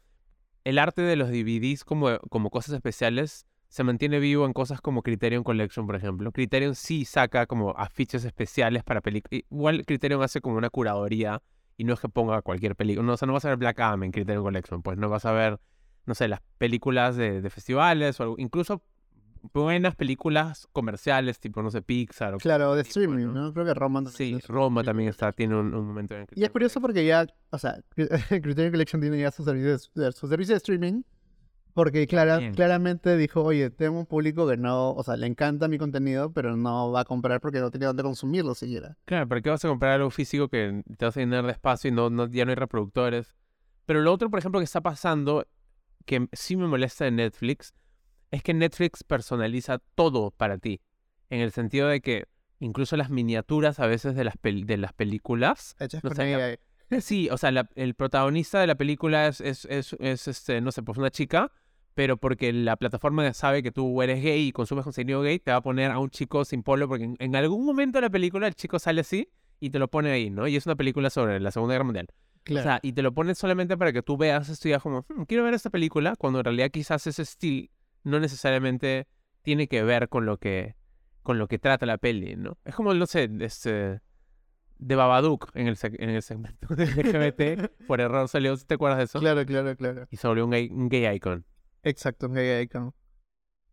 el 0.65 0.79
arte 0.79 1.03
de 1.03 1.17
los 1.17 1.29
DVDs 1.29 1.85
como, 1.85 2.19
como 2.31 2.51
cosas 2.51 2.75
especiales 2.75 3.47
se 3.69 3.85
mantiene 3.85 4.19
vivo 4.19 4.47
en 4.47 4.53
cosas 4.53 4.81
como 4.81 5.03
Criterion 5.03 5.45
Collection, 5.45 5.87
por 5.87 5.97
ejemplo. 5.97 6.33
Criterion 6.33 6.75
sí 6.75 7.05
saca 7.05 7.47
como 7.47 7.71
afiches 7.77 8.25
especiales 8.25 8.83
para 8.83 9.01
películas. 9.01 9.45
Igual 9.51 9.85
Criterion 9.85 10.23
hace 10.23 10.41
como 10.41 10.57
una 10.57 10.71
curaduría 10.71 11.43
y 11.77 11.85
no 11.85 11.95
es 11.95 12.01
que 12.01 12.09
ponga 12.09 12.41
cualquier 12.43 12.77
película. 12.77 13.07
No, 13.07 13.13
o 13.13 13.17
sea, 13.17 13.27
no 13.27 13.35
vas 13.35 13.45
a 13.45 13.49
ver 13.51 13.59
Black 13.59 13.79
Adam 13.81 14.05
en 14.05 14.13
Criterion 14.13 14.43
Collection, 14.43 14.83
pues 14.83 14.97
no 14.97 15.09
vas 15.09 15.27
a 15.27 15.33
ver, 15.33 15.61
no 16.09 16.15
sé, 16.15 16.27
las 16.27 16.41
películas 16.59 17.17
de, 17.17 17.41
de 17.41 17.51
festivales 17.51 18.19
o 18.19 18.23
algo. 18.25 18.35
Incluso 18.39 18.83
buenas 19.53 19.95
películas 19.95 20.67
comerciales, 20.73 21.39
tipo, 21.39 21.63
no 21.63 21.71
sé, 21.71 21.83
Pixar 21.83 22.35
o 22.35 22.39
Claro, 22.39 22.75
de 22.75 22.83
tipo, 22.83 22.99
streaming, 22.99 23.27
¿no? 23.27 23.33
¿no? 23.33 23.53
Creo 23.53 23.67
que 23.67 23.75
Roma 23.75 24.03
también 24.03 24.41
Sí, 24.41 24.47
Roma 24.49 24.83
también 24.83 25.11
está, 25.11 25.33
tiene 25.33 25.55
un, 25.55 25.75
un 25.75 25.87
momento 25.87 26.17
en 26.17 26.27
Y 26.35 26.43
es 26.43 26.51
curioso 26.51 26.81
porque 26.81 27.05
ya, 27.07 27.27
o 27.51 27.59
sea, 27.59 27.81
Criterion 27.97 28.71
Collection 28.73 29.01
tiene 29.01 29.21
ya 29.21 29.31
su 29.31 29.45
servicio 29.45 29.79
de, 29.95 30.13
su 30.13 30.27
servicio 30.27 30.55
de 30.55 30.59
streaming. 30.59 31.03
Porque 31.75 32.09
clara, 32.09 32.39
Bien. 32.39 32.55
claramente 32.55 33.17
dijo, 33.17 33.45
oye, 33.45 33.71
tengo 33.71 34.01
un 34.01 34.07
público 34.07 34.49
que 34.49 34.57
no, 34.57 34.91
o 34.91 35.03
sea, 35.05 35.17
le 35.17 35.29
encanta 35.29 35.69
mi 35.69 35.79
contenido, 35.79 36.33
pero 36.33 36.57
no 36.57 36.91
va 36.91 37.01
a 37.01 37.05
comprar 37.05 37.41
porque 37.41 37.61
no 37.61 37.71
tiene 37.71 37.87
dónde 37.87 38.03
consumirlo 38.03 38.57
siquiera. 38.57 38.97
Claro, 39.05 39.29
¿para 39.29 39.41
qué 39.41 39.51
vas 39.51 39.65
a 39.65 39.69
comprar 39.69 39.93
algo 39.93 40.11
físico 40.11 40.49
que 40.49 40.83
te 40.97 41.05
vas 41.05 41.17
a 41.17 41.21
llenar 41.21 41.45
de 41.47 41.53
espacio 41.53 41.89
y 41.89 41.93
no, 41.93 42.11
no, 42.11 42.27
ya 42.27 42.45
no 42.45 42.51
hay 42.51 42.57
reproductores? 42.57 43.37
Pero 43.87 44.01
lo 44.01 44.13
otro, 44.13 44.29
por 44.29 44.41
ejemplo, 44.41 44.59
que 44.61 44.65
está 44.65 44.81
pasando, 44.81 45.47
que 46.09 46.27
sí 46.33 46.57
me 46.57 46.67
molesta 46.67 47.05
de 47.05 47.11
Netflix, 47.13 47.75
es 48.31 48.43
que 48.43 48.55
Netflix 48.55 49.05
personaliza 49.05 49.79
todo 49.95 50.31
para 50.33 50.57
ti. 50.59 50.81
En 51.31 51.41
el 51.41 51.53
sentido 51.53 51.87
de 51.89 52.01
que 52.01 52.25
incluso 52.59 52.97
las 52.97 53.11
miniaturas 53.11 53.79
a 53.79 53.87
veces 53.87 54.17
de 54.17 54.25
las, 54.25 54.35
pel- 54.37 54.65
de 54.65 54.79
las 54.79 54.93
películas 54.95 55.77
Hechas 55.79 56.03
No 56.03 56.11
con 56.11 56.17
sé, 56.17 56.35
AI. 56.35 56.59
Sí, 57.01 57.29
o 57.31 57.37
sea, 57.37 57.51
la- 57.53 57.69
el 57.75 57.95
protagonista 57.95 58.59
de 58.61 58.67
la 58.67 58.75
película 58.77 59.29
es, 59.29 59.41
es, 59.43 59.67
es, 59.67 59.93
es, 60.01 60.27
este, 60.27 60.61
no 60.63 60.73
sé, 60.73 60.83
pues 60.83 60.97
una 60.97 61.11
chica, 61.11 61.53
pero 61.95 62.17
porque 62.17 62.53
la 62.55 62.77
plataforma 62.77 63.31
sabe 63.35 63.63
que 63.63 63.71
tú 63.71 64.01
eres 64.01 64.23
gay 64.23 64.49
y 64.49 64.53
consumes 64.53 64.85
contenido 64.85 65.21
gay, 65.21 65.39
te 65.39 65.51
va 65.51 65.59
a 65.59 65.63
poner 65.63 65.91
a 65.91 65.99
un 65.99 66.09
chico 66.09 66.45
sin 66.47 66.63
polo, 66.63 66.89
porque 66.89 67.05
en, 67.05 67.17
en 67.19 67.37
algún 67.37 67.67
momento 67.67 67.99
de 67.99 68.03
la 68.03 68.11
película 68.11 68.47
el 68.47 68.55
chico 68.55 68.79
sale 68.79 69.03
así 69.03 69.29
y 69.61 69.69
te 69.71 69.79
lo 69.79 69.89
pone 69.89 70.11
ahí, 70.11 70.31
¿no? 70.31 70.47
Y 70.49 70.57
es 70.57 70.65
una 70.65 70.77
película 70.77 71.11
sobre 71.11 71.39
la 71.41 71.51
Segunda 71.51 71.75
Guerra 71.75 71.85
Mundial. 71.85 72.09
Claro. 72.49 72.61
O 72.61 72.63
sea, 72.71 72.81
y 72.83 72.95
te 72.95 73.03
lo 73.03 73.13
pones 73.13 73.37
solamente 73.37 73.77
para 73.77 73.93
que 73.93 74.03
tú 74.03 74.17
veas 74.17 74.49
esto 74.49 74.67
y 74.67 74.71
digas 74.71 74.83
como, 74.83 75.05
"Hmm, 75.09 75.25
quiero 75.25 75.45
ver 75.45 75.53
esta 75.53 75.69
película, 75.69 76.17
cuando 76.17 76.39
en 76.41 76.47
realidad 76.47 76.71
quizás 76.71 77.07
ese 77.07 77.21
estilo 77.23 77.69
no 78.05 78.19
necesariamente 78.21 79.07
tiene 79.43 79.69
que 79.69 79.83
ver 79.83 80.09
con 80.09 80.25
lo 80.25 80.39
que, 80.39 80.75
con 81.23 81.39
lo 81.39 81.47
que 81.47 81.59
trata 81.59 81.85
la 81.85 81.99
peli, 81.99 82.37
¿no? 82.37 82.57
Es 82.65 82.75
como, 82.75 82.95
no 82.95 83.07
sé, 83.07 83.29
este, 83.41 84.01
de 84.79 84.95
Babadook 84.97 85.51
en 85.55 85.69
el, 85.69 85.77
en 85.83 86.09
el 86.11 86.23
segmento 86.23 86.75
de 86.75 86.85
LGBT, 86.87 87.71
por 87.87 88.01
error 88.01 88.29
salió, 88.29 88.57
¿te 88.57 88.75
acuerdas 88.75 88.99
de 88.99 89.05
eso? 89.05 89.21
claro, 89.21 89.45
claro, 89.45 89.77
claro. 89.77 90.07
Y 90.11 90.17
volvió 90.23 90.45
un 90.47 90.51
gay, 90.53 90.71
un 90.71 90.89
gay 90.89 91.15
icon. 91.17 91.45
Exacto, 91.83 92.29
un 92.29 92.35
gay 92.35 92.63
icon. 92.63 92.95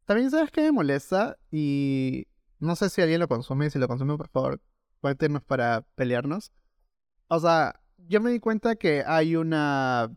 También 0.04 0.30
sabes 0.32 0.52
que 0.52 0.62
me 0.62 0.72
molesta 0.74 1.38
y 1.50 2.28
no 2.60 2.76
sé 2.76 2.90
si 2.90 3.02
alguien 3.02 3.22
lo 3.22 3.28
consume 3.30 3.70
si 3.70 3.80
lo 3.80 3.88
consume, 3.88 4.18
por 4.18 4.28
favor, 4.28 4.62
cuéntenos 5.00 5.44
para 5.44 5.82
pelearnos. 5.96 6.52
O 7.28 7.40
sea, 7.40 7.80
yo 7.98 8.22
me 8.22 8.32
di 8.32 8.40
cuenta 8.40 8.76
que 8.76 9.04
hay 9.06 9.36
una 9.36 10.16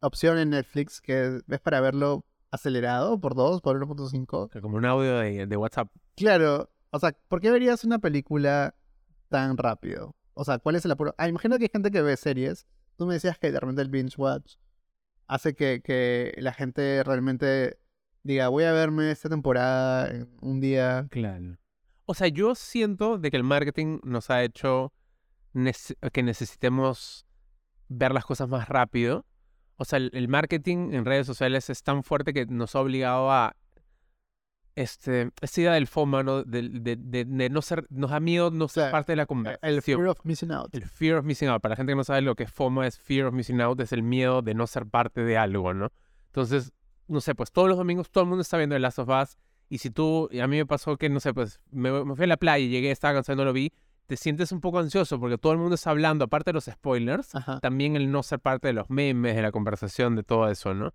opción 0.00 0.38
en 0.38 0.50
Netflix 0.50 1.00
que 1.00 1.40
es 1.48 1.60
para 1.60 1.80
verlo 1.80 2.24
acelerado 2.50 3.20
por 3.20 3.34
2, 3.34 3.60
por 3.60 3.78
1.5. 3.78 4.50
Que 4.50 4.60
Como 4.60 4.76
un 4.76 4.84
audio 4.84 5.18
de, 5.18 5.46
de 5.46 5.56
WhatsApp. 5.56 5.88
Claro, 6.14 6.70
o 6.90 6.98
sea, 6.98 7.12
¿por 7.28 7.40
qué 7.40 7.50
verías 7.50 7.84
una 7.84 7.98
película 7.98 8.74
tan 9.28 9.56
rápido? 9.56 10.14
O 10.34 10.44
sea, 10.44 10.58
¿cuál 10.58 10.76
es 10.76 10.84
el 10.84 10.92
apuro? 10.92 11.14
Ah, 11.18 11.28
imagino 11.28 11.58
que 11.58 11.64
hay 11.64 11.70
gente 11.72 11.90
que 11.90 12.02
ve 12.02 12.16
series. 12.16 12.66
Tú 12.96 13.06
me 13.06 13.14
decías 13.14 13.38
que 13.38 13.52
de 13.52 13.60
repente 13.60 13.82
el 13.82 13.90
binge 13.90 14.16
watch 14.16 14.56
hace 15.26 15.54
que, 15.54 15.82
que 15.82 16.34
la 16.38 16.52
gente 16.52 17.02
realmente 17.02 17.78
diga, 18.22 18.48
voy 18.48 18.64
a 18.64 18.72
verme 18.72 19.10
esta 19.10 19.28
temporada 19.28 20.10
en 20.10 20.28
un 20.40 20.60
día. 20.60 21.06
Claro. 21.10 21.56
O 22.06 22.14
sea, 22.14 22.28
yo 22.28 22.54
siento 22.54 23.18
de 23.18 23.30
que 23.30 23.36
el 23.36 23.44
marketing 23.44 23.98
nos 24.04 24.30
ha 24.30 24.42
hecho 24.42 24.92
que 26.12 26.22
necesitemos 26.22 27.26
ver 27.88 28.12
las 28.12 28.24
cosas 28.24 28.48
más 28.48 28.68
rápido. 28.68 29.24
O 29.76 29.84
sea, 29.84 29.98
el, 29.98 30.10
el 30.14 30.28
marketing 30.28 30.92
en 30.94 31.04
redes 31.04 31.26
sociales 31.26 31.68
es 31.70 31.82
tan 31.82 32.02
fuerte 32.02 32.32
que 32.32 32.46
nos 32.46 32.74
ha 32.74 32.80
obligado 32.80 33.30
a 33.30 33.54
este, 34.74 35.30
esta 35.40 35.60
idea 35.60 35.72
del 35.72 35.86
FOMO, 35.86 36.22
¿no? 36.22 36.44
De, 36.44 36.68
de- 36.68 36.96
de- 36.96 37.24
de 37.24 37.48
no 37.50 37.62
ser, 37.62 37.86
nos 37.88 38.10
da 38.10 38.20
miedo 38.20 38.50
no 38.50 38.68
ser 38.68 38.90
parte 38.90 39.12
de 39.12 39.16
la 39.16 39.22
El 39.22 39.26
conversación. 39.28 39.80
fear 40.00 40.08
of 40.08 40.18
missing 40.24 40.50
out. 40.52 40.74
El 40.74 40.84
fear 40.84 41.16
of 41.18 41.24
missing 41.24 41.48
out. 41.48 41.62
Para 41.62 41.72
la 41.72 41.76
gente 41.76 41.92
que 41.92 41.96
no 41.96 42.04
sabe 42.04 42.20
lo 42.20 42.34
que 42.34 42.42
es 42.44 42.52
FOMO, 42.52 42.82
es 42.84 42.98
fear 42.98 43.26
of 43.26 43.34
missing 43.34 43.60
out, 43.62 43.80
es 43.80 43.92
el 43.92 44.02
miedo 44.02 44.42
de 44.42 44.54
no 44.54 44.66
ser 44.66 44.86
parte 44.86 45.22
de 45.24 45.38
algo, 45.38 45.72
¿no? 45.72 45.92
Entonces, 46.26 46.72
no 47.08 47.20
sé, 47.22 47.34
pues 47.34 47.52
todos 47.52 47.68
los 47.68 47.78
domingos 47.78 48.10
todo 48.10 48.24
el 48.24 48.28
mundo 48.28 48.42
está 48.42 48.58
viendo 48.58 48.74
The 48.74 48.80
Last 48.80 48.98
of 48.98 49.08
Us. 49.08 49.38
Y 49.70 49.78
si 49.78 49.90
tú, 49.90 50.28
y 50.30 50.40
a 50.40 50.46
mí 50.46 50.58
me 50.58 50.66
pasó 50.66 50.96
que, 50.98 51.08
no 51.08 51.20
sé, 51.20 51.32
pues 51.32 51.58
me, 51.70 52.04
me 52.04 52.14
fui 52.14 52.24
a 52.24 52.28
la 52.28 52.36
playa 52.36 52.64
y 52.64 52.68
llegué, 52.68 52.90
estaba 52.90 53.14
cansado 53.14 53.34
y 53.34 53.38
no 53.38 53.44
lo 53.46 53.52
vi, 53.54 53.72
te 54.06 54.16
sientes 54.16 54.52
un 54.52 54.60
poco 54.60 54.78
ansioso 54.78 55.18
porque 55.20 55.38
todo 55.38 55.52
el 55.52 55.58
mundo 55.58 55.74
está 55.74 55.90
hablando, 55.90 56.24
aparte 56.24 56.50
de 56.50 56.54
los 56.54 56.64
spoilers, 56.64 57.34
Ajá. 57.34 57.60
también 57.60 57.96
el 57.96 58.10
no 58.10 58.22
ser 58.22 58.40
parte 58.40 58.68
de 58.68 58.72
los 58.74 58.88
memes, 58.90 59.34
de 59.36 59.42
la 59.42 59.52
conversación, 59.52 60.16
de 60.16 60.22
todo 60.22 60.48
eso, 60.48 60.74
¿no? 60.74 60.92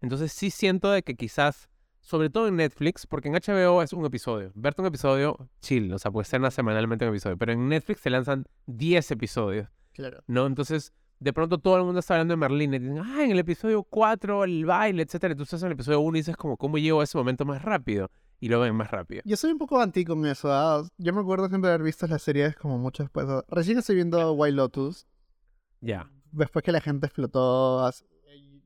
Entonces 0.00 0.32
sí 0.32 0.50
siento 0.50 0.90
de 0.90 1.02
que 1.02 1.14
quizás, 1.14 1.68
sobre 2.00 2.30
todo 2.30 2.48
en 2.48 2.56
Netflix, 2.56 3.06
porque 3.06 3.28
en 3.28 3.34
HBO 3.34 3.82
es 3.82 3.92
un 3.92 4.04
episodio. 4.04 4.50
Verte 4.54 4.82
un 4.82 4.88
episodio, 4.88 5.48
chill, 5.60 5.92
o 5.92 5.98
sea, 5.98 6.10
puede 6.10 6.24
ser 6.26 6.50
semanalmente 6.52 7.04
un 7.04 7.10
episodio, 7.10 7.36
pero 7.38 7.52
en 7.52 7.68
Netflix 7.68 8.00
se 8.00 8.10
lanzan 8.10 8.44
10 8.66 9.10
episodios, 9.12 9.68
Claro. 9.92 10.22
¿no? 10.26 10.46
Entonces, 10.46 10.92
de 11.20 11.32
pronto 11.32 11.58
todo 11.58 11.76
el 11.78 11.84
mundo 11.84 12.00
está 12.00 12.14
hablando 12.14 12.32
de 12.32 12.36
Merlín 12.36 12.74
y 12.74 12.78
dicen, 12.80 12.98
ah, 12.98 13.24
en 13.24 13.30
el 13.30 13.38
episodio 13.38 13.82
4, 13.84 14.44
el 14.44 14.64
baile, 14.66 15.02
etcétera. 15.04 15.32
Y 15.32 15.36
tú 15.36 15.44
estás 15.44 15.62
en 15.62 15.66
el 15.68 15.72
episodio 15.72 16.00
1 16.00 16.16
y 16.16 16.20
dices 16.20 16.36
como, 16.36 16.56
¿cómo 16.56 16.76
llego 16.76 17.00
a 17.00 17.04
ese 17.04 17.16
momento 17.16 17.44
más 17.44 17.62
rápido? 17.62 18.10
Y 18.44 18.48
lo 18.48 18.60
ven 18.60 18.74
más 18.74 18.90
rápido. 18.90 19.22
Yo 19.24 19.38
soy 19.38 19.52
un 19.52 19.58
poco 19.58 19.80
anti 19.80 20.04
con 20.04 20.26
eso. 20.26 20.52
¿ah? 20.52 20.86
Yo 20.98 21.14
me 21.14 21.22
acuerdo 21.22 21.48
siempre 21.48 21.70
haber 21.70 21.82
visto 21.82 22.06
las 22.06 22.20
series 22.20 22.54
como 22.54 22.76
mucho 22.76 23.02
después. 23.02 23.26
Recién 23.48 23.78
estoy 23.78 23.94
viendo 23.94 24.34
White 24.34 24.54
Lotus. 24.54 25.06
Ya. 25.80 26.10
Después 26.30 26.62
que 26.62 26.70
la 26.70 26.82
gente 26.82 27.06
explotó. 27.06 27.90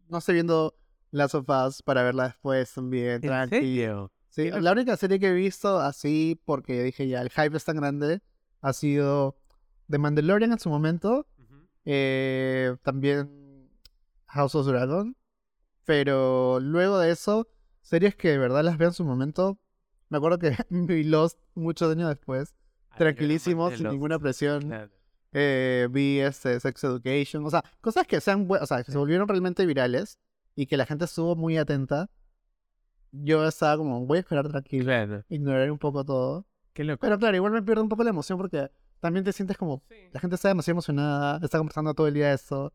No 0.08 0.18
estoy 0.18 0.34
viendo 0.34 0.74
Last 1.12 1.36
of 1.36 1.48
Us 1.48 1.84
para 1.84 2.02
verla 2.02 2.24
después 2.24 2.74
también. 2.74 3.20
¿En 3.24 3.48
serio? 3.50 4.10
Sí, 4.30 4.50
la 4.50 4.72
única 4.72 4.96
serie 4.96 5.20
que 5.20 5.28
he 5.28 5.32
visto 5.32 5.78
así, 5.78 6.42
porque 6.44 6.82
dije 6.82 7.06
ya, 7.06 7.22
el 7.22 7.30
hype 7.30 7.56
es 7.56 7.64
tan 7.64 7.76
grande, 7.76 8.20
ha 8.60 8.72
sido 8.72 9.38
The 9.88 9.98
Mandalorian 9.98 10.50
en 10.50 10.58
su 10.58 10.70
momento. 10.70 11.28
eh, 11.84 12.76
también 12.82 13.70
House 14.26 14.56
of 14.56 14.66
Dragon. 14.66 15.16
Pero 15.84 16.58
luego 16.58 16.98
de 16.98 17.12
eso, 17.12 17.46
series 17.80 18.16
que 18.16 18.30
de 18.30 18.38
verdad 18.38 18.64
las 18.64 18.76
veo 18.76 18.88
en 18.88 18.94
su 18.94 19.04
momento. 19.04 19.56
Me 20.09 20.18
acuerdo 20.18 20.38
que 20.38 20.57
vi 20.71 21.05
Lost 21.05 21.38
muchos 21.55 21.90
años 21.90 22.09
después. 22.09 22.55
Tranquilísimo, 22.97 23.71
sin 23.71 23.88
ninguna 23.88 24.18
presión. 24.18 24.62
Claro. 24.68 24.90
Eh, 25.33 25.88
vi 25.90 26.21
este 26.21 26.59
Sex 26.59 26.83
Education. 26.85 27.44
O 27.44 27.51
sea, 27.51 27.62
cosas 27.81 28.07
que 28.07 28.21
sean 28.21 28.49
o 28.51 28.66
sea, 28.66 28.83
que 28.83 28.90
se 28.92 28.99
volvieron 28.99 29.29
realmente 29.29 29.66
virales 29.66 30.18
y 30.57 30.66
que 30.66 30.77
la 30.77 30.87
gente 30.87 31.05
estuvo 31.05 31.37
muy 31.37 31.57
atenta. 31.59 32.11
Yo 33.12 33.47
estaba 33.47 33.77
como, 33.77 34.05
voy 34.07 34.18
a 34.18 34.21
esperar 34.21 34.49
tranquilo, 34.49 34.85
Claro. 34.85 35.25
ignorar 35.29 35.71
un 35.71 35.79
poco 35.79 36.05
todo. 36.05 36.47
Qué 36.73 36.85
loco. 36.85 37.01
Pero 37.01 37.18
claro, 37.18 37.37
igual 37.37 37.53
me 37.53 37.62
pierdo 37.62 37.83
un 37.83 37.88
poco 37.88 38.05
la 38.05 38.11
emoción 38.11 38.38
porque 38.38 38.71
también 39.01 39.25
te 39.25 39.33
sientes 39.33 39.57
como, 39.57 39.83
la 40.12 40.21
gente 40.21 40.37
está 40.37 40.49
demasiado 40.49 40.75
emocionada, 40.75 41.40
está 41.42 41.59
conversando 41.59 41.94
todo 41.94 42.07
el 42.09 42.14
día 42.14 42.33
esto. 42.33 42.73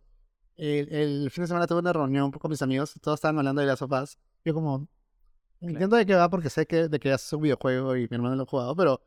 El, 0.55 0.91
el 0.93 1.31
fin 1.31 1.43
de 1.43 1.47
semana 1.47 1.67
tuve 1.67 1.79
una 1.79 1.93
reunión 1.93 2.31
con 2.31 2.49
mis 2.49 2.61
amigos, 2.61 2.93
todos 3.01 3.17
estaban 3.17 3.37
hablando 3.37 3.61
de 3.61 3.67
las 3.67 3.79
sofás. 3.79 4.17
Yo 4.45 4.53
como, 4.53 4.87
entiendo 5.69 5.95
de 5.95 6.05
qué 6.05 6.15
va 6.15 6.29
porque 6.29 6.49
sé 6.49 6.65
que 6.65 6.87
de 6.87 6.99
que 6.99 7.13
es 7.13 7.33
un 7.33 7.41
videojuego 7.41 7.95
y 7.95 8.07
mi 8.09 8.15
hermano 8.15 8.35
lo 8.35 8.43
ha 8.43 8.45
jugado, 8.45 8.75
pero, 8.75 9.01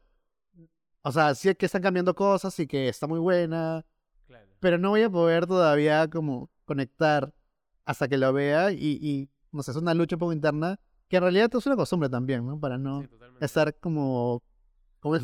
o 1.03 1.13
sea, 1.13 1.35
sí 1.35 1.55
que 1.55 1.67
están 1.67 1.83
cambiando 1.83 2.15
cosas 2.15 2.59
y 2.59 2.67
que 2.67 2.89
está 2.89 3.07
muy 3.07 3.19
buena, 3.21 3.85
Claro. 4.27 4.47
pero 4.61 4.79
no 4.79 4.91
voy 4.91 5.03
a 5.03 5.11
poder 5.11 5.47
todavía 5.47 6.09
como 6.09 6.51
conectar 6.65 7.33
hasta 7.85 8.09
que 8.09 8.19
lo 8.19 8.33
vea 8.33 8.73
y, 8.73 8.99
y 9.01 9.31
no 9.53 9.63
sé, 9.63 9.71
es 9.71 9.77
una 9.77 9.95
lucha 9.95 10.17
un 10.17 10.21
poco 10.21 10.33
interna 10.33 10.81
que 11.09 11.17
en 11.17 11.23
realidad 11.23 11.51
es 11.55 11.67
una 11.67 11.77
costumbre 11.77 12.09
también, 12.09 12.45
¿no? 12.45 12.59
Para 12.59 12.79
no 12.79 13.03
Sí, 13.03 13.09
estar 13.41 13.75
como, 13.79 14.43
como 15.01 15.15
es. 15.15 15.23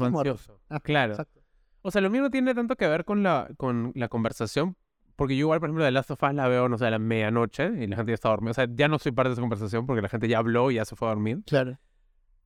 Ah, 0.69 0.81
Claro. 0.81 1.13
exacto. 1.13 1.41
O 1.83 1.91
sea, 1.91 2.01
lo 2.01 2.11
no 2.11 2.31
tiene 2.31 2.55
tanto 2.55 2.77
que 2.77 2.87
ver 2.87 3.05
con 3.05 3.25
la, 3.25 3.51
con 3.57 3.91
la 3.97 4.09
conversación, 4.09 4.77
porque 5.23 5.37
yo 5.37 5.43
igual, 5.43 5.61
por 5.61 5.69
ejemplo, 5.69 5.85
de 5.85 5.93
Last 5.93 6.11
of 6.11 6.21
Us 6.21 6.35
la 6.35 6.49
veo, 6.49 6.69
no 6.69 6.77
sé, 6.77 6.87
a 6.87 6.91
la 6.91 6.99
medianoche 6.99 7.71
y 7.79 7.87
la 7.87 7.95
gente 7.95 8.11
ya 8.11 8.15
está 8.15 8.29
dormida. 8.31 8.51
O 8.51 8.55
sea, 8.55 8.67
ya 8.69 8.89
no 8.89 8.99
soy 8.99 9.13
parte 9.13 9.29
de 9.29 9.35
esa 9.35 9.41
conversación 9.41 9.87
porque 9.87 10.03
la 10.03 10.09
gente 10.09 10.27
ya 10.27 10.39
habló 10.39 10.73
y 10.73 10.75
ya 10.75 10.85
se 10.85 10.97
fue 10.97 11.07
a 11.07 11.13
dormir. 11.13 11.45
Claro. 11.47 11.79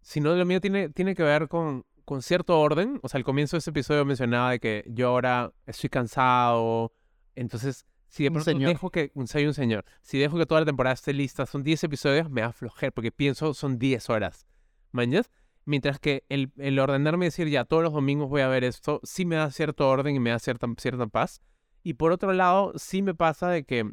Sino 0.03 0.37
lo 0.37 0.45
mío 0.45 0.61
tiene, 0.61 0.91
tiene 0.91 1.15
que 1.15 1.23
ver 1.23 1.49
con, 1.49 1.87
con 2.05 2.21
cierto 2.21 2.61
orden. 2.61 3.01
O 3.03 3.09
sea, 3.09 3.17
al 3.17 3.25
comienzo 3.25 3.57
de 3.57 3.61
ese 3.61 3.71
episodio 3.71 4.05
mencionaba 4.05 4.51
de 4.51 4.61
que 4.61 4.85
yo 4.89 5.09
ahora 5.09 5.55
estoy 5.65 5.89
cansado. 5.89 6.93
Entonces, 7.35 7.87
si 8.09 8.25
de 8.25 8.31
pronto 8.31 8.53
dejo 8.53 8.91
que... 8.91 9.11
Un, 9.15 9.27
soy 9.27 9.47
un 9.47 9.55
señor. 9.55 9.87
Si 10.03 10.19
dejo 10.19 10.37
que 10.37 10.45
toda 10.45 10.61
la 10.61 10.67
temporada 10.67 10.93
esté 10.93 11.15
lista, 11.15 11.47
son 11.47 11.63
10 11.63 11.85
episodios, 11.85 12.29
me 12.29 12.43
va 12.43 12.49
a 12.49 12.51
aflojer 12.51 12.93
porque 12.93 13.11
pienso 13.11 13.55
son 13.55 13.79
10 13.79 14.11
horas. 14.11 14.47
¿Mañas? 14.93 15.31
Mientras 15.65 15.99
que 15.99 16.25
el, 16.29 16.53
el 16.59 16.79
ordenarme 16.79 17.25
y 17.25 17.29
decir, 17.29 17.49
ya, 17.49 17.65
todos 17.65 17.83
los 17.83 17.95
domingos 17.95 18.29
voy 18.29 18.43
a 18.43 18.49
ver 18.49 18.65
esto, 18.65 19.01
sí 19.03 19.25
me 19.25 19.37
da 19.37 19.51
cierto 19.51 19.89
orden 19.89 20.15
y 20.15 20.21
me 20.21 20.29
da 20.29 20.39
cierta, 20.39 20.67
cierta 20.77 21.07
paz. 21.07 21.41
Y 21.87 21.95
por 21.95 22.11
otro 22.11 22.33
lado, 22.33 22.73
sí 22.75 23.01
me 23.01 23.15
pasa 23.15 23.49
de 23.49 23.63
que 23.63 23.89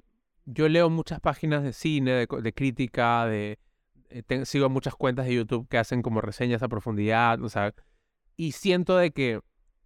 yo 0.46 0.68
leo 0.68 0.90
muchas 0.90 1.20
páginas 1.20 1.62
de 1.62 1.74
cine, 1.74 2.12
de, 2.12 2.28
de 2.42 2.54
crítica, 2.54 3.28
de... 3.28 3.60
eh, 4.10 4.24
te- 4.24 4.48
sigo 4.48 4.68
muchas 4.68 4.96
cuentas 4.96 5.28
de 5.28 5.36
YouTube 5.36 5.68
que 5.70 5.78
hacen 5.78 6.02
como 6.02 6.20
reseñas 6.20 6.64
a 6.64 6.68
profundidad, 6.70 7.40
o 7.44 7.50
sea, 7.50 7.76
y 8.36 8.54
siento 8.54 8.98
de 8.98 9.12
que, 9.12 9.42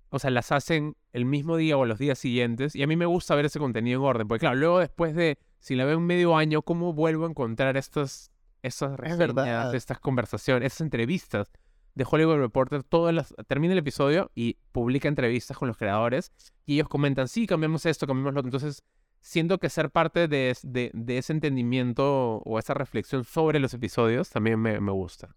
o 0.10 0.20
sea, 0.20 0.30
las 0.32 0.54
hacen 0.54 0.96
el 1.12 1.26
mismo 1.26 1.58
día 1.58 1.76
o 1.76 1.86
los 1.86 2.00
días 2.00 2.18
siguientes, 2.18 2.78
y 2.78 2.82
a 2.82 2.88
mí 2.88 2.96
me 2.96 3.06
gusta 3.06 3.36
ver 3.36 3.44
ese 3.48 3.60
contenido 3.60 4.00
en 4.00 4.06
orden, 4.06 4.28
porque 4.30 4.40
claro, 4.40 4.56
luego 4.56 4.80
después 4.80 5.14
de, 5.14 5.38
si 5.60 5.76
la 5.76 5.84
veo 5.84 5.98
un 5.98 6.06
medio 6.06 6.38
año, 6.38 6.62
¿cómo 6.62 6.94
vuelvo 6.94 7.26
a 7.26 7.30
encontrar 7.30 7.76
estas, 7.76 8.32
estas 8.64 8.94
Es 8.94 8.98
reseñas, 8.98 9.74
estas 9.74 10.00
conversaciones, 10.00 10.68
esas 10.68 10.80
entrevistas? 10.82 11.52
De 11.98 12.06
Hollywood 12.10 12.38
Reporter, 12.38 12.84
todas 12.84 13.14
las, 13.14 13.34
termina 13.48 13.74
el 13.74 13.80
episodio 13.80 14.32
y 14.36 14.58
publica 14.72 15.08
entrevistas 15.08 15.58
con 15.58 15.68
los 15.68 15.78
creadores 15.78 16.32
y 16.66 16.76
ellos 16.76 16.88
comentan, 16.88 17.28
sí, 17.28 17.48
cambiamos 17.48 17.88
esto, 17.88 18.06
cambiamos 18.06 18.36
lo. 18.36 18.42
Entonces, 18.42 18.84
siento 19.20 19.58
que 19.58 19.70
ser 19.70 19.90
parte 19.90 20.28
de, 20.28 20.56
de, 20.62 20.92
de 20.94 21.18
ese 21.18 21.34
entendimiento 21.34 22.38
o 22.38 22.60
esa 22.60 22.76
reflexión 22.76 23.24
sobre 23.24 23.60
los 23.60 23.74
episodios 23.74 24.30
también 24.30 24.60
me, 24.60 24.80
me 24.80 24.92
gusta. 24.92 25.36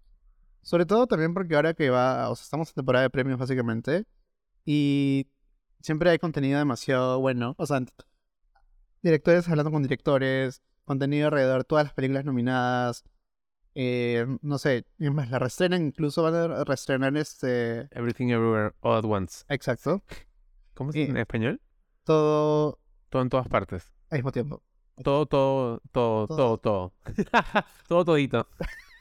Sobre 0.61 0.85
todo 0.85 1.07
también 1.07 1.33
porque 1.33 1.57
ahora 1.57 1.73
que 1.73 1.89
va, 1.89 2.29
o 2.29 2.37
sea, 2.37 2.45
estamos 2.45 2.69
en 2.69 2.75
temporada 2.75 3.05
de 3.05 3.11
premios 3.11 3.39
básicamente, 3.39 4.05
y 4.67 5.27
siempre 5.81 6.11
hay 6.11 6.19
contenido 6.19 6.59
demasiado 6.59 7.19
bueno, 7.21 7.55
o 7.57 7.65
sea, 7.65 7.81
directores 9.03 9.49
hablando 9.49 9.71
con 9.71 9.83
directores, 9.83 10.61
contenido 10.85 11.29
alrededor 11.29 11.63
de 11.63 11.65
todas 11.65 11.87
las 11.87 11.95
películas 11.95 12.27
nominadas, 12.27 13.03
eh, 13.75 14.27
no 14.43 14.59
sé, 14.59 14.85
es 14.99 15.13
más, 15.13 15.31
la 15.31 15.39
reestrenan, 15.39 15.83
incluso 15.87 16.23
van 16.23 16.35
a 16.35 16.65
reestrenar 16.65 17.17
este, 17.17 17.89
Everything 17.93 18.29
Everywhere 18.29 18.73
All 18.81 18.97
at 18.99 19.05
Once. 19.05 19.45
exacto, 19.49 20.03
¿Cómo 20.75 20.93
se 20.93 20.99
dice 21.01 21.11
en 21.11 21.17
español? 21.19 21.61
todo 22.05 22.79
Todo 23.11 23.23
en 23.23 23.29
todas 23.29 23.49
partes. 23.49 23.93
al 24.11 24.19
mismo 24.19 24.33
tiempo. 24.33 24.63
Todo, 25.03 25.27
todo, 25.27 25.81
todo, 25.93 26.27
Todo. 26.27 26.59
todo, 26.59 26.93
todo. 27.89 28.05
todito. 28.05 28.47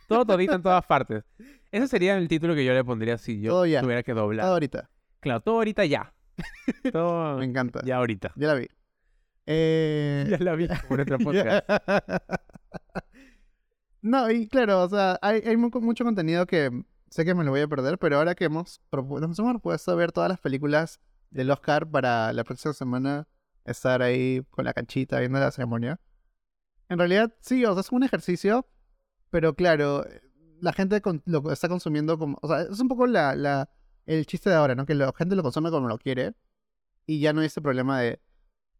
Todo 0.07 0.25
todito 0.25 0.53
en 0.55 0.61
todas 0.63 0.85
partes. 0.85 1.23
Ese 1.71 1.87
sería 1.87 2.17
el 2.17 2.27
título 2.27 2.55
que 2.55 2.63
yo 2.65 2.73
le 2.73 2.83
pondría 2.83 3.17
si 3.17 3.41
yo 3.41 3.61
tuviera 3.61 4.01
que 4.03 4.13
doblar. 4.13 4.45
Todo 4.45 4.53
ahorita, 4.53 4.89
Claro, 5.19 5.41
todo 5.41 5.55
ahorita 5.55 5.85
ya. 5.85 6.13
Todo 6.93 7.37
me 7.37 7.43
encanta, 7.45 7.81
ya 7.83 7.97
ahorita. 7.97 8.31
ya 8.37 8.47
la 8.47 8.53
vi. 8.55 8.67
Eh, 9.45 10.25
Ya 10.29 10.37
la 10.39 10.55
vi 10.55 10.67
por 10.87 10.97
nuestro 10.97 11.17
podcast. 11.19 11.65
No, 14.01 14.29
y 14.31 14.47
claro, 14.47 14.83
o 14.83 14.89
sea, 14.89 15.19
hay, 15.21 15.41
hay 15.45 15.57
mu- 15.57 15.69
mucho 15.81 16.03
contenido 16.03 16.45
que 16.45 16.83
sé 17.09 17.25
que 17.25 17.33
me 17.33 17.43
lo 17.43 17.51
voy 17.51 17.61
a 17.61 17.67
perder, 17.67 17.97
pero 17.97 18.17
ahora 18.17 18.35
que 18.35 18.45
hemos 18.45 18.81
nos 18.91 19.39
hemos 19.39 19.51
propuesto 19.53 19.95
ver 19.95 20.11
todas 20.11 20.29
las 20.29 20.39
películas 20.39 20.99
del 21.31 21.51
Oscar 21.51 21.89
para 21.89 22.33
la 22.33 22.43
próxima 22.43 22.73
semana, 22.73 23.27
estar 23.65 24.01
ahí 24.01 24.41
con 24.51 24.65
la 24.65 24.73
canchita 24.73 25.19
viendo 25.19 25.39
la 25.39 25.51
ceremonia. 25.51 25.99
En 26.87 26.97
realidad, 26.97 27.33
sí, 27.39 27.63
o 27.65 27.73
sea, 27.73 27.81
es 27.81 27.91
un 27.91 28.03
ejercicio, 28.03 28.67
pero 29.29 29.53
claro, 29.53 30.05
la 30.59 30.73
gente 30.73 31.01
lo 31.25 31.51
está 31.51 31.69
consumiendo 31.69 32.17
como, 32.17 32.37
o 32.41 32.47
sea, 32.47 32.61
es 32.61 32.79
un 32.79 32.87
poco 32.87 33.05
la, 33.05 33.35
la, 33.35 33.69
el 34.05 34.25
chiste 34.25 34.49
de 34.49 34.55
ahora, 34.55 34.75
¿no? 34.75 34.85
Que 34.85 34.95
la 34.95 35.13
gente 35.15 35.35
lo 35.35 35.43
consume 35.43 35.69
como 35.71 35.87
lo 35.87 35.97
quiere 35.99 36.33
y 37.05 37.19
ya 37.19 37.33
no 37.33 37.41
hay 37.41 37.47
este 37.47 37.61
problema 37.61 37.99
de 37.99 38.19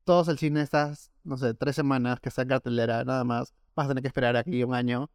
todos 0.10 0.28
el 0.28 0.39
cine 0.39 0.62
estas, 0.63 1.12
no 1.24 1.38
sé, 1.38 1.54
tres 1.54 1.76
semanas 1.76 2.19
que 2.19 2.30
está 2.30 2.41
en 2.41 2.48
cartelera, 2.48 3.04
nada 3.06 3.24
más. 3.24 3.54
Vas 3.76 3.86
a 3.86 3.89
tener 3.89 4.02
que 4.02 4.08
esperar 4.08 4.36
aquí 4.38 4.63
un 4.63 4.74
año. 4.74 5.12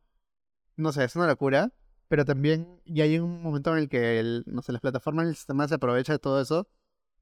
no 0.77 0.93
sé, 0.93 1.05
es 1.05 1.17
una 1.17 1.27
locura, 1.27 1.73
pero 2.09 2.25
también 2.25 2.81
ya 2.87 3.05
hay 3.05 3.19
un 3.19 3.43
momento 3.43 3.73
en 3.73 3.79
el 3.81 3.89
que, 3.91 4.21
el, 4.21 4.45
no 4.47 4.63
sé, 4.63 4.73
las 4.73 4.83
plataformas 4.83 5.27
del 5.27 5.37
sistema 5.37 5.69
se 5.69 5.77
aprovecha 5.77 6.13
de 6.15 6.21
todo 6.21 6.41
eso 6.41 6.69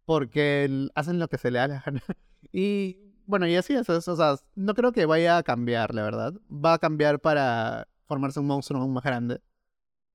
porque 0.06 0.64
el- 0.64 0.92
hacen 0.96 1.18
lo 1.20 1.28
que 1.28 1.38
se 1.38 1.50
le 1.50 1.58
da 1.60 1.68
la 1.68 1.80
gana. 1.86 2.02
Y 2.52 2.98
bueno, 3.26 3.46
y 3.48 3.56
así 3.56 3.74
es, 3.74 3.88
es, 3.88 4.08
o 4.08 4.16
sea, 4.16 4.36
no 4.56 4.74
creo 4.74 4.92
que 4.92 5.06
vaya 5.06 5.38
a 5.38 5.42
cambiar, 5.44 5.94
la 5.94 6.02
verdad. 6.04 6.34
Va 6.50 6.74
a 6.74 6.78
cambiar 6.78 7.20
para 7.20 7.88
formarse 8.06 8.40
un 8.40 8.46
monstruo 8.48 8.80
aún 8.82 8.92
más 8.94 9.04
grande. 9.04 9.40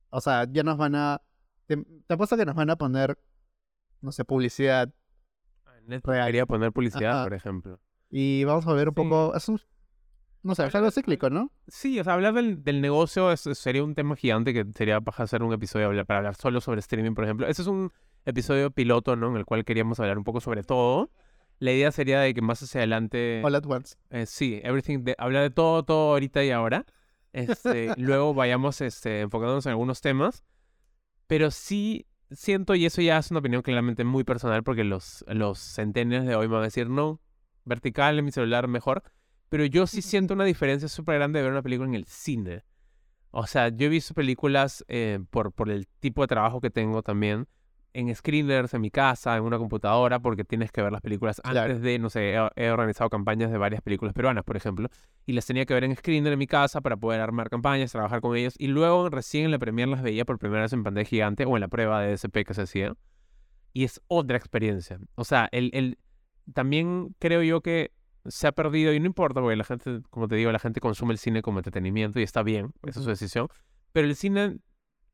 O 0.09 0.21
sea, 0.21 0.45
ya 0.51 0.63
nos 0.63 0.77
van 0.77 0.95
a... 0.95 1.21
Te, 1.67 1.77
te 1.77 2.13
apuesto 2.15 2.37
que 2.37 2.45
nos 2.45 2.55
van 2.55 2.69
a 2.71 2.77
poner, 2.77 3.17
no 4.01 4.11
sé, 4.11 4.25
publicidad 4.25 4.93
Real. 5.87 6.25
quería 6.27 6.45
poner 6.45 6.71
publicidad, 6.71 7.11
Ajá. 7.11 7.23
por 7.23 7.33
ejemplo. 7.33 7.79
y 8.09 8.43
vamos 8.45 8.65
a 8.65 8.69
volver 8.69 8.89
un 8.89 8.93
Sí. 8.95 9.01
poco... 9.03 9.35
Es 9.35 9.49
un, 9.49 9.59
no 10.43 10.55
sé, 10.55 10.65
es 10.65 10.75
algo 10.75 10.91
cíclico, 10.91 11.29
¿no? 11.29 11.51
Sí, 11.67 11.99
o 11.99 12.03
sea, 12.03 12.13
hablar 12.13 12.33
del, 12.33 12.63
del 12.63 12.79
negocio 12.81 13.31
es- 13.31 13.41
sería 13.53 13.83
un 13.83 13.95
tema 13.95 14.15
gigante 14.15 14.53
que 14.53 14.65
sería 14.75 15.01
para 15.01 15.23
hacer 15.23 15.43
un 15.43 15.51
episodio 15.53 15.89
para 16.05 16.19
hablar 16.19 16.35
solo 16.35 16.61
sobre 16.61 16.79
streaming, 16.79 17.13
por 17.15 17.23
ejemplo. 17.25 17.47
Ese 17.47 17.61
es 17.63 17.67
un 17.67 17.91
episodio 18.25 18.71
piloto, 18.71 19.15
¿no? 19.15 19.29
En 19.31 19.37
el 19.37 19.45
cual 19.45 19.65
queríamos 19.65 19.99
hablar 19.99 20.17
un 20.17 20.23
poco 20.23 20.39
sobre 20.41 20.63
todo. 20.63 21.09
La 21.59 21.71
idea 21.73 21.91
sería 21.91 22.19
de 22.21 22.33
que 22.33 22.41
más 22.41 22.61
hacia 22.61 22.79
adelante... 22.81 23.41
All 23.43 23.55
at 23.55 23.65
once. 23.65 23.95
Eh, 24.11 24.25
sí, 24.27 24.61
everything, 24.63 24.99
de, 25.03 25.15
hablar 25.17 25.41
de 25.43 25.49
todo, 25.49 25.83
todo 25.83 26.11
ahorita 26.11 26.43
y 26.45 26.51
ahora. 26.51 26.85
Este, 27.33 27.93
luego 27.97 28.33
vayamos 28.33 28.79
este, 28.81 29.21
enfocándonos 29.21 29.65
en 29.65 29.71
algunos 29.71 29.99
temas. 30.01 30.43
Pero 31.25 31.51
sí 31.51 32.05
siento, 32.31 32.75
y 32.75 32.85
eso 32.85 33.01
ya 33.01 33.17
es 33.17 33.31
una 33.31 33.39
opinión 33.39 33.61
claramente 33.61 34.03
muy 34.03 34.23
personal, 34.23 34.63
porque 34.63 34.83
los, 34.83 35.23
los 35.27 35.59
centennials 35.59 36.25
de 36.25 36.35
hoy 36.35 36.47
me 36.47 36.53
van 36.53 36.63
a 36.63 36.65
decir, 36.65 36.89
no, 36.89 37.21
vertical 37.65 38.17
en 38.19 38.25
mi 38.25 38.31
celular 38.31 38.67
mejor. 38.67 39.03
Pero 39.49 39.65
yo 39.65 39.87
sí 39.87 40.01
siento 40.01 40.33
una 40.33 40.43
diferencia 40.43 40.89
súper 40.89 41.15
grande 41.15 41.39
de 41.39 41.43
ver 41.43 41.51
una 41.51 41.61
película 41.61 41.87
en 41.87 41.95
el 41.95 42.05
cine. 42.05 42.63
O 43.31 43.47
sea, 43.47 43.69
yo 43.69 43.85
he 43.85 43.89
visto 43.89 44.13
películas 44.13 44.83
eh, 44.87 45.19
por, 45.29 45.51
por 45.53 45.69
el 45.69 45.87
tipo 45.99 46.21
de 46.21 46.27
trabajo 46.27 46.59
que 46.59 46.69
tengo 46.69 47.03
también, 47.03 47.47
en 47.97 48.13
screeners, 48.13 48.75
en 48.75 48.81
mi 48.81 48.91
casa, 48.91 49.35
en 49.35 49.43
una 49.43 49.57
computadora, 49.57 50.19
porque 50.19 50.43
tienes 50.43 50.71
que 50.71 50.83
ver 50.83 50.91
las 50.91 51.01
películas 51.01 51.41
Claro. 51.43 51.61
antes 51.61 51.81
de, 51.81 51.97
no 51.97 52.11
sé, 52.11 52.35
he, 52.35 52.49
he 52.55 52.69
organizado 52.69 53.09
campañas 53.09 53.51
de 53.51 53.57
varias 53.57 53.81
películas 53.81 54.13
peruanas, 54.13 54.43
por 54.43 54.55
ejemplo, 54.55 54.87
y 55.25 55.33
las 55.33 55.47
tenía 55.47 55.65
que 55.65 55.73
ver 55.73 55.83
en 55.83 55.95
screener 55.95 56.33
en 56.33 56.37
mi 56.37 56.45
casa 56.45 56.79
para 56.81 56.95
poder 56.95 57.21
armar 57.21 57.49
campañas, 57.49 57.91
trabajar 57.91 58.21
con 58.21 58.37
ellos, 58.37 58.53
y 58.59 58.67
luego 58.67 59.09
recién 59.09 59.45
en 59.45 59.51
la 59.51 59.57
premier 59.57 59.87
las 59.87 60.03
veía 60.03 60.25
por 60.25 60.37
primera 60.37 60.61
vez 60.61 60.73
en 60.73 60.83
pantalla 60.83 61.05
gigante 61.05 61.45
o 61.45 61.57
en 61.57 61.61
la 61.61 61.69
prueba 61.69 62.01
de 62.01 62.11
DSP 62.15 62.45
que 62.45 62.53
se 62.53 62.61
hacía, 62.61 62.93
y 63.73 63.83
es 63.83 63.99
otra 64.07 64.37
experiencia. 64.37 64.99
O 65.15 65.25
sea, 65.25 65.49
el, 65.51 65.71
el, 65.73 65.97
también 66.53 67.15
creo 67.17 67.41
yo 67.41 67.61
que 67.61 67.91
se 68.27 68.45
ha 68.45 68.51
perdido, 68.51 68.93
y 68.93 68.99
no 68.99 69.07
importa, 69.07 69.41
porque 69.41 69.55
la 69.55 69.63
gente, 69.63 70.01
como 70.11 70.27
te 70.27 70.35
digo, 70.35 70.51
la 70.51 70.59
gente 70.59 70.79
consume 70.81 71.13
el 71.13 71.17
cine 71.17 71.41
como 71.41 71.57
entretenimiento 71.57 72.19
y 72.19 72.23
está 72.23 72.43
bien, 72.43 72.73
esa 72.83 72.99
es 72.99 73.05
su 73.05 73.09
decisión, 73.09 73.47
pero 73.91 74.07
el 74.07 74.15
cine 74.15 74.59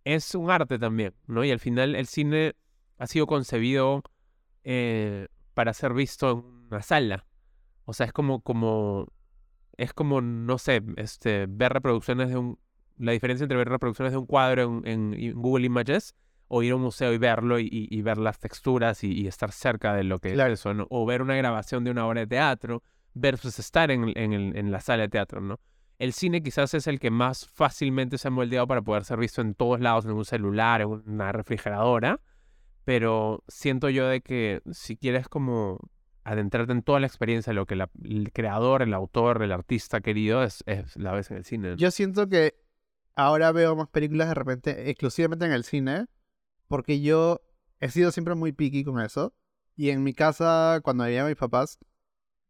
es 0.04 0.36
un 0.36 0.52
arte 0.52 0.80
también, 0.80 1.14
¿no? 1.28 1.46
Y 1.46 1.52
al 1.52 1.60
final 1.60 1.96
el 1.96 2.08
cine 2.08 2.56
ha 2.98 3.08
sido 3.08 3.28
concebido 3.28 4.04
eh, 4.64 5.28
para 5.54 5.74
ser 5.74 5.94
visto 5.94 6.32
en 6.32 6.68
una 6.72 6.82
sala. 6.82 7.26
O 7.86 7.94
sea, 7.94 8.06
es 8.06 8.14
como, 8.14 8.42
como, 8.42 9.08
es 9.78 9.94
como, 9.94 10.22
no 10.22 10.58
sé, 10.58 10.82
este, 10.98 11.46
ver 11.50 11.74
reproducciones 11.74 12.30
de 12.30 12.38
un, 12.38 12.60
la 12.98 13.12
diferencia 13.12 13.44
entre 13.44 13.58
ver 13.58 13.70
reproducciones 13.70 14.12
de 14.14 14.18
un 14.18 14.26
cuadro 14.26 14.64
en, 14.64 14.88
en- 14.88 15.14
en 15.14 15.34
Google 15.42 15.66
Images 15.66 16.16
o 16.48 16.62
ir 16.64 16.72
a 16.74 16.76
un 16.76 16.84
museo 16.84 17.12
y 17.14 17.18
verlo 17.18 17.60
y, 17.60 17.64
y- 17.66 17.88
y 17.90 18.02
ver 18.04 18.18
las 18.18 18.40
texturas 18.40 19.04
y, 19.04 19.12
y 19.12 19.28
estar 19.28 19.52
cerca 19.52 19.94
de 19.96 20.04
lo 20.04 20.20
que 20.20 20.34
Claro. 20.34 20.54
es 20.54 20.60
eso, 20.60 20.74
¿no? 20.74 20.88
O 20.90 21.06
ver 21.06 21.22
una 21.22 21.36
grabación 21.36 21.84
de 21.84 21.92
una 21.92 22.06
obra 22.06 22.22
de 22.22 22.28
teatro 22.28 22.84
versus 23.16 23.60
estar 23.60 23.92
en, 23.92 24.12
en, 24.18 24.56
en 24.56 24.72
la 24.72 24.80
sala 24.80 25.04
de 25.04 25.10
teatro, 25.10 25.42
¿no? 25.42 25.60
El 26.00 26.14
cine 26.14 26.42
quizás 26.42 26.74
es 26.74 26.88
el 26.88 27.00
que 27.00 27.12
más 27.12 27.48
fácilmente 27.48 28.18
se 28.18 28.28
ha 28.28 28.32
moldeado 28.32 28.68
para 28.68 28.82
poder 28.82 29.04
ser 29.06 29.18
visto 29.20 29.42
en 29.42 29.54
todos 29.56 29.80
lados, 29.80 30.06
en 30.06 30.12
un 30.12 30.26
celular, 30.26 30.82
en 30.82 30.88
una 30.90 31.32
refrigeradora, 31.32 32.20
pero 32.86 33.44
siento 33.48 33.90
yo 33.90 34.08
de 34.08 34.22
que 34.22 34.62
si 34.72 34.98
quieres 34.98 35.28
como 35.28 35.80
adentrarte 36.24 36.72
en 36.72 36.84
toda 36.84 37.00
la 37.00 37.08
experiencia 37.08 37.52
de 37.52 37.56
lo 37.56 37.66
que 37.66 37.76
la- 37.76 37.90
el 38.04 38.32
creador, 38.32 38.82
el 38.82 38.94
autor, 38.94 39.44
el 39.44 39.52
artista 39.52 40.02
querido, 40.02 40.44
es, 40.44 40.64
es 40.68 40.96
la 40.96 41.12
vez 41.12 41.32
en 41.32 41.38
el 41.38 41.44
cine. 41.44 41.76
Yo 41.78 41.92
siento 41.92 42.28
que 42.30 42.56
ahora 43.16 43.52
veo 43.52 43.76
más 43.76 43.90
películas 43.90 44.30
de 44.30 44.34
repente 44.34 44.90
exclusivamente 44.90 45.46
en 45.46 45.52
el 45.52 45.64
cine, 45.64 46.06
porque 46.68 47.02
yo 47.02 47.42
he 47.80 47.90
sido 47.90 48.12
siempre 48.12 48.36
muy 48.36 48.54
picky 48.54 48.84
con 48.84 49.02
eso. 49.02 49.34
Y 49.76 49.90
en 49.90 50.04
mi 50.04 50.14
casa, 50.14 50.80
cuando 50.84 51.04
vivía 51.06 51.26
mis 51.26 51.36
papás, 51.36 51.80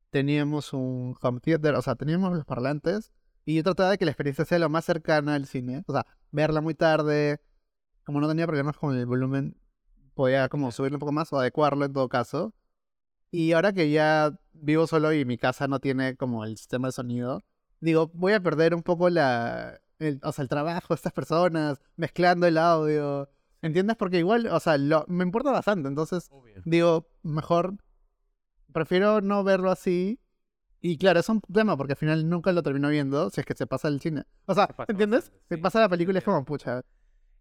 teníamos 0.10 0.74
un 0.74 1.15
home 1.22 1.39
theater, 1.39 1.76
o 1.76 1.82
sea, 1.82 1.96
teníamos 1.96 2.34
los 2.34 2.46
parlantes, 2.46 3.12
y 3.46 3.56
yo 3.56 3.63
trataba 3.63 3.91
de 3.91 3.98
que 3.98 4.06
la 4.06 4.12
experiencia 4.12 4.46
sea 4.46 4.60
lo 4.60 4.69
más 4.69 4.86
cercana 4.86 5.36
al 5.36 5.48
cine. 5.48 5.84
O 5.88 5.93
sea, 5.93 6.06
verla 6.32 6.62
muy 6.62 6.76
tarde, 6.76 7.41
como 8.06 8.22
no 8.22 8.28
tenía 8.28 8.46
problemas 8.46 8.78
con 8.78 8.96
el 8.96 9.06
volumen, 9.06 9.58
podía 10.13 10.49
como 10.49 10.71
subirlo 10.71 10.97
un 10.97 10.99
poco 10.99 11.12
más 11.12 11.32
o 11.34 11.39
adecuarlo 11.39 11.86
en 11.86 11.93
todo 11.93 12.10
caso. 12.10 12.54
Y 13.32 13.54
ahora 13.54 13.73
que 13.73 13.89
ya 13.91 14.38
vivo 14.54 14.88
solo 14.88 15.12
y 15.13 15.26
mi 15.26 15.38
casa 15.38 15.67
no 15.67 15.80
tiene 15.80 16.15
como 16.15 16.45
el 16.45 16.58
sistema 16.58 16.88
de 16.88 16.91
sonido, 16.93 17.41
digo, 17.80 18.12
voy 18.13 18.34
a 18.34 18.39
perder 18.41 18.76
un 18.76 18.84
poco 18.84 19.10
la, 19.10 19.80
el, 19.99 20.19
o 20.23 20.32
sea, 20.32 20.43
el 20.43 20.49
trabajo 20.49 20.88
de 20.89 20.95
estas 20.95 21.13
personas, 21.13 21.80
mezclando 21.95 22.47
el 22.47 22.58
audio. 22.58 23.30
¿Entiendes? 23.62 23.95
Porque 23.95 24.19
igual, 24.19 24.47
o 24.47 24.60
sea, 24.60 24.78
lo, 24.78 25.06
me 25.08 25.23
importa 25.23 25.52
bastante. 25.52 25.88
Entonces, 25.88 26.30
digo, 26.65 27.08
mejor 27.23 27.76
prefiero 28.73 29.21
no 29.21 29.43
verlo 29.43 29.71
así. 29.71 30.19
Y 30.82 30.97
claro, 30.97 31.21
es 31.21 31.30
un 31.30 31.39
tema 31.41 31.78
porque 31.78 31.93
al 31.93 31.97
final 31.97 32.30
nunca 32.30 32.52
lo 32.52 32.62
termino 32.62 32.89
viendo 32.89 33.30
si 33.30 33.39
es 33.39 33.45
que 33.47 33.54
se 33.56 33.65
pasa 33.65 33.88
el 33.88 34.02
cine. 34.02 34.23
O 34.45 34.54
sea, 34.54 34.67
Se 34.86 34.91
¿entiendes? 34.91 35.21
bastante, 35.26 35.45
Se 35.47 35.56
sí. 35.56 35.62
pasa 35.62 35.80
la 35.80 35.88
película 35.89 36.17
y 36.17 36.19
es 36.19 36.23
como, 36.26 36.43
pucha. 36.43 36.82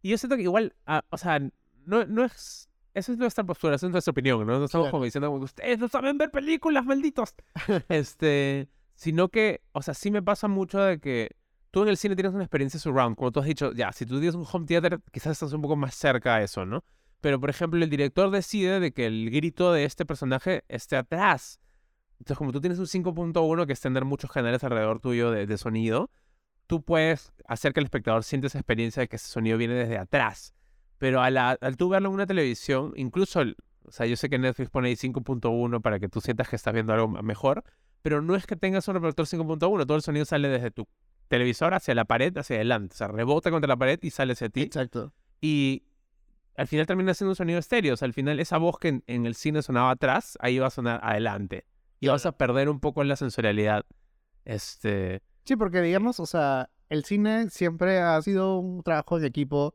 Y 0.01 0.11
yo 0.11 0.19
siento 0.19 0.37
que 0.37 0.43
igual, 0.43 0.77
ah, 0.87 1.03
o 1.11 1.19
sea, 1.19 1.41
no, 1.87 2.05
no 2.07 2.25
es... 2.25 2.69
Esa 2.95 3.13
es 3.13 3.19
nuestra 3.19 3.43
postura, 3.45 3.77
esa 3.77 3.87
es 3.87 3.93
nuestra 3.93 4.11
opinión, 4.11 4.47
¿no? 4.47 4.59
No 4.59 4.65
estamos 4.67 4.85
Claro. 4.85 4.91
como 4.91 5.05
diciendo, 5.05 5.31
como, 5.31 5.43
ustedes 5.45 5.79
no 5.79 5.89
saben 5.89 6.19
ver 6.19 6.31
películas, 6.31 6.85
malditos. 6.85 7.35
este, 7.89 8.69
sino 8.95 9.29
que, 9.29 9.63
o 9.73 9.81
sea, 9.81 9.95
sí 9.95 10.11
me 10.11 10.23
pasa 10.23 10.47
mucho 10.47 10.79
de 10.79 11.01
que 11.01 11.31
tú 11.71 11.83
en 11.83 11.89
el 11.89 11.97
cine 11.97 12.15
tienes 12.17 12.35
una 12.35 12.45
experiencia 12.45 12.79
surround, 12.79 13.17
como 13.17 13.33
tú 13.33 13.41
has 13.41 13.47
dicho, 13.47 13.73
ya, 13.73 13.93
si 13.93 14.05
tú 14.05 14.17
tienes 14.17 14.35
un 14.35 14.45
home 14.51 14.67
theater, 14.67 15.01
quizás 15.11 15.33
estás 15.33 15.55
un 15.55 15.63
poco 15.63 15.75
más 15.75 15.95
cerca 15.95 16.35
a 16.35 16.43
eso, 16.43 16.67
¿no? 16.67 16.85
Pero, 17.23 17.41
por 17.41 17.49
ejemplo, 17.49 17.83
el 17.83 17.89
director 17.89 18.31
decide 18.31 18.79
de 18.79 18.93
que 18.93 19.07
el 19.07 19.31
grito 19.31 19.73
de 19.73 19.85
este 19.85 20.05
personaje 20.05 20.65
esté 20.69 20.97
atrás. 20.97 21.61
Entonces, 22.19 22.37
como 22.37 22.53
tú 22.53 22.61
tienes 22.61 22.79
un 22.79 22.87
5.1 22.87 23.67
que 23.67 23.73
es 23.73 23.81
tener 23.81 24.05
muchos 24.05 24.31
canales 24.31 24.63
alrededor 24.65 25.01
tuyo 25.01 25.31
de, 25.31 25.47
de 25.47 25.57
sonido, 25.57 26.11
tú 26.67 26.83
puedes 26.83 27.33
hacer 27.47 27.73
que 27.73 27.81
el 27.81 27.85
espectador 27.85 28.23
sienta 28.23 28.49
esa 28.49 28.59
experiencia 28.59 29.01
de 29.01 29.09
que 29.09 29.17
ese 29.17 29.29
sonido 29.29 29.57
viene 29.57 29.75
desde 29.75 29.97
atrás. 29.99 30.53
Pero 31.03 31.21
al, 31.21 31.37
al 31.37 31.77
tú 31.77 31.89
verlo 31.89 32.11
en 32.11 32.15
una 32.15 32.27
televisión, 32.29 32.93
incluso, 32.95 33.41
el- 33.41 33.57
o 33.85 33.91
sea, 33.91 34.07
yo 34.07 34.15
sé 34.15 34.31
que 34.31 34.39
Netflix 34.39 34.71
pone 34.71 34.87
ahí 34.87 34.95
5.1 34.95 35.81
para 35.83 35.99
que 35.99 36.09
tú 36.09 36.21
sientas 36.21 36.49
que 36.49 36.55
estás 36.55 36.73
viendo 36.73 36.93
algo 36.93 37.09
mejor, 37.09 37.65
pero 38.03 38.23
no 38.23 38.37
es 38.37 38.47
que 38.47 38.55
tengas 38.55 38.87
un 38.87 38.95
reproductor 38.95 39.27
5.1, 39.27 39.85
todo 39.85 39.97
el 39.97 40.03
sonido 40.03 40.25
sale 40.25 40.47
desde 40.47 40.71
tu 40.71 40.87
televisor 41.27 41.75
hacia 41.75 41.97
la 41.97 42.05
pared, 42.05 42.37
hacia 42.39 42.55
adelante, 42.55 42.95
o 42.95 42.97
sea, 42.97 43.09
rebota 43.09 43.51
contra 43.51 43.67
la 43.67 43.77
pared 43.77 43.99
y 44.01 44.11
sale 44.11 44.35
hacia 44.35 44.49
ti. 44.49 44.63
Exacto. 44.63 45.13
Y 45.41 45.83
al 46.57 46.69
final 46.69 46.87
termina 46.87 47.15
siendo 47.15 47.31
un 47.33 47.37
sonido 47.37 47.59
estéreo, 47.59 47.95
o 47.95 47.97
sea, 47.97 48.07
al 48.07 48.13
final 48.13 48.39
esa 48.39 48.59
voz 48.59 48.79
que 48.79 48.87
en, 48.87 49.03
en 49.09 49.27
el 49.27 49.35
cine 49.35 49.61
sonaba 49.63 49.91
atrás, 49.91 50.39
ahí 50.41 50.61
va 50.61 50.69
a 50.69 50.71
sonar 50.71 51.01
adelante. 51.03 51.65
Y 51.99 52.07
vas 52.07 52.27
a 52.27 52.33
perder 52.39 52.69
un 52.69 52.79
poco 52.79 53.03
la 53.03 53.17
sensorialidad. 53.17 53.85
Este, 54.45 55.21
Sí, 55.45 55.57
porque 55.57 55.81
digamos, 55.81 56.21
o 56.21 56.27
sea, 56.27 56.71
el 56.89 57.05
cine 57.05 57.51
siempre 57.51 57.99
ha 57.99 58.23
sido 58.23 58.59
un 58.59 58.85
trabajo 58.85 59.19
de 59.19 59.27
equipo 59.27 59.75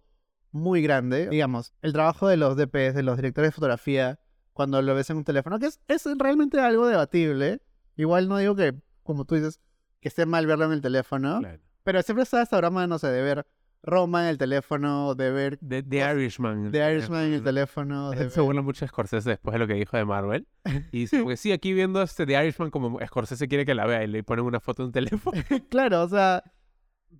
muy 0.51 0.81
grande. 0.81 1.29
Digamos, 1.29 1.73
el 1.81 1.93
trabajo 1.93 2.27
de 2.27 2.37
los 2.37 2.55
DPs, 2.55 2.93
de 2.95 3.03
los 3.03 3.15
directores 3.17 3.49
de 3.49 3.51
fotografía, 3.53 4.19
cuando 4.53 4.81
lo 4.81 4.95
ves 4.95 5.09
en 5.09 5.17
un 5.17 5.23
teléfono, 5.23 5.59
que 5.59 5.67
es, 5.67 5.79
es 5.87 6.05
realmente 6.17 6.59
algo 6.59 6.87
debatible. 6.87 7.61
Igual 7.95 8.27
no 8.27 8.37
digo 8.37 8.55
que, 8.55 8.73
como 9.03 9.25
tú 9.25 9.35
dices, 9.35 9.59
que 9.99 10.07
esté 10.07 10.25
mal 10.25 10.45
verlo 10.47 10.65
en 10.65 10.71
el 10.71 10.81
teléfono, 10.81 11.39
claro. 11.39 11.59
pero 11.83 12.01
siempre 12.01 12.23
está 12.23 12.41
esta 12.41 12.57
broma, 12.57 12.87
no 12.87 12.97
sé, 12.99 13.07
de 13.07 13.21
ver 13.21 13.45
Roma 13.83 14.23
en 14.23 14.29
el 14.29 14.37
teléfono, 14.37 15.13
de 15.15 15.31
ver 15.31 15.57
The, 15.57 15.83
The 15.83 15.97
Irishman. 16.13 16.71
The 16.71 16.91
Irishman 16.93 17.25
en 17.25 17.33
el 17.33 17.43
teléfono. 17.43 18.09
de 18.11 18.17
Se 18.29 18.39
ver- 18.39 18.45
burla 18.45 18.61
mucho 18.61 18.83
de 18.85 18.89
Scorsese 18.89 19.29
después 19.29 19.53
de 19.53 19.59
lo 19.59 19.67
que 19.67 19.75
dijo 19.75 19.95
de 19.97 20.05
Marvel. 20.05 20.47
Y 20.91 21.01
dice, 21.01 21.21
porque 21.21 21.37
sí, 21.37 21.51
aquí 21.51 21.73
viendo 21.73 22.01
este 22.01 22.25
The 22.25 22.33
Irishman, 22.43 22.71
como 22.71 22.99
Scorsese 23.05 23.47
quiere 23.47 23.65
que 23.65 23.75
la 23.75 23.85
vea 23.85 24.03
y 24.03 24.07
le 24.07 24.23
ponen 24.23 24.45
una 24.45 24.59
foto 24.59 24.81
en 24.81 24.87
un 24.87 24.91
teléfono. 24.91 25.39
claro, 25.69 26.01
o 26.03 26.09
sea, 26.09 26.43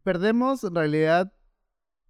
perdemos 0.04 0.64
en 0.64 0.76
realidad. 0.76 1.32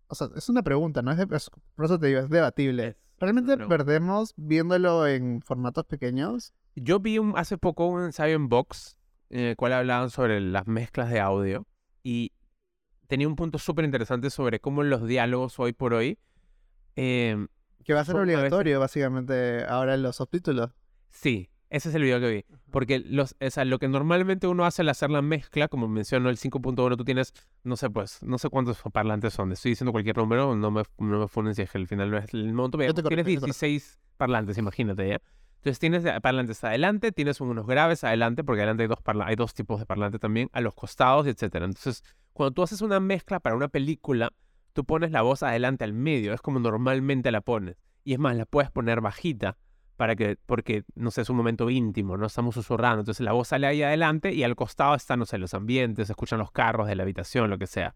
O 0.07 0.15
sea, 0.15 0.29
es 0.35 0.49
una 0.49 0.63
pregunta, 0.63 1.01
¿no? 1.01 1.11
Es, 1.11 1.17
de- 1.17 1.35
es- 1.35 1.49
por 1.75 1.85
eso 1.85 1.99
te 1.99 2.07
digo, 2.07 2.19
es 2.21 2.29
debatible. 2.29 2.97
¿Realmente 3.19 3.57
perdemos 3.57 4.33
viéndolo 4.37 5.07
en 5.07 5.41
formatos 5.41 5.85
pequeños? 5.85 6.53
Yo 6.75 6.99
vi 6.99 7.17
un- 7.17 7.33
hace 7.37 7.57
poco 7.57 7.87
un 7.87 8.03
ensayo 8.03 8.35
en 8.35 8.47
Vox 8.49 8.97
en 9.29 9.39
el 9.41 9.55
cual 9.55 9.73
hablaban 9.73 10.09
sobre 10.09 10.39
las 10.39 10.67
mezclas 10.67 11.09
de 11.09 11.19
audio 11.19 11.65
y 12.03 12.31
tenía 13.07 13.27
un 13.27 13.35
punto 13.35 13.57
súper 13.57 13.85
interesante 13.85 14.29
sobre 14.29 14.59
cómo 14.59 14.83
los 14.83 15.05
diálogos 15.07 15.59
hoy 15.59 15.73
por 15.73 15.93
hoy. 15.93 16.19
eh, 16.95 17.47
Que 17.83 17.93
va 17.93 18.01
a 18.01 18.05
ser 18.05 18.13
Son 18.13 18.21
a 18.21 18.25
veces- 18.25 18.37
obligatorio, 18.39 18.79
básicamente, 18.79 19.63
ahora 19.65 19.93
en 19.95 20.03
los 20.03 20.15
subtítulos. 20.17 20.71
sí, 21.09 21.49
Ese 21.69 21.89
es 21.89 21.95
el 21.95 22.03
video 22.03 22.19
que 22.19 22.29
vi. 22.29 22.45
Porque 22.71 22.99
los, 22.99 23.35
o 23.39 23.49
sea, 23.49 23.65
lo 23.65 23.77
que 23.77 23.87
normalmente 23.87 24.47
uno 24.47 24.65
hace 24.65 24.83
al 24.83 24.89
hacer 24.89 25.09
la 25.09 25.21
mezcla, 25.21 25.67
como 25.67 25.87
mencionó 25.87 26.29
el 26.29 26.37
5.1, 26.37 26.97
tú 26.97 27.03
tienes, 27.03 27.33
no 27.63 27.75
sé, 27.75 27.89
pues, 27.89 28.23
no 28.23 28.37
sé 28.37 28.49
cuántos 28.49 28.81
parlantes 28.93 29.33
son. 29.33 29.51
Estoy 29.51 29.71
diciendo 29.71 29.91
cualquier 29.91 30.17
número, 30.17 30.55
no 30.55 30.71
me, 30.71 30.83
no 30.97 31.19
me 31.19 31.27
funen 31.27 31.55
si 31.55 31.63
es 31.63 31.71
que 31.71 31.77
al 31.77 31.87
final 31.87 32.09
no 32.09 32.17
es 32.17 32.33
el 32.33 32.53
monto. 32.53 32.77
Pero 32.77 32.93
tienes 32.93 33.03
corrijo, 33.25 33.29
yo 33.29 33.41
te 33.41 33.45
16 33.47 33.99
parlantes, 34.15 34.57
imagínate, 34.57 35.07
¿ya? 35.09 35.21
Entonces 35.57 35.79
tienes 35.79 36.03
parlantes 36.21 36.63
adelante, 36.63 37.11
tienes 37.11 37.41
unos 37.41 37.65
graves 37.67 38.03
adelante, 38.05 38.43
porque 38.43 38.61
adelante 38.61 38.83
hay 38.83 38.87
dos, 38.87 38.99
hay 39.25 39.35
dos 39.35 39.53
tipos 39.53 39.79
de 39.79 39.85
parlantes 39.85 40.21
también, 40.21 40.49
a 40.53 40.61
los 40.61 40.73
costados, 40.73 41.27
etcétera. 41.27 41.65
Entonces, 41.65 42.03
cuando 42.31 42.53
tú 42.53 42.63
haces 42.63 42.81
una 42.81 43.01
mezcla 43.01 43.41
para 43.41 43.55
una 43.55 43.67
película, 43.67 44.31
tú 44.71 44.85
pones 44.85 45.11
la 45.11 45.21
voz 45.21 45.43
adelante 45.43 45.83
al 45.83 45.91
medio, 45.91 46.33
es 46.33 46.41
como 46.41 46.59
normalmente 46.59 47.31
la 47.31 47.41
pones. 47.41 47.75
Y 48.05 48.13
es 48.13 48.19
más, 48.19 48.37
la 48.37 48.45
puedes 48.45 48.71
poner 48.71 49.01
bajita 49.01 49.57
para 49.97 50.15
que, 50.15 50.37
porque, 50.45 50.83
no 50.95 51.11
sé, 51.11 51.21
es 51.21 51.29
un 51.29 51.35
momento 51.35 51.69
íntimo, 51.69 52.15
no 52.17 52.27
estamos 52.27 52.55
susurrando. 52.55 53.01
Entonces 53.01 53.25
la 53.25 53.33
voz 53.33 53.49
sale 53.49 53.67
ahí 53.67 53.81
adelante 53.81 54.31
y 54.33 54.43
al 54.43 54.55
costado 54.55 54.95
están, 54.95 55.19
no 55.19 55.25
sé, 55.25 55.39
los 55.39 55.53
ambientes, 55.53 56.07
se 56.07 56.13
escuchan 56.13 56.39
los 56.39 56.51
carros 56.51 56.87
de 56.87 56.95
la 56.95 57.03
habitación, 57.03 57.49
lo 57.49 57.57
que 57.57 57.67
sea. 57.67 57.95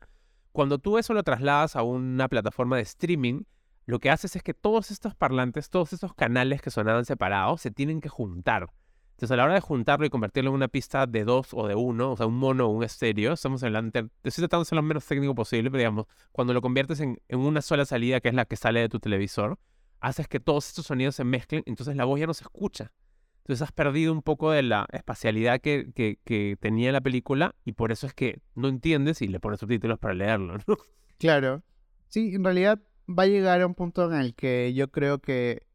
Cuando 0.52 0.80
tú 0.80 0.98
eso 0.98 1.14
lo 1.14 1.24
trasladas 1.24 1.76
a 1.76 1.84
una 1.84 2.28
plataforma 2.28 2.76
de 2.76 2.82
streaming, 2.82 3.44
lo 3.86 4.00
que 4.00 4.10
haces 4.10 4.36
es 4.36 4.44
que 4.44 4.54
todos 4.54 4.92
estos 4.92 5.16
parlantes, 5.16 5.70
todos 5.70 5.94
estos 5.94 6.14
canales 6.14 6.62
que 6.62 6.72
sonaban 6.72 7.06
separados, 7.06 7.62
se 7.62 7.72
tienen 7.72 8.02
que 8.02 8.10
juntar. 8.10 8.68
Entonces, 9.12 9.32
a 9.32 9.36
la 9.36 9.44
hora 9.44 9.54
de 9.54 9.62
juntarlo 9.62 10.06
y 10.06 10.10
convertirlo 10.10 10.50
en 10.50 10.56
una 10.56 10.68
pista 10.68 11.06
de 11.06 11.24
dos 11.24 11.50
o 11.54 11.68
de 11.68 11.76
uno, 11.76 12.14
o 12.14 12.18
sea, 12.18 12.26
un 12.26 12.36
mono 12.38 12.66
o 12.66 12.70
un 12.70 12.84
estéreo, 12.84 13.34
estamos 13.34 13.62
hablando, 13.64 13.92
estoy 14.24 14.42
tratando 14.42 14.64
de 14.64 14.70
ser 14.70 14.76
lo 14.78 14.82
menos 14.82 15.06
técnico 15.06 15.36
posible, 15.36 15.70
pero 15.70 15.78
digamos, 15.78 16.06
cuando 16.32 16.54
lo 16.54 16.62
conviertes 16.62 17.00
en 17.00 17.20
una 17.30 17.62
sola 17.62 17.86
salida, 17.86 18.20
que 18.20 18.30
es 18.30 18.34
la 18.34 18.46
que 18.46 18.56
sale 18.56 18.80
de 18.80 18.90
tu 18.90 19.00
televisor, 19.00 19.60
haces 20.02 20.28
que 20.28 20.40
todos 20.40 20.68
estos 20.68 20.88
sonidos 20.88 21.16
se 21.16 21.24
mezclen, 21.24 21.64
entonces 21.66 21.96
la 21.96 22.06
voz 22.06 22.20
ya 22.20 22.28
no 22.28 22.34
se 22.34 22.44
escucha. 22.44 22.92
Entonces 23.38 23.62
has 23.64 23.72
perdido 23.72 24.12
un 24.14 24.22
poco 24.22 24.52
de 24.52 24.62
la 24.64 24.88
espacialidad 24.92 25.62
que, 25.62 25.92
que, 25.94 26.58
tenía 26.60 26.92
la 26.92 27.02
película 27.02 27.56
y 27.66 27.72
por 27.72 27.92
eso 27.92 28.06
es 28.06 28.14
que 28.14 28.42
no 28.56 28.68
entiendes 28.68 29.22
y 29.22 29.28
le 29.28 29.40
pones 29.40 29.60
subtítulos 29.60 29.98
para 30.00 30.14
leerlo, 30.14 30.58
¿no? 30.68 30.78
Claro. 31.18 31.64
Sí, 32.08 32.36
en 32.36 32.44
realidad 32.44 32.80
va 33.08 33.24
a 33.24 33.28
llegar 33.28 33.62
a 33.62 33.68
un 33.68 33.76
punto 33.76 34.12
en 34.12 34.20
el 34.20 34.36
que 34.36 34.74
yo 34.74 34.92
creo 34.92 35.20
que. 35.20 35.68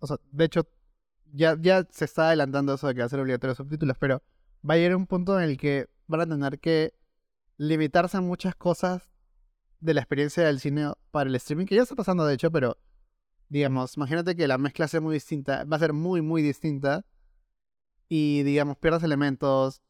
O 0.00 0.06
sea, 0.06 0.18
de 0.30 0.44
hecho, 0.44 0.68
ya, 1.32 1.56
ya 1.60 1.86
se 1.90 2.04
está 2.04 2.28
adelantando 2.28 2.74
eso 2.74 2.88
de 2.88 2.94
que 2.94 3.00
va 3.00 3.06
a 3.06 3.08
ser 3.08 3.20
obligatorio 3.20 3.54
subtítulos, 3.54 3.96
pero 3.98 4.22
va 4.68 4.74
a 4.74 4.76
llegar 4.76 4.92
a 4.92 4.96
un 4.96 5.06
punto 5.06 5.38
en 5.38 5.48
el 5.48 5.56
que 5.56 5.88
van 6.08 6.20
a 6.20 6.26
tener 6.26 6.58
que 6.58 6.94
limitarse 7.56 8.16
a 8.16 8.20
muchas 8.20 8.54
cosas 8.56 9.08
de 9.80 9.94
la 9.94 10.00
experiencia 10.00 10.44
del 10.44 10.60
cine 10.60 10.92
para 11.10 11.28
el 11.28 11.36
streaming, 11.36 11.66
que 11.66 11.76
ya 11.76 11.82
está 11.82 11.94
pasando 11.94 12.26
de 12.26 12.34
hecho, 12.34 12.50
pero 12.50 12.76
digamos, 13.52 13.98
imagínate 13.98 14.34
que 14.34 14.48
la 14.48 14.56
mezcla 14.56 14.88
sea 14.88 15.02
muy 15.02 15.12
distinta, 15.12 15.64
va 15.64 15.76
a 15.76 15.80
ser 15.80 15.92
muy, 15.92 16.22
muy 16.22 16.40
distinta 16.40 17.04
y 18.08 18.42
digamos, 18.44 18.78
pierdas 18.78 19.02
elementos, 19.02 19.82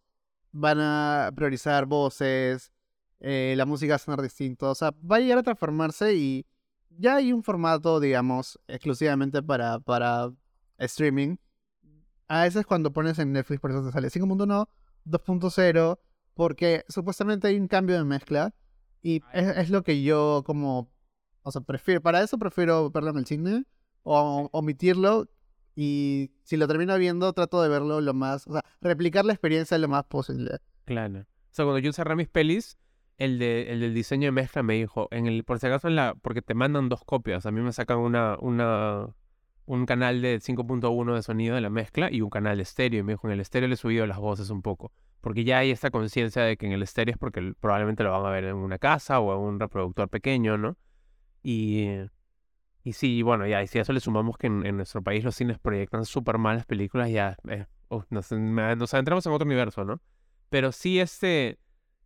van 0.51 0.81
a 0.81 1.31
priorizar 1.37 1.87
voces, 1.87 2.73
eh, 3.21 3.55
la 3.57 3.65
música 3.65 3.93
va 3.93 3.97
a 3.97 3.99
sonar 4.01 4.21
distinto, 4.21 4.69
o 4.69 4.75
sea, 4.75 4.91
va 5.09 5.17
a 5.17 5.21
llegar 5.21 5.39
a 5.39 5.43
transformarse 5.45 6.13
y 6.15 6.45
ya 6.91 7.15
hay 7.17 7.33
un 7.33 7.45
formato, 7.45 8.01
digamos, 8.01 8.59
exclusivamente 8.67 9.45
para, 9.45 9.79
para 9.79 10.33
streaming. 10.79 11.37
A 12.27 12.43
veces 12.43 12.67
cuando 12.67 12.93
pones 12.93 13.21
en 13.21 13.33
Netflix, 13.33 13.61
por 13.61 13.71
eso 13.71 13.85
te 13.85 13.93
sale 13.93 14.09
5.1, 14.09 14.67
2.0, 15.07 15.99
porque 16.35 16.85
supuestamente 16.89 17.47
hay 17.47 17.61
un 17.61 17.69
cambio 17.69 17.95
de 17.97 18.03
mezcla 18.03 18.53
y 19.03 19.23
es, 19.33 19.57
es 19.57 19.71
lo 19.71 19.85
que 19.85 20.03
yo 20.03 20.43
como, 20.45 20.91
o 21.43 21.51
sea, 21.53 21.61
prefiero, 21.63 22.01
para 22.01 22.23
eso 22.23 22.39
prefiero 22.39 22.91
verlo 22.91 23.11
en 23.11 23.19
el 23.19 23.27
cine 23.27 23.65
o 24.03 24.49
omitirlo 24.53 25.29
y 25.75 26.31
si 26.43 26.57
lo 26.57 26.69
termino 26.69 26.97
viendo 26.99 27.33
trato 27.33 27.63
de 27.63 27.69
verlo 27.69 28.01
lo 28.01 28.15
más, 28.15 28.47
o 28.47 28.53
sea, 28.53 28.63
replicar 28.81 29.25
la 29.25 29.33
experiencia 29.33 29.79
lo 29.79 29.89
más 29.89 30.05
posible. 30.05 30.59
Claro. 30.85 31.21
O 31.21 31.55
sea, 31.55 31.65
cuando 31.65 31.79
yo 31.79 31.93
cerré 31.93 32.17
mis 32.17 32.29
pelis, 32.29 32.79
el, 33.19 33.39
de, 33.39 33.73
el 33.73 33.81
del 33.81 33.95
diseño 33.95 34.27
de 34.27 34.33
mezcla 34.33 34.63
me 34.63 34.75
dijo, 34.75 35.09
en 35.11 35.27
el, 35.27 35.45
por 35.45 35.59
si 35.59 35.67
acaso, 35.67 35.89
en 35.89 35.97
la, 35.97 36.15
porque 36.15 36.43
te 36.43 36.55
mandan 36.55 36.89
dos 36.89 37.05
copias. 37.05 37.47
A 37.47 37.51
mí 37.51 37.61
me 37.61 37.73
sacan 37.73 37.99
una, 37.99 38.37
una, 38.41 39.15
un 39.67 39.87
canal 39.87 40.23
de 40.23 40.41
5.1 40.41 41.15
de 41.15 41.23
sonido 41.23 41.55
de 41.55 41.61
la 41.61 41.71
mezcla 41.71 42.11
y 42.11 42.21
un 42.21 42.31
canal 42.31 42.57
de 42.57 42.63
estéreo. 42.63 43.01
Y 43.01 43.03
me 43.03 43.13
dijo, 43.13 43.27
en 43.29 43.35
el 43.35 43.41
estéreo 43.41 43.69
le 43.69 43.75
he 43.75 43.79
subido 43.79 44.07
las 44.07 44.19
voces 44.19 44.51
un 44.51 44.63
poco. 44.63 44.93
Porque 45.21 45.45
ya 45.45 45.59
hay 45.59 45.71
esta 45.71 45.91
conciencia 45.91 46.43
de 46.43 46.57
que 46.57 46.67
en 46.67 46.73
el 46.73 46.83
estéreo 46.83 47.13
es 47.13 47.19
porque 47.19 47.55
probablemente 47.61 48.03
lo 48.03 48.11
van 48.11 48.27
a 48.27 48.31
ver 48.31 48.45
en 48.45 48.57
una 48.57 48.79
casa 48.79 49.21
o 49.21 49.33
en 49.35 49.55
un 49.55 49.61
reproductor 49.61 50.09
pequeño, 50.09 50.59
¿no? 50.59 50.77
Y, 51.43 51.87
y 52.85 52.93
sí, 52.93 53.23
bueno, 53.23 53.47
ya, 53.47 53.63
y 53.63 53.67
si 53.67 53.79
a 53.79 53.83
eso 53.83 53.93
le 53.93 54.01
sumamos 54.01 54.37
que 54.37 54.49
en, 54.49 54.77
nuestro 54.77 55.03
país 55.03 55.25
los 55.25 55.35
cines 55.35 55.59
proyectan 55.59 56.05
súper 56.05 56.39
malas 56.39 56.67
películas, 56.67 57.11
ya 57.11 57.37
eh, 57.49 57.67
nos, 58.11 58.33
adentramos 58.33 59.27
en 59.27 59.33
otro 59.33 59.47
universo, 59.47 59.85
¿no? 59.85 60.01
Pero 60.49 60.73
sí, 60.73 61.01
este, 61.01 61.59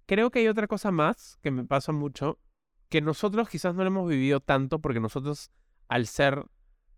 creo 0.07 0.31
que 0.31 0.41
hay 0.41 0.49
otra 0.49 0.67
cosa 0.67 0.91
más 0.91 1.39
que 1.43 1.51
me 1.51 1.65
pasa 1.65 1.93
mucho, 1.93 2.39
que 2.89 3.01
nosotros 3.01 3.49
quizás 3.49 3.75
no 3.75 3.83
lo 3.83 3.89
hemos 3.89 4.09
vivido 4.09 4.41
tanto 4.41 4.81
porque 4.81 5.01
nosotros, 5.01 5.51
al 5.89 6.07
ser 6.07 6.45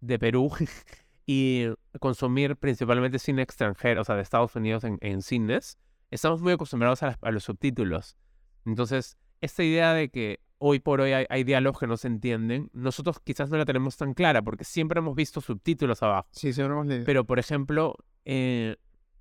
de 0.00 0.18
Perú 0.18 0.52
y 1.26 1.66
consumir 2.00 2.56
principalmente 2.56 3.18
cine 3.18 3.42
extranjero, 3.42 4.02
o 4.02 4.04
sea, 4.04 4.16
de 4.16 4.22
Estados 4.22 4.54
Unidos 4.56 4.84
en, 4.84 4.98
en 5.00 5.22
cines, 5.22 5.78
estamos 6.10 6.42
muy 6.42 6.52
acostumbrados 6.52 7.02
a, 7.02 7.16
a 7.20 7.30
los 7.30 7.44
subtítulos. 7.44 8.16
Entonces, 8.64 9.16
esta 9.40 9.62
idea 9.62 9.94
de 9.94 10.08
que 10.08 10.40
hoy 10.58 10.80
por 10.80 11.00
hoy 11.00 11.12
hay, 11.12 11.26
hay 11.28 11.44
diálogos 11.44 11.80
que 11.80 11.86
no 11.86 11.96
se 11.96 12.08
entienden, 12.08 12.70
nosotros 12.72 13.20
quizás 13.20 13.50
no 13.50 13.56
la 13.56 13.64
tenemos 13.64 13.96
tan 13.96 14.14
clara 14.14 14.42
porque 14.42 14.64
siempre 14.64 14.98
hemos 14.98 15.14
visto 15.14 15.40
subtítulos 15.40 16.02
abajo. 16.02 16.28
Sí, 16.32 16.52
siempre 16.52 16.74
hemos 16.74 16.86
leído. 16.86 17.04
Pero, 17.04 17.24
por 17.24 17.38
ejemplo, 17.38 17.96
eh, 18.24 18.76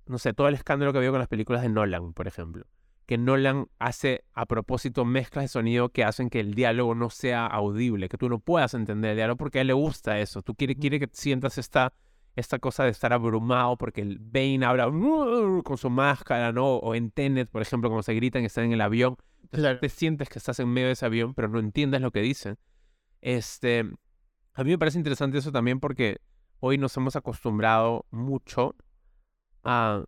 no 0.06 0.18
sé, 0.18 0.32
todo 0.32 0.48
el 0.48 0.54
escándalo 0.54 0.92
que 0.92 0.98
había 0.98 1.10
con 1.10 1.18
las 1.18 1.28
películas 1.28 1.62
de 1.62 1.68
Nolan, 1.68 2.12
por 2.12 2.26
ejemplo. 2.26 2.66
Que 3.06 3.16
Nolan 3.16 3.68
hace 3.78 4.24
a 4.34 4.44
propósito 4.46 5.04
mezclas 5.04 5.44
de 5.44 5.48
sonido 5.48 5.88
que 5.90 6.04
hacen 6.04 6.28
que 6.28 6.40
el 6.40 6.54
diálogo 6.54 6.94
no 6.94 7.08
sea 7.08 7.46
audible, 7.46 8.08
que 8.08 8.18
tú 8.18 8.28
no 8.28 8.38
puedas 8.38 8.74
entender 8.74 9.12
el 9.12 9.16
diálogo 9.16 9.38
porque 9.38 9.58
a 9.58 9.60
él 9.62 9.68
le 9.68 9.72
gusta 9.72 10.18
eso. 10.18 10.42
Tú 10.42 10.54
quiere, 10.54 10.76
quiere 10.76 11.00
que 11.00 11.08
sientas 11.12 11.56
esta, 11.56 11.94
esta 12.38 12.58
cosa 12.58 12.84
de 12.84 12.90
estar 12.90 13.12
abrumado 13.12 13.76
porque 13.76 14.00
el 14.00 14.18
Bane 14.20 14.64
habla 14.64 14.84
con 15.64 15.76
su 15.76 15.90
máscara, 15.90 16.52
¿no? 16.52 16.76
O 16.76 16.94
en 16.94 17.10
Tenet, 17.10 17.50
por 17.50 17.62
ejemplo, 17.62 17.90
cuando 17.90 18.02
se 18.04 18.14
gritan 18.14 18.42
y 18.42 18.46
están 18.46 18.64
en 18.64 18.72
el 18.72 18.80
avión. 18.80 19.16
Entonces, 19.42 19.60
Claro. 19.60 19.80
te 19.80 19.88
sientes 19.88 20.28
que 20.28 20.38
estás 20.38 20.60
en 20.60 20.68
medio 20.68 20.86
de 20.86 20.92
ese 20.92 21.04
avión, 21.06 21.34
pero 21.34 21.48
no 21.48 21.58
entiendes 21.58 22.00
lo 22.00 22.10
que 22.12 22.20
dicen. 22.20 22.56
Este, 23.20 23.80
a 24.54 24.62
mí 24.64 24.70
me 24.70 24.78
parece 24.78 24.98
interesante 24.98 25.38
eso 25.38 25.50
también 25.50 25.80
porque 25.80 26.18
hoy 26.60 26.78
nos 26.78 26.96
hemos 26.96 27.16
acostumbrado 27.16 28.06
mucho 28.10 28.76
a 29.64 30.04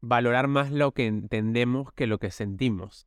valorar 0.00 0.48
más 0.48 0.72
lo 0.72 0.92
que 0.92 1.06
entendemos 1.06 1.92
que 1.92 2.06
lo 2.06 2.18
que 2.18 2.30
sentimos. 2.30 3.06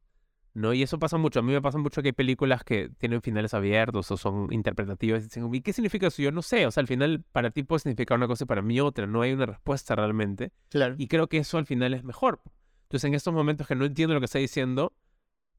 ¿No? 0.57 0.73
Y 0.73 0.81
eso 0.81 0.97
pasa 0.97 1.17
mucho. 1.17 1.39
A 1.39 1.43
mí 1.43 1.53
me 1.53 1.61
pasa 1.61 1.77
mucho 1.77 2.01
que 2.01 2.07
hay 2.09 2.13
películas 2.13 2.63
que 2.63 2.89
tienen 2.97 3.21
finales 3.21 3.53
abiertos 3.53 4.09
o 4.09 4.17
son 4.17 4.51
interpretativas. 4.51 5.21
Y 5.21 5.25
dicen, 5.25 5.53
¿y 5.53 5.61
qué 5.61 5.71
significa 5.71 6.07
eso? 6.07 6.21
Yo 6.23 6.31
no 6.31 6.41
sé. 6.41 6.65
O 6.65 6.71
sea, 6.71 6.81
al 6.81 6.87
final 6.87 7.23
para 7.31 7.51
ti 7.51 7.61
puede 7.61 7.81
significar 7.81 8.17
una 8.17 8.27
cosa 8.27 8.45
y 8.45 8.47
para 8.47 8.63
mí 8.63 8.79
otra. 8.81 9.05
No 9.05 9.21
hay 9.21 9.33
una 9.33 9.45
respuesta 9.45 9.95
realmente. 9.95 10.51
Claro. 10.69 10.95
Y 10.97 11.07
creo 11.07 11.27
que 11.27 11.37
eso 11.37 11.59
al 11.59 11.67
final 11.67 11.93
es 11.93 12.03
mejor. 12.03 12.41
Entonces, 12.85 13.07
en 13.07 13.13
estos 13.13 13.33
momentos 13.35 13.67
que 13.67 13.75
no 13.75 13.85
entiendo 13.85 14.15
lo 14.15 14.19
que 14.19 14.25
está 14.25 14.39
diciendo, 14.39 14.93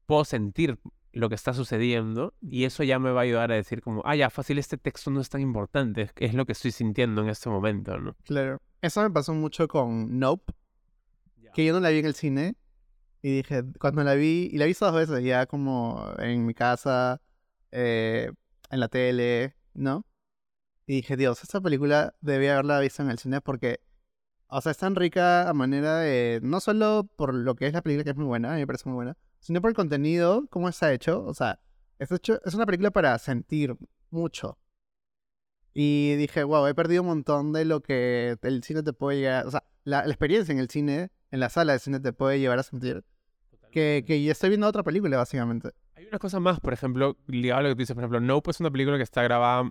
puedo 0.05 0.25
sentir 0.25 0.79
lo 1.13 1.29
que 1.29 1.35
está 1.35 1.53
sucediendo 1.53 2.33
y 2.41 2.65
eso 2.65 2.83
ya 2.83 2.99
me 2.99 3.11
va 3.11 3.21
a 3.21 3.23
ayudar 3.23 3.51
a 3.53 3.55
decir 3.55 3.81
como, 3.81 4.01
ah, 4.05 4.15
ya, 4.17 4.29
fácil, 4.29 4.57
este 4.59 4.77
texto 4.77 5.09
no 5.11 5.21
es 5.21 5.29
tan 5.29 5.39
importante, 5.41 6.01
es- 6.01 6.13
es 6.17 6.33
lo 6.33 6.45
que 6.45 6.51
estoy 6.51 6.71
sintiendo 6.71 7.21
en 7.23 7.29
este 7.29 7.49
momento, 7.49 7.97
¿no? 7.99 8.15
Claro. 8.25 8.61
Eso 8.81 9.01
me 9.01 9.09
pasó 9.11 9.33
mucho 9.33 9.67
con 9.69 10.19
Nope, 10.19 10.53
que 11.53 11.65
yo 11.65 11.73
no 11.73 11.79
la 11.79 11.89
vi 11.89 11.99
en 11.99 12.05
el 12.05 12.13
cine. 12.15 12.55
Y 13.21 13.37
dije, 13.37 13.63
cuando 13.79 14.03
la 14.03 14.15
vi, 14.15 14.49
y 14.51 14.57
la 14.57 14.65
vi 14.65 14.73
dos 14.73 14.93
veces, 14.93 15.23
ya 15.23 15.45
como 15.45 16.13
en 16.19 16.45
mi 16.45 16.53
casa, 16.53 17.21
eh, 17.71 18.31
en 18.69 18.79
la 18.79 18.87
tele, 18.87 19.55
¿no? 19.73 20.05
Y 20.85 20.95
dije, 20.97 21.17
Dios, 21.17 21.43
esta 21.43 21.61
película 21.61 22.15
debía 22.21 22.53
haberla 22.53 22.79
visto 22.79 23.03
en 23.03 23.11
el 23.11 23.19
cine 23.19 23.41
porque, 23.41 23.81
o 24.47 24.61
sea, 24.61 24.71
es 24.71 24.77
tan 24.77 24.95
rica 24.95 25.49
a 25.49 25.53
manera 25.53 25.99
de, 25.99 26.39
no 26.43 26.59
solo 26.59 27.09
por 27.15 27.33
lo 27.33 27.55
que 27.55 27.67
es 27.67 27.73
la 27.73 27.81
película, 27.83 28.03
que 28.03 28.11
es 28.11 28.15
muy 28.15 28.25
buena, 28.25 28.51
a 28.51 28.53
mí 28.55 28.61
me 28.61 28.67
parece 28.67 28.89
muy 28.89 28.95
buena, 28.95 29.17
sino 29.39 29.61
por 29.61 29.69
el 29.69 29.75
contenido, 29.75 30.47
cómo 30.49 30.69
está 30.69 30.93
hecho. 30.93 31.23
O 31.25 31.33
sea, 31.33 31.59
es, 31.99 32.11
hecho, 32.11 32.39
es 32.45 32.53
una 32.55 32.65
película 32.65 32.91
para 32.91 33.17
sentir 33.19 33.75
mucho. 34.09 34.57
Y 35.73 36.15
dije, 36.15 36.43
wow, 36.43 36.65
he 36.67 36.73
perdido 36.73 37.03
un 37.03 37.09
montón 37.09 37.53
de 37.53 37.65
lo 37.65 37.81
que 37.81 38.37
el 38.41 38.63
cine 38.63 38.83
te 38.83 38.93
puede 38.93 39.19
llegar, 39.19 39.45
o 39.45 39.51
sea, 39.51 39.63
la, 39.83 40.05
la 40.05 40.09
experiencia 40.09 40.51
en 40.51 40.59
el 40.59 40.69
cine, 40.69 41.11
en 41.31 41.39
la 41.39 41.49
sala 41.49 41.73
de 41.73 41.79
cine 41.79 41.99
te 41.99 42.13
puede 42.13 42.39
llevar 42.39 42.59
a 42.59 42.63
sentir 42.63 43.03
que, 43.71 44.03
que 44.05 44.21
ya 44.21 44.31
estoy 44.31 44.49
viendo 44.49 44.67
otra 44.67 44.83
película, 44.83 45.17
básicamente. 45.17 45.71
Hay 45.95 46.05
una 46.05 46.19
cosa 46.19 46.39
más, 46.39 46.59
por 46.59 46.73
ejemplo, 46.73 47.17
ligado 47.27 47.59
a 47.59 47.63
lo 47.63 47.69
que 47.69 47.75
tú 47.75 47.79
dices, 47.79 47.93
por 47.93 48.03
ejemplo, 48.03 48.19
Nope 48.19 48.51
es 48.51 48.59
una 48.59 48.71
película 48.71 48.97
que 48.97 49.03
está 49.03 49.21
grabada, 49.23 49.69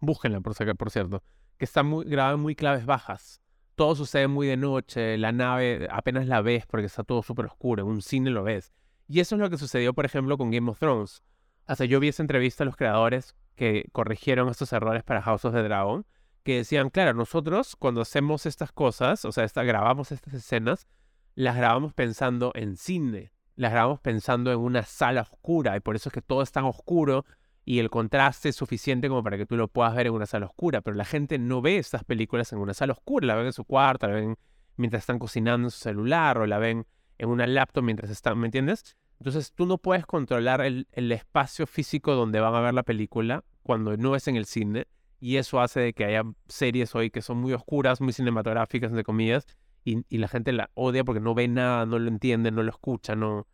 búsquenla 0.00 0.40
por, 0.40 0.54
por 0.76 0.90
cierto, 0.90 1.22
que 1.56 1.64
está 1.64 1.82
muy, 1.82 2.04
grabada 2.04 2.34
en 2.34 2.40
muy 2.40 2.54
claves 2.54 2.86
bajas. 2.86 3.40
Todo 3.74 3.94
sucede 3.94 4.26
muy 4.26 4.46
de 4.46 4.56
noche, 4.56 5.16
la 5.18 5.32
nave 5.32 5.88
apenas 5.90 6.26
la 6.26 6.42
ves 6.42 6.66
porque 6.66 6.86
está 6.86 7.04
todo 7.04 7.22
súper 7.22 7.46
oscuro, 7.46 7.82
en 7.82 7.88
un 7.88 8.02
cine 8.02 8.30
lo 8.30 8.42
ves. 8.42 8.72
Y 9.08 9.20
eso 9.20 9.36
es 9.36 9.40
lo 9.40 9.48
que 9.50 9.56
sucedió, 9.56 9.94
por 9.94 10.04
ejemplo, 10.04 10.36
con 10.36 10.50
Game 10.50 10.70
of 10.70 10.78
Thrones. 10.78 11.22
O 11.66 11.74
sea, 11.74 11.86
yo 11.86 12.00
vi 12.00 12.08
esa 12.08 12.22
entrevista 12.22 12.64
a 12.64 12.66
los 12.66 12.76
creadores 12.76 13.36
que 13.54 13.88
corrigieron 13.92 14.48
estos 14.48 14.72
errores 14.72 15.02
para 15.02 15.22
House 15.22 15.44
of 15.44 15.54
the 15.54 15.62
Dragon, 15.62 16.04
que 16.42 16.56
decían, 16.56 16.90
claro, 16.90 17.14
nosotros 17.14 17.76
cuando 17.76 18.00
hacemos 18.00 18.46
estas 18.46 18.72
cosas, 18.72 19.24
o 19.24 19.32
sea, 19.32 19.46
grabamos 19.46 20.12
estas 20.12 20.34
escenas, 20.34 20.86
las 21.34 21.56
grabamos 21.56 21.92
pensando 21.92 22.52
en 22.54 22.76
cine, 22.76 23.32
las 23.54 23.72
grabamos 23.72 24.00
pensando 24.00 24.52
en 24.52 24.58
una 24.58 24.82
sala 24.82 25.22
oscura 25.22 25.76
y 25.76 25.80
por 25.80 25.96
eso 25.96 26.08
es 26.08 26.12
que 26.12 26.22
todo 26.22 26.42
es 26.42 26.52
tan 26.52 26.64
oscuro 26.64 27.24
y 27.64 27.80
el 27.80 27.90
contraste 27.90 28.48
es 28.48 28.56
suficiente 28.56 29.08
como 29.08 29.22
para 29.22 29.36
que 29.36 29.46
tú 29.46 29.56
lo 29.56 29.68
puedas 29.68 29.94
ver 29.94 30.06
en 30.06 30.14
una 30.14 30.26
sala 30.26 30.46
oscura, 30.46 30.80
pero 30.80 30.96
la 30.96 31.04
gente 31.04 31.38
no 31.38 31.60
ve 31.60 31.76
estas 31.76 32.02
películas 32.02 32.52
en 32.52 32.60
una 32.60 32.72
sala 32.72 32.94
oscura, 32.94 33.26
la 33.26 33.34
ven 33.34 33.46
en 33.46 33.52
su 33.52 33.64
cuarto, 33.64 34.06
la 34.08 34.14
ven 34.14 34.36
mientras 34.76 35.02
están 35.02 35.18
cocinando 35.18 35.66
en 35.66 35.70
su 35.70 35.80
celular 35.80 36.38
o 36.38 36.46
la 36.46 36.58
ven 36.58 36.86
en 37.18 37.28
una 37.28 37.46
laptop 37.46 37.84
mientras 37.84 38.10
están, 38.10 38.38
¿me 38.38 38.46
entiendes? 38.46 38.96
Entonces 39.18 39.52
tú 39.52 39.66
no 39.66 39.78
puedes 39.78 40.06
controlar 40.06 40.60
el, 40.60 40.86
el 40.92 41.12
espacio 41.12 41.66
físico 41.66 42.14
donde 42.14 42.40
van 42.40 42.54
a 42.54 42.60
ver 42.60 42.74
la 42.74 42.84
película 42.84 43.44
cuando 43.62 43.96
no 43.96 44.16
es 44.16 44.28
en 44.28 44.36
el 44.36 44.46
cine 44.46 44.86
y 45.20 45.36
eso 45.36 45.60
hace 45.60 45.80
de 45.80 45.92
que 45.94 46.04
haya 46.04 46.22
series 46.48 46.94
hoy 46.94 47.10
que 47.10 47.22
son 47.22 47.38
muy 47.38 47.52
oscuras, 47.52 48.00
muy 48.00 48.12
cinematográficas, 48.12 48.90
entre 48.90 49.04
comillas, 49.04 49.46
y, 49.84 50.04
y 50.08 50.18
la 50.18 50.28
gente 50.28 50.52
la 50.52 50.70
odia 50.74 51.04
porque 51.04 51.20
no 51.20 51.34
ve 51.34 51.48
nada, 51.48 51.86
no 51.86 51.98
lo 51.98 52.08
entiende, 52.08 52.50
no 52.50 52.62
lo 52.62 52.70
escucha, 52.70 53.14
no, 53.16 53.46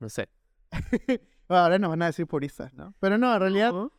no 0.00 0.08
sé. 0.08 0.28
Bueno, 1.48 1.62
ahora 1.62 1.78
nos 1.78 1.90
van 1.90 2.02
a 2.02 2.06
decir 2.06 2.26
puristas, 2.26 2.72
¿no? 2.74 2.92
Pero 2.98 3.18
no, 3.18 3.32
en 3.32 3.38
realidad 3.40 3.70
¿No? 3.72 3.92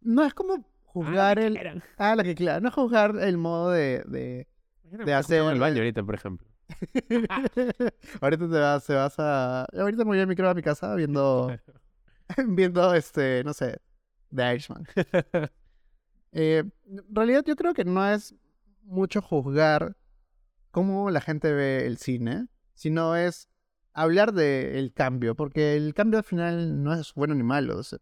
no 0.00 0.24
es 0.24 0.34
como 0.34 0.66
juzgar 0.82 1.38
Ah, 1.38 1.42
el... 1.44 1.56
eran. 1.56 1.82
Ah, 1.96 2.16
lo 2.16 2.24
que 2.24 2.34
claro, 2.34 2.60
no 2.60 2.70
es 2.70 2.74
juzgar 2.74 3.16
el 3.20 3.38
modo 3.38 3.70
de... 3.70 4.02
de... 4.08 4.48
De 4.82 5.12
escuchaba 5.12 5.20
en 5.52 5.56
el 5.56 5.56
hacer- 5.56 5.58
baño 5.60 5.76
ahorita, 5.78 6.02
por 6.02 6.14
ejemplo. 6.16 6.48
ahorita 8.20 8.48
te 8.50 8.58
vas, 8.58 8.82
se 8.84 8.94
vas 8.94 9.14
a... 9.18 9.64
Ahorita 9.64 10.04
me 10.04 10.10
voy 10.10 10.20
a 10.20 10.26
mi 10.26 10.34
creo 10.34 10.50
a 10.50 10.54
mi 10.54 10.62
casa 10.62 10.94
viendo... 10.96 11.56
viendo, 12.48 12.94
este, 12.94 13.44
no 13.44 13.52
sé, 13.52 13.78
The 14.34 14.54
Irishman. 14.54 14.84
Eh, 16.32 16.64
en 16.86 17.04
realidad 17.14 17.44
yo 17.46 17.56
creo 17.56 17.74
que 17.74 17.84
no 17.84 18.06
es 18.08 18.34
mucho 18.82 19.22
juzgar 19.22 19.96
cómo 20.70 21.10
la 21.10 21.20
gente 21.20 21.52
ve 21.52 21.86
el 21.86 21.98
cine, 21.98 22.48
sino 22.74 23.14
es 23.16 23.48
hablar 23.92 24.32
del 24.32 24.92
cambio, 24.92 25.34
porque 25.34 25.76
el 25.76 25.94
cambio 25.94 26.18
al 26.18 26.24
final 26.24 26.82
no 26.82 26.94
es 26.94 27.12
bueno 27.14 27.34
ni 27.34 27.42
malo, 27.42 27.78
o 27.78 27.82
sea, 27.82 27.98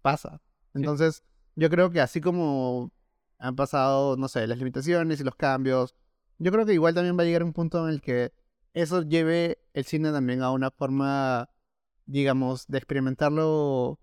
pasa. 0.00 0.40
Entonces, 0.74 1.22
yo 1.54 1.68
creo 1.68 1.90
que 1.90 2.00
así 2.00 2.20
como 2.20 2.92
han 3.38 3.56
pasado, 3.56 4.16
no 4.16 4.28
sé, 4.28 4.46
las 4.46 4.58
limitaciones 4.58 5.20
y 5.20 5.24
los 5.24 5.34
cambios, 5.34 5.94
yo 6.38 6.50
creo 6.50 6.64
que 6.64 6.72
igual 6.72 6.94
también 6.94 7.18
va 7.18 7.22
a 7.22 7.26
llegar 7.26 7.42
un 7.42 7.52
punto 7.52 7.86
en 7.86 7.92
el 7.94 8.00
que 8.00 8.32
eso 8.72 9.02
lleve 9.02 9.58
el 9.74 9.84
cine 9.84 10.12
también 10.12 10.42
a 10.42 10.50
una 10.50 10.70
forma, 10.70 11.50
digamos, 12.06 12.66
de 12.68 12.78
experimentarlo, 12.78 14.00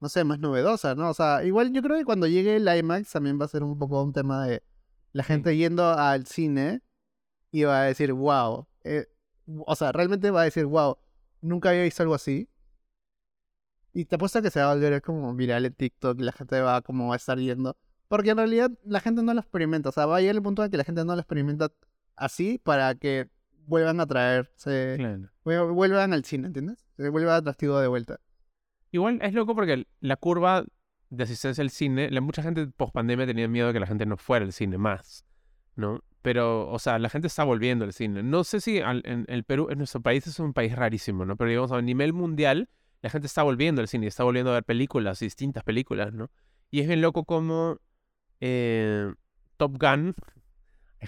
no 0.00 0.08
sé, 0.08 0.24
más 0.24 0.38
novedosa, 0.38 0.94
¿no? 0.94 1.08
O 1.10 1.14
sea, 1.14 1.44
igual 1.44 1.72
yo 1.72 1.82
creo 1.82 1.96
que 1.96 2.04
cuando 2.04 2.26
llegue 2.26 2.56
el 2.56 2.68
IMAX 2.68 3.10
también 3.12 3.40
va 3.40 3.44
a 3.46 3.48
ser 3.48 3.62
un 3.62 3.78
poco 3.78 4.02
un 4.02 4.12
tema 4.12 4.46
de 4.46 4.62
la 5.12 5.22
gente 5.24 5.56
yendo 5.56 5.88
al 5.88 6.26
cine 6.26 6.82
y 7.52 7.64
va 7.64 7.82
a 7.82 7.84
decir, 7.84 8.12
wow, 8.12 8.66
eh, 8.82 9.06
o 9.66 9.74
sea, 9.76 9.92
realmente 9.92 10.30
va 10.30 10.42
a 10.42 10.44
decir, 10.44 10.66
wow, 10.66 10.98
nunca 11.40 11.70
había 11.70 11.82
visto 11.84 12.02
algo 12.02 12.14
así. 12.14 12.48
Y 13.92 14.06
te 14.06 14.16
apuesto 14.16 14.42
que 14.42 14.50
se 14.50 14.60
va 14.60 14.72
a 14.72 14.74
volver 14.74 15.00
como 15.02 15.32
viral 15.34 15.64
en 15.66 15.72
TikTok 15.74 16.18
y 16.18 16.22
la 16.24 16.32
gente 16.32 16.60
va 16.60 16.82
como 16.82 17.12
a 17.12 17.16
estar 17.16 17.38
yendo. 17.38 17.76
Porque 18.08 18.30
en 18.30 18.38
realidad 18.38 18.70
la 18.84 19.00
gente 19.00 19.22
no 19.22 19.32
lo 19.34 19.40
experimenta. 19.40 19.88
O 19.90 19.92
sea, 19.92 20.06
va 20.06 20.16
a 20.16 20.20
llegar 20.20 20.34
el 20.36 20.42
punto 20.42 20.64
en 20.64 20.70
que 20.70 20.76
la 20.76 20.84
gente 20.84 21.04
no 21.04 21.14
lo 21.14 21.20
experimenta 21.20 21.70
así 22.16 22.58
para 22.62 22.94
que 22.96 23.30
vuelvan 23.66 24.00
a 24.00 24.06
traerse, 24.06 24.96
Claro. 24.98 25.30
vuel- 25.44 25.72
vuelvan 25.74 26.12
al 26.12 26.24
cine, 26.24 26.48
¿entiendes? 26.48 26.84
Se 26.96 27.08
vuelva 27.08 27.36
atractivo 27.36 27.78
de 27.78 27.86
vuelta. 27.86 28.20
Igual 28.94 29.18
es 29.22 29.34
loco 29.34 29.56
porque 29.56 29.88
la 29.98 30.14
curva 30.14 30.64
de 31.10 31.24
asistencia 31.24 31.62
al 31.62 31.70
cine, 31.70 32.12
la, 32.12 32.20
mucha 32.20 32.44
gente 32.44 32.68
post 32.68 32.94
pandemia 32.94 33.26
tenía 33.26 33.48
miedo 33.48 33.66
de 33.66 33.72
que 33.72 33.80
la 33.80 33.88
gente 33.88 34.06
no 34.06 34.16
fuera 34.16 34.44
al 34.44 34.52
cine 34.52 34.78
más, 34.78 35.24
¿no? 35.74 36.04
Pero, 36.22 36.70
o 36.70 36.78
sea, 36.78 37.00
la 37.00 37.08
gente 37.08 37.26
está 37.26 37.42
volviendo 37.42 37.84
al 37.84 37.92
cine. 37.92 38.22
No 38.22 38.44
sé 38.44 38.60
si 38.60 38.78
al- 38.78 39.02
en 39.04 39.24
el 39.26 39.42
Perú, 39.42 39.66
en 39.68 39.78
nuestro 39.78 40.00
país 40.00 40.28
es 40.28 40.38
un 40.38 40.52
país 40.52 40.76
rarísimo, 40.76 41.24
¿no? 41.24 41.34
Pero 41.34 41.50
digamos, 41.50 41.72
a 41.72 41.82
nivel 41.82 42.12
mundial, 42.12 42.68
la 43.02 43.10
gente 43.10 43.26
está 43.26 43.42
volviendo 43.42 43.80
al 43.80 43.88
cine, 43.88 44.06
está 44.06 44.22
volviendo 44.22 44.52
a 44.52 44.54
ver 44.54 44.64
películas, 44.64 45.18
distintas 45.18 45.64
películas, 45.64 46.12
¿no? 46.12 46.30
Y 46.70 46.78
es 46.78 46.86
bien 46.86 47.00
loco 47.00 47.24
como 47.24 47.78
eh, 48.40 49.12
Top 49.56 49.76
Gun, 49.76 50.14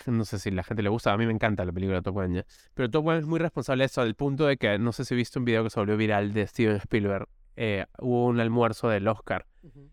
no 0.07 0.25
sé 0.25 0.41
si 0.41 0.51
la 0.51 0.65
gente 0.65 0.83
le 0.83 0.89
gusta, 0.89 1.13
a 1.13 1.17
mí 1.17 1.25
me 1.25 1.33
encanta 1.33 1.65
la 1.65 1.71
película 1.71 2.03
Top 2.03 2.15
Gun, 2.17 2.35
¿ya? 2.35 2.47
Pero 2.75 2.91
Top 2.91 3.05
Gun 3.05 3.15
es 3.15 3.27
muy 3.27 3.39
responsable 3.39 3.83
de 3.83 3.87
eso, 3.87 4.01
al 4.01 4.17
punto 4.17 4.45
de 4.47 4.57
que, 4.57 4.77
no 4.77 4.91
sé 4.91 5.05
si 5.05 5.15
viste 5.15 5.39
un 5.39 5.45
video 5.45 5.63
que 5.63 5.71
se 5.71 5.79
volvió 5.79 5.97
viral 5.97 6.33
de 6.33 6.49
Steven 6.49 6.79
Spielberg, 6.79 7.29
eh, 7.57 7.87
hubo 7.99 8.27
un 8.27 8.41
almuerzo 8.41 8.89
del 8.89 9.09
Oscar 9.09 9.47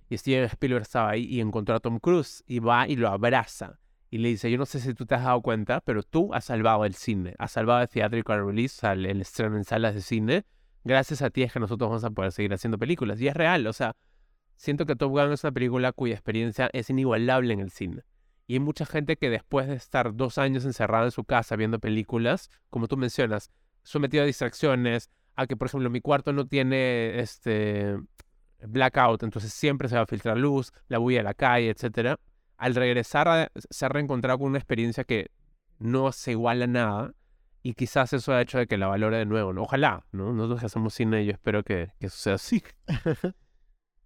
y 0.09 0.17
Steven 0.17 0.43
Spielberg 0.45 0.83
estaba 0.83 1.09
ahí 1.09 1.23
y 1.25 1.41
encontró 1.41 1.75
a 1.75 1.79
Tom 1.79 1.99
Cruise 1.99 2.43
y 2.45 2.59
va 2.59 2.87
y 2.87 2.95
lo 2.95 3.09
abraza 3.09 3.79
y 4.13 4.19
le 4.19 4.29
dice, 4.29 4.51
yo 4.51 4.59
no 4.59 4.67
sé 4.67 4.79
si 4.79 4.93
tú 4.93 5.07
te 5.07 5.15
has 5.15 5.23
dado 5.23 5.41
cuenta, 5.41 5.81
pero 5.81 6.03
tú 6.03 6.31
has 6.35 6.45
salvado 6.45 6.85
el 6.85 6.93
cine, 6.93 7.33
has 7.39 7.51
salvado 7.51 7.81
el 7.81 7.89
theatrical 7.89 8.45
release, 8.45 8.75
sea, 8.81 8.91
el, 8.93 9.07
estreno 9.19 9.57
en 9.57 9.63
salas 9.63 9.95
de 9.95 10.01
cine, 10.01 10.45
gracias 10.83 11.23
a 11.23 11.31
ti 11.31 11.41
es 11.41 11.51
que 11.51 11.59
nosotros 11.59 11.89
vamos 11.89 12.03
a 12.03 12.11
poder 12.11 12.31
seguir 12.31 12.53
haciendo 12.53 12.77
películas. 12.77 13.19
Y 13.19 13.27
es 13.27 13.33
real, 13.33 13.65
o 13.65 13.73
sea, 13.73 13.95
siento 14.55 14.85
que 14.85 14.95
Top 14.95 15.09
Gun 15.09 15.31
es 15.31 15.43
una 15.43 15.51
película 15.51 15.91
cuya 15.93 16.13
experiencia 16.13 16.69
es 16.73 16.91
inigualable 16.91 17.55
en 17.55 17.59
el 17.59 17.71
cine. 17.71 18.03
Y 18.45 18.53
hay 18.53 18.59
mucha 18.59 18.85
gente 18.85 19.17
que 19.17 19.31
después 19.31 19.67
de 19.67 19.73
estar 19.73 20.15
dos 20.15 20.37
años 20.37 20.63
encerrada 20.65 21.05
en 21.05 21.11
su 21.11 21.23
casa 21.23 21.55
viendo 21.55 21.79
películas, 21.79 22.51
como 22.69 22.87
tú 22.87 22.97
mencionas, 22.97 23.49
sometido 23.81 24.21
a 24.21 24.27
distracciones, 24.27 25.09
a 25.35 25.47
que, 25.47 25.55
por 25.57 25.67
ejemplo, 25.67 25.89
mi 25.89 26.01
cuarto 26.01 26.31
no 26.33 26.45
tiene 26.47 27.19
este 27.19 27.97
blackout, 28.65 29.23
entonces 29.23 29.51
siempre 29.53 29.89
se 29.89 29.95
va 29.95 30.01
a 30.03 30.05
filtrar 30.05 30.37
luz, 30.37 30.71
la 30.87 30.97
bulla 30.99 31.17
de 31.19 31.23
la 31.23 31.33
calle, 31.33 31.69
etcétera. 31.69 32.19
Al 32.57 32.75
regresar 32.75 33.27
a- 33.27 33.51
se 33.69 33.85
ha 33.85 33.89
reencontrado 33.89 34.39
con 34.39 34.47
una 34.49 34.57
experiencia 34.59 35.03
que 35.03 35.31
no 35.79 36.11
se 36.11 36.31
iguala 36.31 36.65
a 36.65 36.67
nada 36.67 37.13
y 37.61 37.73
quizás 37.73 38.13
eso 38.13 38.33
ha 38.33 38.41
hecho 38.41 38.57
de 38.57 38.67
que 38.67 38.77
la 38.77 38.87
valore 38.87 39.17
de 39.17 39.25
nuevo, 39.25 39.53
¿no? 39.53 39.63
Ojalá, 39.63 40.05
¿no? 40.11 40.31
Nosotros 40.33 40.59
que 40.61 40.65
hacemos 40.67 40.93
cine, 40.93 41.25
yo 41.25 41.31
espero 41.31 41.63
que, 41.63 41.91
que 41.99 42.07
eso 42.07 42.17
sea 42.17 42.33
así. 42.35 42.63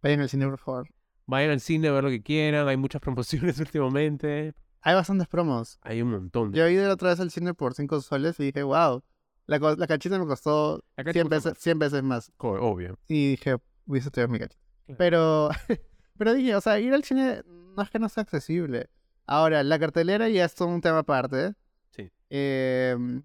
Vayan 0.02 0.22
al 0.22 0.30
cine, 0.30 0.46
por 0.48 0.60
favor. 0.60 0.88
Vayan 1.26 1.52
al 1.52 1.60
cine 1.60 1.88
a 1.90 1.92
ver 1.92 2.04
lo 2.04 2.10
que 2.10 2.22
quieran, 2.22 2.68
hay 2.68 2.78
muchas 2.78 3.02
promociones 3.02 3.60
últimamente, 3.60 4.54
Hay 4.82 4.96
bastantes 4.96 5.28
promos. 5.28 5.78
hay 5.82 6.02
un 6.02 6.12
montón. 6.12 6.54
Yo 6.54 6.66
he 6.66 6.72
ido 6.74 6.88
la 6.88 6.94
otra 6.94 7.10
vez 7.10 7.20
al 7.20 7.32
cine 7.32 7.54
por 7.54 7.74
5 7.74 8.00
soles 8.02 8.40
y 8.40 8.46
dije, 8.46 8.64
wow, 8.64 9.04
la, 9.48 9.58
la 9.58 9.88
cachita 9.88 10.20
me 10.20 10.26
costó 10.26 10.84
cacha 10.95 11.14
100 11.14 11.28
cuesta 11.28 11.50
veces, 11.50 11.64
100 11.64 11.80
veces 11.80 12.04
más. 12.04 12.32
Obvio. 12.38 13.00
Y 13.08 13.32
dije, 13.32 13.58
hubiese 13.86 14.12
tenido 14.12 14.30
mi 14.30 14.39
cachita. 14.39 14.62
Claro. 14.86 14.98
Pero, 14.98 15.50
pero 16.18 16.34
dije, 16.34 16.56
o 16.56 16.62
sea, 16.62 16.80
ir 16.80 16.93
al 16.93 17.04
cine 17.04 17.41
no 17.45 17.82
es 17.82 17.89
que 17.89 18.00
no 18.00 18.10
sea 18.10 18.24
accesible. 18.24 18.89
Ahora, 19.26 19.64
la 19.64 19.80
cartelera 19.80 20.30
ya 20.30 20.45
es 20.45 20.56
todo 20.56 20.68
un 20.68 20.82
tema 20.82 21.00
aparte. 21.00 21.54
Sí. 21.89 22.12
Em, 22.30 23.24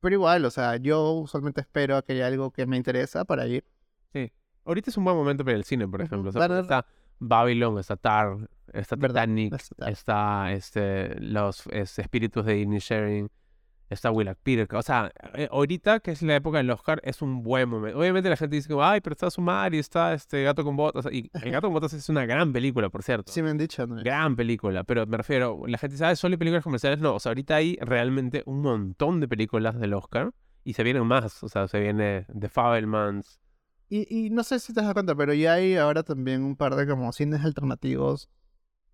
pero 0.00 0.14
igual, 0.14 0.44
o 0.44 0.50
sea, 0.50 0.76
yo 0.76 1.12
usualmente 1.12 1.60
espero 1.60 1.96
a 1.96 2.02
que 2.02 2.12
haya 2.12 2.26
algo 2.26 2.50
que 2.50 2.66
me 2.66 2.76
interesa 2.76 3.24
para 3.24 3.46
ir. 3.46 3.64
Ahorita 4.64 4.90
es 4.90 4.96
un 4.96 5.04
buen 5.04 5.16
momento 5.16 5.44
para 5.44 5.56
al 5.56 5.64
cine, 5.64 5.88
por 5.88 6.02
ejemplo. 6.02 6.30
O 6.30 6.32
sea, 6.32 6.46
porque 6.46 6.60
está 6.60 6.86
Babylon, 7.18 7.78
está 7.78 7.96
Tar, 7.96 8.48
está 8.72 8.96
Titanic, 8.96 9.54
está 9.86 10.52
este, 10.52 11.18
los 11.20 11.66
este, 11.68 12.02
espíritus 12.02 12.44
de 12.46 12.60
Inisherin, 12.60 13.30
está 13.92 14.10
Willard 14.10 14.36
Peter. 14.42 14.66
O 14.74 14.82
sea, 14.82 15.12
eh, 15.34 15.48
ahorita 15.50 16.00
que 16.00 16.12
es 16.12 16.22
la 16.22 16.36
época 16.36 16.58
del 16.58 16.70
Oscar, 16.70 17.00
es 17.04 17.22
un 17.22 17.42
buen 17.42 17.68
momento. 17.68 17.98
Obviamente 17.98 18.28
la 18.28 18.36
gente 18.36 18.56
dice, 18.56 18.68
como, 18.68 18.84
ay, 18.84 19.00
pero 19.00 19.14
está 19.14 19.30
Sumar 19.30 19.74
y 19.74 19.78
está 19.78 20.14
este 20.14 20.42
Gato 20.42 20.64
con 20.64 20.76
Botas. 20.76 21.06
Y 21.12 21.30
El 21.32 21.50
Gato 21.50 21.66
con 21.68 21.74
Botas 21.74 21.92
es 21.92 22.08
una 22.08 22.26
gran 22.26 22.52
película, 22.52 22.88
por 22.90 23.02
cierto. 23.02 23.32
Sí 23.32 23.42
me 23.42 23.50
han 23.50 23.58
dicho, 23.58 23.86
¿no? 23.86 23.96
Gran 24.02 24.36
película, 24.36 24.84
pero 24.84 25.06
me 25.06 25.16
refiero, 25.16 25.62
la 25.66 25.78
gente 25.78 25.96
sabe, 25.96 26.16
solo 26.16 26.34
hay 26.34 26.38
películas 26.38 26.64
comerciales. 26.64 27.00
No, 27.00 27.14
o 27.14 27.20
sea, 27.20 27.30
ahorita 27.30 27.56
hay 27.56 27.78
realmente 27.80 28.42
un 28.46 28.62
montón 28.62 29.20
de 29.20 29.28
películas 29.28 29.78
del 29.78 29.94
Oscar 29.94 30.32
y 30.64 30.74
se 30.74 30.82
vienen 30.82 31.06
más. 31.06 31.42
O 31.42 31.48
sea, 31.48 31.68
se 31.68 31.80
viene 31.80 32.26
The 32.38 32.48
Fabelmans. 32.48 33.40
Y, 33.88 34.26
y 34.26 34.30
no 34.30 34.42
sé 34.42 34.58
si 34.58 34.72
te 34.72 34.80
das 34.80 34.92
cuenta, 34.94 35.14
pero 35.14 35.34
ya 35.34 35.54
hay 35.54 35.76
ahora 35.76 36.02
también 36.02 36.42
un 36.42 36.56
par 36.56 36.76
de 36.76 36.86
como 36.86 37.12
cines 37.12 37.44
alternativos 37.44 38.30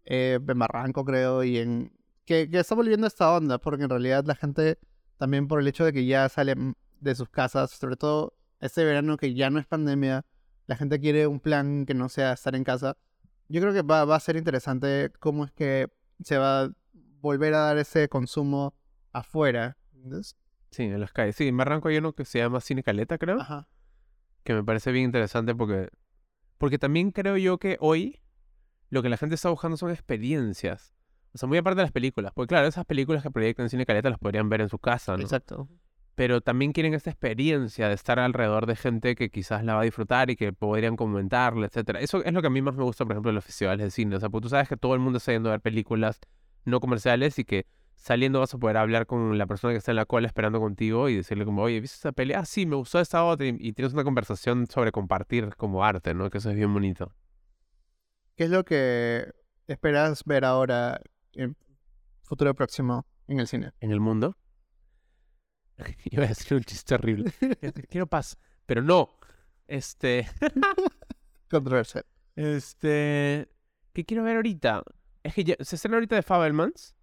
eh, 0.05 0.41
en 0.47 0.59
Barranco, 0.59 1.05
creo, 1.05 1.45
y 1.45 1.59
en... 1.59 1.93
Que, 2.29 2.51
que 2.51 2.59
está 2.59 2.75
volviendo 2.75 3.07
esta 3.07 3.33
onda, 3.33 3.57
porque 3.57 3.85
en 3.85 3.89
realidad 3.89 4.23
la 4.27 4.35
gente 4.35 4.79
también 5.17 5.49
por 5.49 5.61
el 5.61 5.67
hecho 5.67 5.87
de 5.87 5.95
que 5.95 6.05
ya 6.05 6.29
salen 6.29 6.77
de 7.01 7.15
sus 7.15 7.31
casas, 7.31 7.71
sobre 7.71 7.97
todo 7.97 8.35
este 8.61 8.85
verano 8.85 9.17
que 9.17 9.33
ya 9.33 9.49
no 9.49 9.59
es 9.59 9.67
pandemia, 9.67 10.27
la 10.67 10.77
gente 10.77 11.01
quiere 11.01 11.27
un 11.27 11.41
plan 11.41 11.87
que 11.87 11.95
no 11.95 12.11
sea 12.11 12.35
estar 12.35 12.55
en 12.55 12.65
casa. 12.65 12.99
Yo 13.49 13.63
creo 13.63 13.73
que 13.73 13.81
va, 13.81 14.05
va 14.05 14.17
a 14.17 14.21
ser 14.21 14.37
interesante 14.37 15.11
cómo 15.21 15.47
es 15.47 15.53
que 15.53 15.89
se 16.23 16.37
va 16.37 16.65
a 16.65 16.71
volver 17.23 17.55
a 17.55 17.61
dar 17.61 17.79
ese 17.79 18.11
consumo 18.11 18.75
afuera. 19.11 19.79
¿entiendes? 19.95 20.37
Sí, 20.71 20.83
en 20.83 21.01
las 21.01 21.13
calles. 21.13 21.35
Sí, 21.35 21.49
en 21.49 21.57
Barranco 21.57 21.89
hay 21.89 21.97
uno 21.97 22.13
que 22.13 22.27
se 22.27 22.41
llama 22.41 22.61
Cine 22.61 22.83
Caleta, 22.83 23.17
creo. 23.17 23.41
Ajá. 23.41 23.69
que 24.45 24.53
me 24.53 24.63
parece 24.63 24.93
bien 24.93 25.07
interesante 25.07 25.55
porque, 25.55 25.89
porque 26.59 26.79
también 26.79 27.11
creo 27.11 27.39
yo 27.39 27.57
que 27.57 27.79
hoy 27.81 28.21
lo 28.91 29.03
que 29.03 29.09
la 29.09 29.17
gente 29.17 29.35
está 29.35 29.49
buscando 29.49 29.79
son 29.79 29.91
experiencias. 29.93 30.95
O 31.39 31.41
sea, 31.41 31.49
muy 31.49 31.59
aparte 31.59 31.77
de 31.77 31.83
las 31.83 31.93
películas. 31.93 32.33
Porque 32.35 32.49
claro, 32.49 32.67
esas 32.67 32.85
películas 32.85 33.23
que 33.23 33.31
proyectan 33.31 33.67
en 33.67 33.71
Cine 33.71 33.87
Caleta 33.87 34.11
las 34.11 34.19
podrían 34.19 34.49
ver 34.49 34.61
en 34.61 34.69
su 34.69 34.81
casa, 34.81 35.17
¿no? 35.17 35.23
Exacto. 35.23 35.69
Pero 36.17 36.41
también 36.41 36.73
quieren 36.73 36.95
esta 36.95 37.11
experiencia 37.11 37.87
de 37.87 37.95
estar 37.95 38.19
alrededor 38.19 38.67
de 38.67 38.75
gente 38.75 39.15
que 39.15 39.31
quizás 39.31 39.63
la 39.63 39.75
va 39.75 39.83
a 39.83 39.85
disfrutar 39.85 40.31
y 40.31 40.37
que 40.37 40.53
podrían 40.53 40.97
comentarle, 40.97 41.67
etcétera. 41.67 42.01
Eso 42.01 42.25
es 42.25 42.33
lo 42.33 42.41
que 42.41 42.49
a 42.49 42.51
mí 42.51 42.61
más 42.61 42.75
me 42.75 42.83
gusta, 42.83 43.05
por 43.05 43.13
ejemplo, 43.13 43.31
de 43.31 43.37
los 43.37 43.45
festivales 43.45 43.85
de 43.85 43.93
cine. 43.93 44.17
O 44.17 44.19
sea, 44.19 44.29
porque 44.31 44.47
tú 44.47 44.49
sabes 44.49 44.69
que 44.69 44.77
todo 44.77 44.95
el 44.95 45.01
mundo 45.01 45.19
está 45.19 45.31
yendo 45.31 45.49
a 45.51 45.53
ver 45.53 45.61
películas 45.61 46.19
no 46.65 46.81
comerciales 46.81 47.39
y 47.39 47.45
que 47.45 47.67
saliendo 47.95 48.41
vas 48.41 48.53
a 48.53 48.59
poder 48.59 48.77
hablar 48.77 49.07
con 49.07 49.39
la 49.39 49.47
persona 49.47 49.75
que 49.75 49.79
está 49.79 49.93
en 49.93 49.97
la 49.97 50.07
cola 50.07 50.27
esperando 50.27 50.59
contigo 50.59 51.09
y 51.09 51.15
decirle 51.15 51.45
como, 51.45 51.63
oye, 51.63 51.81
¿viste 51.81 51.99
esa 51.99 52.11
pelea? 52.11 52.41
Ah, 52.41 52.45
sí, 52.45 52.67
me 52.67 52.75
gustó 52.75 52.99
esta 52.99 53.25
otra 53.25 53.47
y, 53.47 53.57
y 53.61 53.73
tienes 53.75 53.93
una 53.93 54.03
conversación 54.03 54.67
sobre 54.67 54.91
compartir 54.91 55.55
como 55.55 55.85
arte, 55.85 56.15
¿no? 56.15 56.31
Que 56.31 56.39
eso 56.39 56.51
es 56.51 56.57
bien 56.57 56.75
bonito. 56.75 57.13
¿Qué 58.35 58.45
es 58.45 58.51
lo 58.51 58.65
que 58.65 59.31
esperas 59.69 60.25
ver 60.25 60.45
ahora 60.45 61.01
en 61.39 61.57
futuro 62.23 62.55
próximo 62.55 63.07
en 63.29 63.41
el 63.41 63.47
cine? 63.47 63.73
En 63.81 63.91
el 63.91 64.01
mundo. 64.01 64.37
Iba 66.11 66.25
a 66.25 66.29
decir 66.29 66.57
un 66.57 66.65
chiste 66.65 66.95
horrible. 66.95 67.33
Quiero 67.91 68.07
paz, 68.07 68.37
pero 68.67 68.83
no. 68.83 69.09
Este, 69.67 70.27
Controversial. 71.51 72.05
este, 72.37 73.49
¿qué 73.93 74.05
quiero 74.05 74.25
ver 74.25 74.37
ahorita? 74.37 74.83
Es 75.23 75.35
que 75.35 75.45
ya- 75.45 75.57
se 75.61 75.77
estrena 75.77 75.97
ahorita 75.97 76.17
de 76.17 76.23
Fabelmans, 76.23 76.95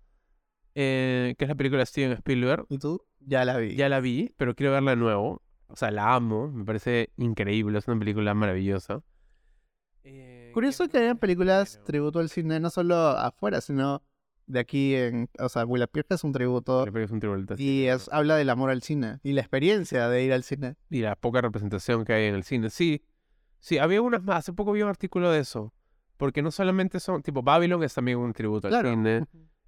eh, 0.75 1.35
que 1.37 1.45
es 1.45 1.49
la 1.49 1.55
película 1.55 1.79
de 1.79 1.85
Steven 1.85 2.11
Spielberg. 2.13 2.65
¿Y 2.69 2.77
tú? 2.79 3.05
Ya 3.19 3.45
la 3.45 3.57
vi. 3.57 3.75
Ya 3.75 3.89
la 3.89 3.99
vi, 3.99 4.33
pero 4.37 4.55
quiero 4.55 4.71
verla 4.73 4.91
de 4.91 4.97
nuevo. 4.97 5.41
O 5.67 5.75
sea, 5.75 5.89
la 5.91 6.13
amo, 6.13 6.47
me 6.51 6.63
parece 6.63 7.11
increíble, 7.17 7.77
es 7.79 7.87
una 7.87 7.97
película 7.99 8.33
maravillosa. 8.33 9.01
Eh, 10.03 10.51
Curioso 10.53 10.85
¿qué 10.85 10.91
que 10.91 10.97
hayan 10.99 11.17
películas 11.17 11.81
tributo 11.85 12.19
al 12.19 12.29
cine 12.29 12.59
no 12.59 12.69
solo 12.69 12.95
afuera, 12.95 13.61
sino 13.61 14.03
de 14.47 14.59
aquí 14.59 14.95
en... 14.95 15.29
O 15.39 15.49
sea, 15.49 15.65
Willa 15.65 15.87
Pierce 15.87 16.15
es 16.15 16.23
un 16.23 16.31
tributo 16.31 16.85
es 16.85 17.11
un 17.11 17.19
tributo 17.19 17.53
a 17.55 17.61
y 17.61 17.87
es, 17.87 18.09
habla 18.11 18.35
del 18.35 18.49
amor 18.49 18.69
al 18.69 18.81
cine 18.81 19.19
y 19.23 19.33
la 19.33 19.41
experiencia 19.41 20.07
de 20.09 20.23
ir 20.23 20.33
al 20.33 20.43
cine. 20.43 20.75
y 20.89 21.01
la 21.01 21.15
poca 21.15 21.41
representación 21.41 22.05
que 22.05 22.13
hay 22.13 22.25
en 22.25 22.35
el 22.35 22.43
cine. 22.43 22.69
Sí, 22.69 23.03
sí, 23.59 23.77
había 23.77 24.01
unas 24.01 24.23
más. 24.23 24.37
Hace 24.39 24.53
poco 24.53 24.71
vi 24.71 24.81
un 24.81 24.89
artículo 24.89 25.31
de 25.31 25.39
eso. 25.39 25.73
Porque 26.17 26.41
no 26.41 26.49
solamente 26.51 26.99
son, 27.01 27.21
tipo, 27.23 27.41
Babylon 27.43 27.83
es 27.83 27.93
también 27.93 28.17
un 28.19 28.31
tributo 28.33 28.67
al 28.67 28.71
Claro. 28.73 28.89
cine. 28.91 29.25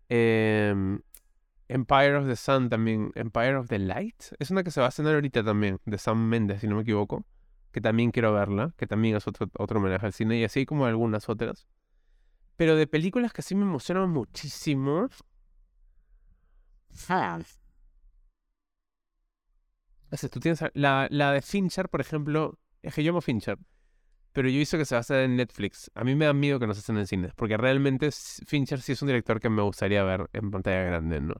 em, 0.10 1.02
Empire 1.70 2.16
of 2.16 2.28
the 2.28 2.36
Sun 2.38 2.70
también. 2.70 3.12
Empire 3.16 3.56
of 3.58 3.68
the 3.68 3.80
Light. 3.80 4.24
Es 4.40 4.52
una 4.52 4.64
que 4.64 4.72
se 4.72 4.80
va 4.80 4.86
a 4.86 4.90
estrenar 4.90 5.16
ahorita 5.16 5.44
también, 5.44 5.80
de 5.86 5.98
Sam 5.98 6.18
Mendes, 6.30 6.62
si 6.62 6.68
no 6.68 6.76
me 6.78 6.84
equivoco. 6.84 7.26
Que 7.72 7.82
también 7.82 8.12
quiero 8.12 8.32
verla, 8.34 8.74
que 8.78 8.88
también 8.88 9.18
es 9.18 9.28
otro, 9.28 9.50
otro 9.58 9.80
homenaje 9.80 10.06
al 10.06 10.14
cine, 10.14 10.38
y 10.38 10.46
así 10.46 10.66
como 10.66 10.86
algunas 10.86 11.28
otras. 11.28 11.68
Pero 12.58 12.76
de 12.76 12.88
películas 12.88 13.32
que 13.32 13.42
sí 13.42 13.56
me 13.56 13.64
emocionan 13.64 14.10
muchísimo. 14.10 15.10
Tú 20.32 20.40
tienes 20.40 20.64
la, 20.74 21.08
la 21.12 21.32
de 21.32 21.42
Fincher, 21.42 21.90
por 21.90 22.02
ejemplo, 22.02 22.60
es 22.82 22.94
que 22.94 23.04
yo 23.04 23.12
amo 23.12 23.22
Fincher, 23.22 23.58
pero 24.34 24.50
yo 24.50 24.56
he 24.56 24.60
visto 24.60 24.78
que 24.78 24.86
se 24.86 24.96
va 24.96 25.00
a 25.00 25.02
hacer 25.02 25.24
en 25.24 25.36
Netflix. 25.36 25.92
A 25.96 26.04
mí 26.04 26.16
me 26.16 26.26
da 26.26 26.34
miedo 26.34 26.60
que 26.60 26.68
no 26.68 26.74
se 26.74 26.80
estén 26.80 26.98
en 26.98 27.08
cines, 27.08 27.34
porque 27.36 27.58
realmente 27.58 28.10
Fincher 28.12 28.82
sí 28.82 28.94
es 28.94 29.02
un 29.02 29.08
director 29.08 29.40
que 29.40 29.50
me 29.50 29.62
gustaría 29.62 30.04
ver 30.04 30.30
en 30.34 30.52
pantalla 30.52 30.84
grande, 30.84 31.22
¿no? 31.22 31.36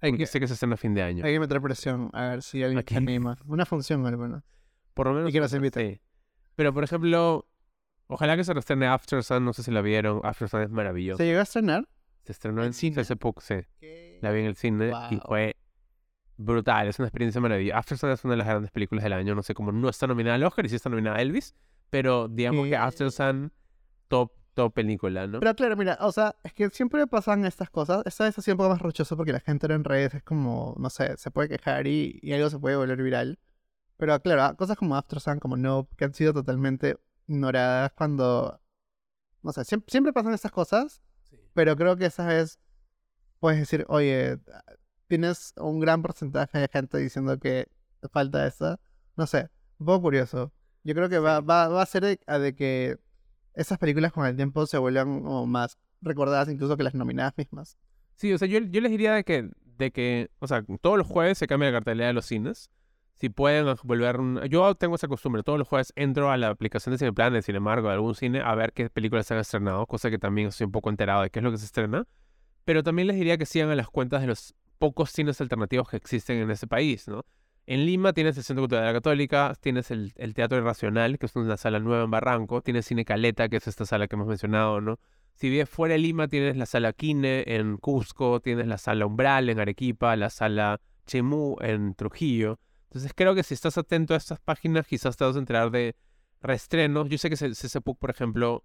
Hay 0.00 0.16
que, 0.16 0.26
sé 0.26 0.38
que 0.38 0.46
se 0.46 0.54
estrena 0.54 0.74
a 0.74 0.76
fin 0.76 0.94
de 0.94 1.02
año. 1.02 1.24
hay 1.24 1.32
que 1.32 1.40
meter 1.40 1.60
presión 1.60 2.10
a 2.12 2.28
ver 2.28 2.42
si 2.42 2.62
alguien 2.62 2.84
se 2.86 2.96
anima. 2.96 3.36
Una 3.46 3.66
función 3.66 4.06
al 4.06 4.16
menos. 4.16 4.44
Por 4.94 5.08
lo 5.08 5.14
menos. 5.14 5.30
Y 5.30 5.32
que 5.32 5.40
nos 5.40 5.52
inviten. 5.52 5.94
Sí. 5.94 6.00
Pero, 6.54 6.72
por 6.72 6.84
ejemplo, 6.84 7.48
ojalá 8.08 8.36
que 8.36 8.44
se 8.44 8.52
reestrene 8.52 8.86
After 8.86 9.22
Sun, 9.22 9.44
no 9.44 9.52
sé 9.52 9.62
si 9.62 9.70
la 9.70 9.80
vieron. 9.80 10.20
After 10.24 10.48
Sun 10.48 10.62
es 10.62 10.70
maravilloso. 10.70 11.18
¿Se 11.18 11.26
llegó 11.26 11.40
a 11.40 11.44
estrenar? 11.44 11.88
Se 12.24 12.32
estrenó 12.32 12.62
en 12.62 12.68
en 12.68 12.72
cine? 12.74 13.00
hace 13.00 13.16
poco, 13.16 13.40
sí. 13.40 13.54
La 14.20 14.32
vi 14.32 14.40
en 14.40 14.46
el 14.46 14.56
cine 14.56 14.92
y 15.10 15.18
fue 15.18 15.56
brutal. 16.36 16.88
Es 16.88 16.98
una 16.98 17.08
experiencia 17.08 17.40
maravillosa. 17.40 17.78
After 17.78 17.96
Sun 17.96 18.10
es 18.10 18.24
una 18.24 18.32
de 18.32 18.38
las 18.38 18.46
grandes 18.46 18.70
películas 18.70 19.04
del 19.04 19.12
año. 19.12 19.34
No 19.34 19.42
sé 19.42 19.54
cómo 19.54 19.72
no 19.72 19.88
está 19.88 20.06
nominada 20.06 20.34
al 20.34 20.44
Oscar 20.44 20.66
y 20.66 20.68
sí 20.68 20.76
está 20.76 20.90
nominada 20.90 21.16
a 21.16 21.22
Elvis. 21.22 21.54
Pero 21.90 22.28
digamos 22.28 22.66
que. 22.66 22.76
After 22.76 23.10
Sun, 23.10 23.52
top, 24.08 24.32
top 24.54 24.74
película, 24.74 25.26
¿no? 25.26 25.40
Pero 25.40 25.54
claro, 25.54 25.76
mira, 25.76 25.96
o 26.00 26.12
sea, 26.12 26.34
es 26.42 26.52
que 26.52 26.68
siempre 26.70 27.06
pasan 27.06 27.44
estas 27.44 27.70
cosas. 27.70 28.02
Esta 28.04 28.24
vez 28.24 28.38
ha 28.38 28.42
sido 28.42 28.54
un 28.54 28.58
poco 28.58 28.70
más 28.70 28.82
rochoso 28.82 29.16
porque 29.16 29.32
la 29.32 29.40
gente 29.40 29.72
en 29.72 29.84
redes 29.84 30.14
es 30.14 30.22
como, 30.22 30.74
no 30.78 30.90
sé, 30.90 31.16
se 31.16 31.30
puede 31.30 31.48
quejar 31.48 31.86
y, 31.86 32.18
y 32.22 32.32
algo 32.32 32.50
se 32.50 32.58
puede 32.58 32.76
volver 32.76 33.02
viral. 33.02 33.38
Pero 33.96 34.20
claro, 34.20 34.42
ah, 34.44 34.54
cosas 34.54 34.76
como 34.76 34.96
After 34.96 35.20
Sun, 35.20 35.40
como 35.40 35.56
No, 35.56 35.88
que 35.96 36.04
han 36.04 36.14
sido 36.14 36.32
totalmente 36.32 36.96
ignoradas 37.28 37.92
cuando, 37.92 38.60
no 39.42 39.52
sé, 39.52 39.64
siempre, 39.64 39.90
siempre 39.90 40.12
pasan 40.12 40.34
estas 40.34 40.52
cosas, 40.52 41.02
pero 41.54 41.76
creo 41.76 41.96
que 41.96 42.06
esa 42.06 42.26
vez 42.26 42.58
puedes 43.38 43.60
decir, 43.60 43.84
oye, 43.88 44.38
tienes 45.06 45.52
un 45.56 45.80
gran 45.80 46.02
porcentaje 46.02 46.58
de 46.58 46.68
gente 46.68 46.98
diciendo 46.98 47.38
que 47.38 47.68
te 48.00 48.08
falta 48.08 48.46
esa. 48.46 48.80
No 49.16 49.26
sé, 49.26 49.50
un 49.78 49.86
poco 49.86 50.02
curioso. 50.02 50.52
Yo 50.84 50.94
creo 50.94 51.08
que 51.08 51.18
va, 51.18 51.40
va, 51.40 51.68
va 51.68 51.82
a 51.82 51.86
ser 51.86 52.04
de, 52.04 52.20
a 52.26 52.38
de 52.38 52.54
que 52.54 52.98
esas 53.54 53.78
películas 53.78 54.12
con 54.12 54.26
el 54.26 54.36
tiempo 54.36 54.66
se 54.66 54.78
vuelvan 54.78 55.22
como 55.22 55.46
más 55.46 55.78
recordadas 56.00 56.48
incluso 56.48 56.76
que 56.76 56.84
las 56.84 56.94
nominadas 56.94 57.36
mismas. 57.36 57.76
Sí, 58.14 58.32
o 58.32 58.38
sea, 58.38 58.48
yo, 58.48 58.60
yo 58.60 58.80
les 58.80 58.90
diría 58.90 59.14
de 59.14 59.24
que, 59.24 59.50
de 59.64 59.90
que, 59.90 60.30
o 60.38 60.46
sea, 60.46 60.64
todos 60.80 60.98
los 60.98 61.06
jueves 61.06 61.38
se 61.38 61.46
cambia 61.46 61.70
la 61.70 61.78
cartelera 61.78 62.08
de 62.08 62.12
los 62.12 62.26
cines. 62.26 62.70
Si 63.20 63.28
pueden 63.28 63.74
volver... 63.82 64.20
un- 64.20 64.40
Yo 64.48 64.74
tengo 64.76 64.94
esa 64.94 65.08
costumbre, 65.08 65.42
todos 65.42 65.58
los 65.58 65.66
jueves 65.66 65.92
entro 65.96 66.30
a 66.30 66.36
la 66.36 66.48
aplicación 66.50 66.92
de 66.92 66.98
Cineplan, 66.98 67.32
de 67.32 67.42
Cinemargo, 67.42 67.88
de 67.88 67.94
algún 67.94 68.14
cine, 68.14 68.40
a 68.40 68.54
ver 68.54 68.72
qué 68.72 68.88
películas 68.90 69.26
se 69.26 69.34
han 69.34 69.40
estrenado, 69.40 69.86
cosa 69.86 70.08
que 70.10 70.18
también 70.18 70.48
estoy 70.48 70.66
un 70.66 70.72
poco 70.72 70.88
enterado 70.90 71.22
de 71.22 71.30
qué 71.30 71.40
es 71.40 71.42
lo 71.42 71.50
que 71.50 71.58
se 71.58 71.64
estrena. 71.64 72.06
Pero 72.64 72.82
también 72.82 73.08
les 73.08 73.16
diría 73.16 73.36
que 73.36 73.46
sigan 73.46 73.70
a 73.70 73.74
las 73.74 73.88
cuentas 73.88 74.20
de 74.20 74.28
los 74.28 74.54
pocos 74.78 75.10
cines 75.10 75.40
alternativos 75.40 75.88
que 75.88 75.96
existen 75.96 76.38
en 76.38 76.50
ese 76.50 76.66
país, 76.68 77.08
¿no? 77.08 77.24
En 77.66 77.84
Lima 77.84 78.12
tienes 78.12 78.36
el 78.38 78.44
Centro 78.44 78.62
Cultural 78.62 78.84
de 78.84 78.92
la 78.92 78.96
Católica, 78.98 79.52
tienes 79.60 79.90
el, 79.90 80.12
el 80.16 80.32
Teatro 80.32 80.56
Irracional, 80.56 81.18
que 81.18 81.26
es 81.26 81.36
una 81.36 81.56
sala 81.56 81.80
nueva 81.80 82.04
en 82.04 82.10
Barranco, 82.10 82.62
tienes 82.62 82.86
Cine 82.86 83.04
Caleta, 83.04 83.48
que 83.48 83.56
es 83.56 83.66
esta 83.68 83.84
sala 83.84 84.06
que 84.06 84.16
hemos 84.16 84.28
mencionado, 84.28 84.80
¿no? 84.80 84.98
Si 85.34 85.50
vives 85.50 85.68
fuera 85.68 85.92
de 85.92 85.98
Lima, 85.98 86.28
tienes 86.28 86.56
la 86.56 86.66
sala 86.66 86.92
Quine 86.92 87.44
en 87.46 87.76
Cusco, 87.76 88.40
tienes 88.40 88.66
la 88.68 88.78
sala 88.78 89.04
Umbral 89.06 89.50
en 89.50 89.60
Arequipa, 89.60 90.16
la 90.16 90.30
sala 90.30 90.80
Chemú 91.06 91.56
en 91.60 91.94
Trujillo. 91.94 92.58
Entonces 92.88 93.12
creo 93.14 93.34
que 93.34 93.42
si 93.42 93.54
estás 93.54 93.76
atento 93.76 94.14
a 94.14 94.16
estas 94.16 94.40
páginas, 94.40 94.86
quizás 94.86 95.16
te 95.16 95.24
vas 95.24 95.36
a 95.36 95.38
enterar 95.38 95.70
de 95.70 95.94
reestrenos. 96.40 97.08
Yo 97.08 97.18
sé 97.18 97.28
que 97.28 97.36
CCPUC, 97.36 97.98
por 97.98 98.10
ejemplo, 98.10 98.64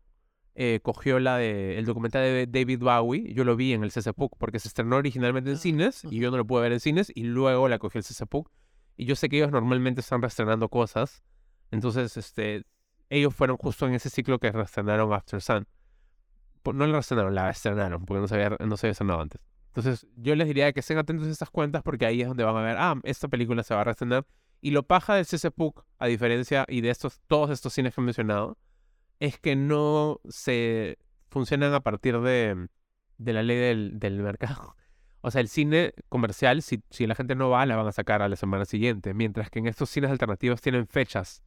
eh, 0.56 0.80
cogió 0.82 1.20
la 1.20 1.38
de 1.38 1.78
el 1.78 1.86
documental 1.86 2.22
de 2.22 2.48
David 2.48 2.80
Bowie. 2.80 3.34
Yo 3.34 3.44
lo 3.44 3.58
vi 3.58 3.74
en 3.74 3.84
el 3.84 3.92
CCPUC 3.92 4.38
porque 4.38 4.60
se 4.60 4.70
estrenó 4.70 4.96
originalmente 4.96 5.50
en 5.50 5.58
Ah, 5.58 5.60
cines 5.60 6.04
y 6.06 6.20
yo 6.20 6.32
no 6.32 6.38
lo 6.38 6.46
pude 6.46 6.62
ver 6.62 6.72
en 6.72 6.80
cines 6.80 7.12
y 7.14 7.24
luego 7.24 7.68
la 7.68 7.80
cogió 7.80 8.00
el 8.00 8.06
CCPUC. 8.06 8.50
Y 8.96 9.06
yo 9.06 9.16
sé 9.16 9.28
que 9.28 9.38
ellos 9.38 9.52
normalmente 9.52 10.02
están 10.02 10.22
reestrenando 10.22 10.70
cosas. 10.70 11.24
Entonces, 11.72 12.16
este, 12.16 12.64
ellos 13.10 13.36
fueron 13.36 13.58
justo 13.58 13.88
en 13.88 13.94
ese 13.96 14.10
ciclo 14.10 14.40
que 14.40 14.52
reestrenaron 14.52 15.12
After 15.12 15.42
Sun. 15.42 15.68
Pues 16.62 16.78
no 16.78 16.88
la 16.88 16.94
reestrenaron, 16.94 17.36
la 17.36 17.50
estrenaron, 17.50 18.06
porque 18.06 18.22
no 18.22 18.28
se 18.28 18.36
había, 18.36 18.58
no 18.66 18.78
se 18.78 18.88
había 18.88 18.92
estrenado 18.92 19.20
antes. 19.20 19.42
Entonces, 19.76 20.06
yo 20.18 20.36
les 20.36 20.48
diría 20.48 20.72
que 20.72 20.82
estén 20.82 21.00
atentos 21.00 21.28
a 21.28 21.32
estas 21.32 21.50
cuentas 21.50 21.82
porque 21.82 22.06
ahí 22.06 22.22
es 22.22 22.28
donde 22.28 22.44
van 22.44 22.56
a 22.56 22.62
ver, 22.62 22.76
ah, 22.78 22.96
esta 23.04 23.28
película 23.28 23.64
se 23.64 23.74
va 23.74 23.82
a 23.82 23.84
reestrenar. 23.86 24.24
Y 24.62 24.70
lo 24.70 24.84
paja 24.84 25.16
del 25.16 25.26
CCPUC, 25.26 25.84
a 25.98 26.06
diferencia 26.06 26.66
y 26.70 26.82
de 26.82 26.92
estos, 26.92 27.22
todos 27.28 27.50
estos 27.50 27.74
cines 27.74 27.96
que 27.96 28.00
he 28.00 28.04
mencionado, 28.04 28.60
es 29.20 29.40
que 29.40 29.56
no 29.56 30.22
se 30.30 31.00
funcionan 31.30 31.74
a 31.74 31.80
partir 31.80 32.20
de, 32.20 32.68
de 33.18 33.34
la 33.34 33.42
ley 33.42 33.58
del, 33.58 34.00
del 34.00 34.22
mercado. 34.22 34.76
O 35.26 35.32
sea, 35.32 35.40
el 35.40 35.48
cine 35.48 35.94
comercial, 36.10 36.62
si, 36.62 36.84
si 36.90 37.08
la 37.08 37.16
gente 37.16 37.34
no 37.34 37.50
va, 37.50 37.66
la 37.66 37.78
van 37.78 37.88
a 37.88 37.94
sacar 37.94 38.22
a 38.22 38.28
la 38.28 38.36
semana 38.36 38.66
siguiente. 38.66 39.14
Mientras 39.14 39.50
que 39.50 39.60
en 39.60 39.68
estos 39.68 39.90
cines 39.90 40.12
alternativos 40.12 40.60
tienen 40.60 40.86
fechas. 40.86 41.42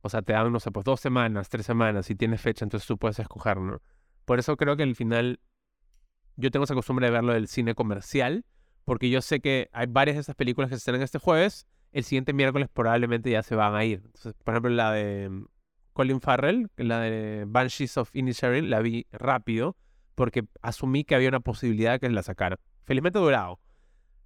O 0.00 0.08
sea, 0.08 0.22
te 0.22 0.32
dan, 0.32 0.50
no 0.50 0.58
sé, 0.58 0.72
pues 0.72 0.84
dos 0.84 1.00
semanas, 1.00 1.48
tres 1.48 1.64
semanas, 1.64 2.10
y 2.10 2.16
tienes 2.16 2.40
fecha, 2.40 2.64
entonces 2.64 2.84
tú 2.84 2.98
puedes 2.98 3.20
escoger, 3.20 3.58
¿no? 3.58 3.80
Por 4.24 4.40
eso 4.40 4.56
creo 4.56 4.76
que 4.76 4.82
al 4.82 4.96
final 4.96 5.38
yo 6.36 6.50
tengo 6.50 6.64
esa 6.64 6.74
costumbre 6.74 7.06
de 7.06 7.12
verlo 7.12 7.32
del 7.32 7.48
cine 7.48 7.74
comercial, 7.74 8.44
porque 8.84 9.10
yo 9.10 9.22
sé 9.22 9.40
que 9.40 9.68
hay 9.72 9.86
varias 9.88 10.16
de 10.16 10.20
esas 10.20 10.36
películas 10.36 10.68
que 10.68 10.76
se 10.76 10.78
estrenan 10.78 11.02
este 11.02 11.18
jueves, 11.18 11.66
el 11.92 12.04
siguiente 12.04 12.32
miércoles 12.32 12.68
probablemente 12.72 13.30
ya 13.30 13.42
se 13.42 13.54
van 13.54 13.74
a 13.74 13.84
ir. 13.84 14.02
Por 14.44 14.54
ejemplo, 14.54 14.70
la 14.70 14.92
de 14.92 15.28
mm, 15.28 15.46
Colin 15.92 16.20
Farrell, 16.20 16.70
la 16.76 17.00
de 17.00 17.44
Banshees 17.46 17.96
of 17.98 18.10
Inisherin, 18.14 18.70
la 18.70 18.80
vi 18.80 19.06
rápido, 19.12 19.76
porque 20.14 20.44
asumí 20.62 21.04
que 21.04 21.14
había 21.14 21.28
una 21.28 21.40
posibilidad 21.40 21.92
de 21.92 22.00
que 22.00 22.08
la 22.08 22.22
sacaran. 22.22 22.58
Felizmente 22.84 23.18
durado, 23.18 23.60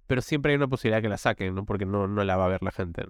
pero 0.07 0.21
siempre 0.21 0.51
hay 0.51 0.57
una 0.57 0.67
posibilidad 0.67 0.97
de 0.97 1.03
que 1.03 1.09
la 1.09 1.17
saquen, 1.17 1.53
¿no? 1.53 1.65
Porque 1.65 1.85
no, 1.85 2.07
no 2.07 2.23
la 2.23 2.37
va 2.37 2.45
a 2.45 2.49
ver 2.49 2.63
la 2.63 2.71
gente. 2.71 3.05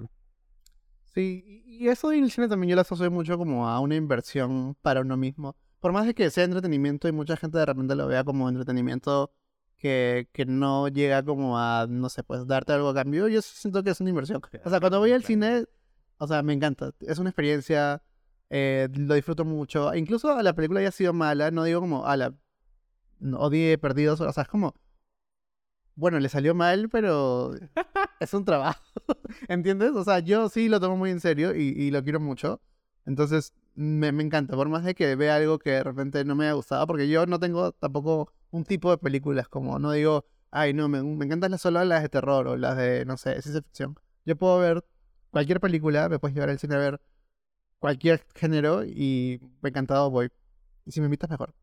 Sí, 1.14 1.64
y 1.66 1.88
eso 1.88 2.10
del 2.10 2.30
cine 2.32 2.48
también 2.48 2.72
yo 2.72 2.76
lo 2.76 2.82
asocio 2.82 3.10
mucho 3.10 3.38
como 3.38 3.68
a 3.68 3.80
una 3.80 3.96
inversión 3.96 4.76
para 4.82 5.02
uno 5.02 5.18
mismo. 5.18 5.56
Por 5.80 5.92
más 5.92 6.06
de 6.06 6.14
que 6.14 6.30
sea 6.30 6.44
entretenimiento 6.44 7.08
y 7.08 7.12
mucha 7.12 7.38
gente 7.38 7.58
de 7.58 7.66
repente 7.66 7.96
lo 7.96 8.08
vea 8.08 8.24
como 8.24 8.50
entretenimiento 8.50 9.32
que, 9.78 10.28
que 10.34 10.46
no 10.46 10.88
llega 10.88 11.24
como 11.24 11.60
a, 11.60 11.86
no 11.88 12.10
sé, 12.10 12.24
pues 12.24 12.48
darte 12.48 12.74
algo 12.74 12.90
a 12.90 12.94
cambio, 12.94 13.28
yo 13.28 13.42
siento 13.42 13.84
que 13.84 13.92
es 13.92 14.02
una 14.02 14.10
inversión. 14.10 14.42
O 14.66 14.70
sea, 14.70 14.80
cuando 14.80 15.00
voy 15.00 15.12
al 15.12 15.24
cine, 15.24 15.66
o 16.18 16.28
sea, 16.28 16.42
me 16.44 16.54
encanta. 16.54 16.92
Es 17.02 17.20
una 17.20 17.30
experiencia, 17.30 18.02
eh, 18.50 18.90
lo 18.94 19.14
disfruto 19.14 19.46
mucho. 19.46 19.94
Incluso 19.94 20.42
la 20.42 20.54
película 20.54 20.80
haya 20.80 20.92
sido 20.92 21.14
mala, 21.14 21.52
no 21.52 21.64
digo 21.64 21.80
como, 21.80 22.06
a 22.06 22.18
la 22.18 22.34
odié, 23.34 23.78
perdidos, 23.78 24.22
o 24.22 24.32
sea, 24.32 24.44
es 24.44 24.50
como, 24.50 24.76
bueno, 25.96 26.20
le 26.20 26.30
salió 26.30 26.56
mal, 26.56 26.90
pero 26.90 27.54
es 28.20 28.34
un 28.34 28.46
trabajo. 28.46 28.82
¿Entiendes? 29.48 29.92
O 29.92 30.04
sea, 30.04 30.20
yo 30.20 30.50
sí 30.50 30.70
lo 30.70 30.80
tomo 30.80 30.98
muy 30.98 31.12
en 31.12 31.20
serio 31.20 31.56
y, 31.56 31.70
y 31.70 31.92
lo 31.92 32.04
quiero 32.04 32.20
mucho. 32.20 32.62
Entonces, 33.08 33.54
me, 33.74 34.12
me 34.12 34.22
encanta, 34.22 34.56
por 34.56 34.68
más 34.68 34.84
de 34.84 34.94
que 34.94 35.16
vea 35.16 35.38
algo 35.38 35.60
que 35.60 35.72
de 35.72 35.84
repente 35.84 36.26
no 36.26 36.36
me 36.36 36.44
haya 36.46 36.54
gustado, 36.54 36.86
porque 36.88 37.08
yo 37.08 37.26
no 37.26 37.40
tengo 37.40 37.72
tampoco 37.72 38.34
un 38.52 38.66
tipo 38.66 38.92
de 38.92 38.98
películas 38.98 39.48
como, 39.48 39.80
no 39.80 39.94
digo, 39.94 40.26
ay, 40.52 40.74
no, 40.74 40.90
me, 40.90 41.02
me 41.02 41.26
encantan 41.26 41.52
las 41.52 41.62
solo 41.62 41.84
las 41.86 42.04
de 42.04 42.10
terror 42.10 42.48
o 42.48 42.58
las 42.58 42.76
de, 42.76 43.06
no 43.06 43.16
sé, 43.16 43.42
ciencia 43.42 43.62
ficción. 43.62 43.96
Yo 44.26 44.36
puedo 44.36 44.60
ver 44.60 44.84
cualquier 45.32 45.62
película, 45.62 46.10
me 46.10 46.20
puedes 46.20 46.36
llevar 46.36 46.50
al 46.50 46.60
cine 46.60 46.76
a 46.76 46.80
ver 46.80 47.02
cualquier 47.80 48.26
género 48.36 48.84
y 48.84 49.40
me 49.62 49.70
encantado 49.70 50.12
voy. 50.12 50.30
Y 50.86 50.92
si 50.92 51.00
me 51.00 51.06
invitas, 51.06 51.30
mejor. 51.30 51.54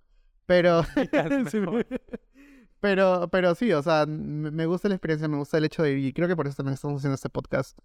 Pero, 0.47 0.83
mejor. 1.53 1.87
pero, 2.81 3.29
pero 3.29 3.55
sí, 3.55 3.71
o 3.75 3.83
sea, 3.83 4.07
me 4.07 4.65
gusta 4.65 4.89
la 4.89 4.95
experiencia, 4.95 5.29
me 5.29 5.37
gusta 5.37 5.59
el 5.59 5.65
hecho 5.65 5.83
de. 5.83 5.99
Y 5.99 6.13
creo 6.15 6.27
que 6.27 6.37
por 6.37 6.47
eso 6.47 6.57
también 6.57 6.75
estamos 6.75 7.01
haciendo 7.01 7.17
este 7.17 7.29
podcast. 7.29 7.79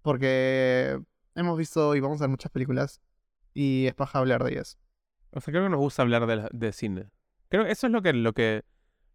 Porque 0.00 1.00
hemos 1.34 1.56
visto 1.58 1.94
y 1.96 2.00
vamos 2.00 2.20
a 2.20 2.24
ver 2.24 2.30
muchas 2.30 2.50
películas 2.52 3.00
y 3.54 3.86
es 3.86 3.94
paja 3.94 4.18
hablar 4.18 4.44
de 4.44 4.52
ellas. 4.52 4.78
O 5.30 5.40
sea, 5.40 5.52
creo 5.52 5.64
que 5.64 5.70
nos 5.70 5.80
gusta 5.80 6.02
hablar 6.02 6.26
de, 6.26 6.36
la- 6.36 6.48
de 6.52 6.72
cine. 6.72 7.10
Creo 7.48 7.64
que 7.64 7.70
eso 7.72 7.86
es 7.86 7.92
lo 7.92 8.02
que, 8.02 8.12
lo 8.12 8.32
que, 8.32 8.64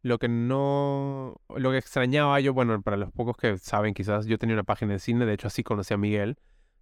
lo 0.01 0.19
que 0.19 0.27
no, 0.27 1.35
lo 1.55 1.71
que 1.71 1.77
extrañaba 1.77 2.39
yo, 2.39 2.53
bueno, 2.53 2.81
para 2.81 2.97
los 2.97 3.11
pocos 3.11 3.37
que 3.37 3.57
saben 3.57 3.93
quizás, 3.93 4.25
yo 4.25 4.37
tenía 4.37 4.55
una 4.55 4.63
página 4.63 4.93
de 4.93 4.99
cine, 4.99 5.25
de 5.25 5.33
hecho 5.33 5.47
así 5.47 5.63
conocí 5.63 5.93
a 5.93 5.97
Miguel. 5.97 6.37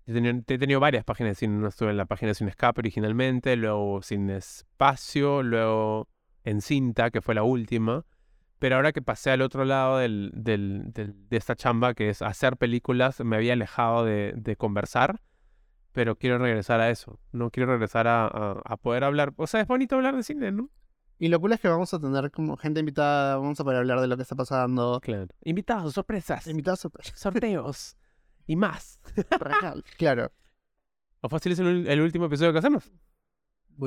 He 0.08 0.14
tenido 0.60 0.80
varias 0.80 1.04
páginas 1.04 1.32
de 1.32 1.36
cine, 1.36 1.68
estuve 1.68 1.90
en 1.90 1.98
la 1.98 2.06
página 2.06 2.30
de 2.30 2.36
Cine 2.36 2.52
Escape 2.52 2.80
originalmente, 2.80 3.56
luego 3.56 4.04
Cine 4.04 4.38
Espacio, 4.38 5.42
luego 5.42 6.08
en 6.44 6.62
Cinta, 6.62 7.10
que 7.10 7.22
fue 7.22 7.34
la 7.34 7.42
última. 7.42 8.06
Pero 8.66 8.78
ahora 8.78 8.92
que 8.94 9.04
pasé 9.04 9.30
al 9.30 9.44
otro 9.44 9.64
lado 9.64 10.00
del, 10.00 10.32
del- 10.34 10.92
del- 10.92 11.14
de 11.30 11.38
esta 11.38 11.56
chamba, 11.56 11.94
que 11.94 12.10
es 12.10 12.24
hacer 12.24 12.58
películas, 12.58 13.20
me 13.20 13.36
había 13.36 13.54
alejado 13.54 14.04
de, 14.04 14.34
de 14.36 14.56
conversar, 14.56 15.22
pero 15.92 16.16
quiero 16.18 16.40
regresar 16.40 16.80
a 16.80 16.90
eso. 16.90 17.20
No 17.32 17.52
quiero 17.52 17.70
regresar 17.72 18.08
a, 18.08 18.26
a- 18.26 18.60
a 18.66 18.78
poder 18.78 19.04
hablar. 19.04 19.34
O 19.38 19.46
sea, 19.46 19.62
es 19.62 19.68
bonito 19.68 19.96
hablar 19.98 20.16
de 20.16 20.24
cine, 20.24 20.52
¿no? 20.52 20.72
Y 21.20 21.28
lo 21.28 21.40
cool 21.40 21.54
es 21.54 21.60
que 21.60 21.68
vamos 21.68 21.94
a 21.94 22.00
tener 22.00 22.32
como 22.32 22.58
gente 22.58 22.80
invitada, 22.80 23.38
vamos 23.38 23.60
a 23.60 23.64
poder 23.64 23.78
hablar 23.78 24.02
de 24.02 24.08
lo 24.08 24.16
que 24.18 24.24
está 24.24 24.36
pasando. 24.36 25.00
Claro. 25.00 25.28
Invitados, 25.44 25.94
sorpresas, 25.94 26.48
Invitados 26.48 26.80
sorpresa. 26.80 27.14
sorteos 27.16 27.96
y 28.48 28.56
más. 28.56 29.00
Claro. 30.00 30.32
O 31.22 31.30
fácil 31.30 31.52
es 31.52 31.60
el, 31.60 31.86
el 31.88 32.02
último 32.02 32.26
episodio 32.26 32.52
que 32.52 32.58
hacemos. 32.58 32.92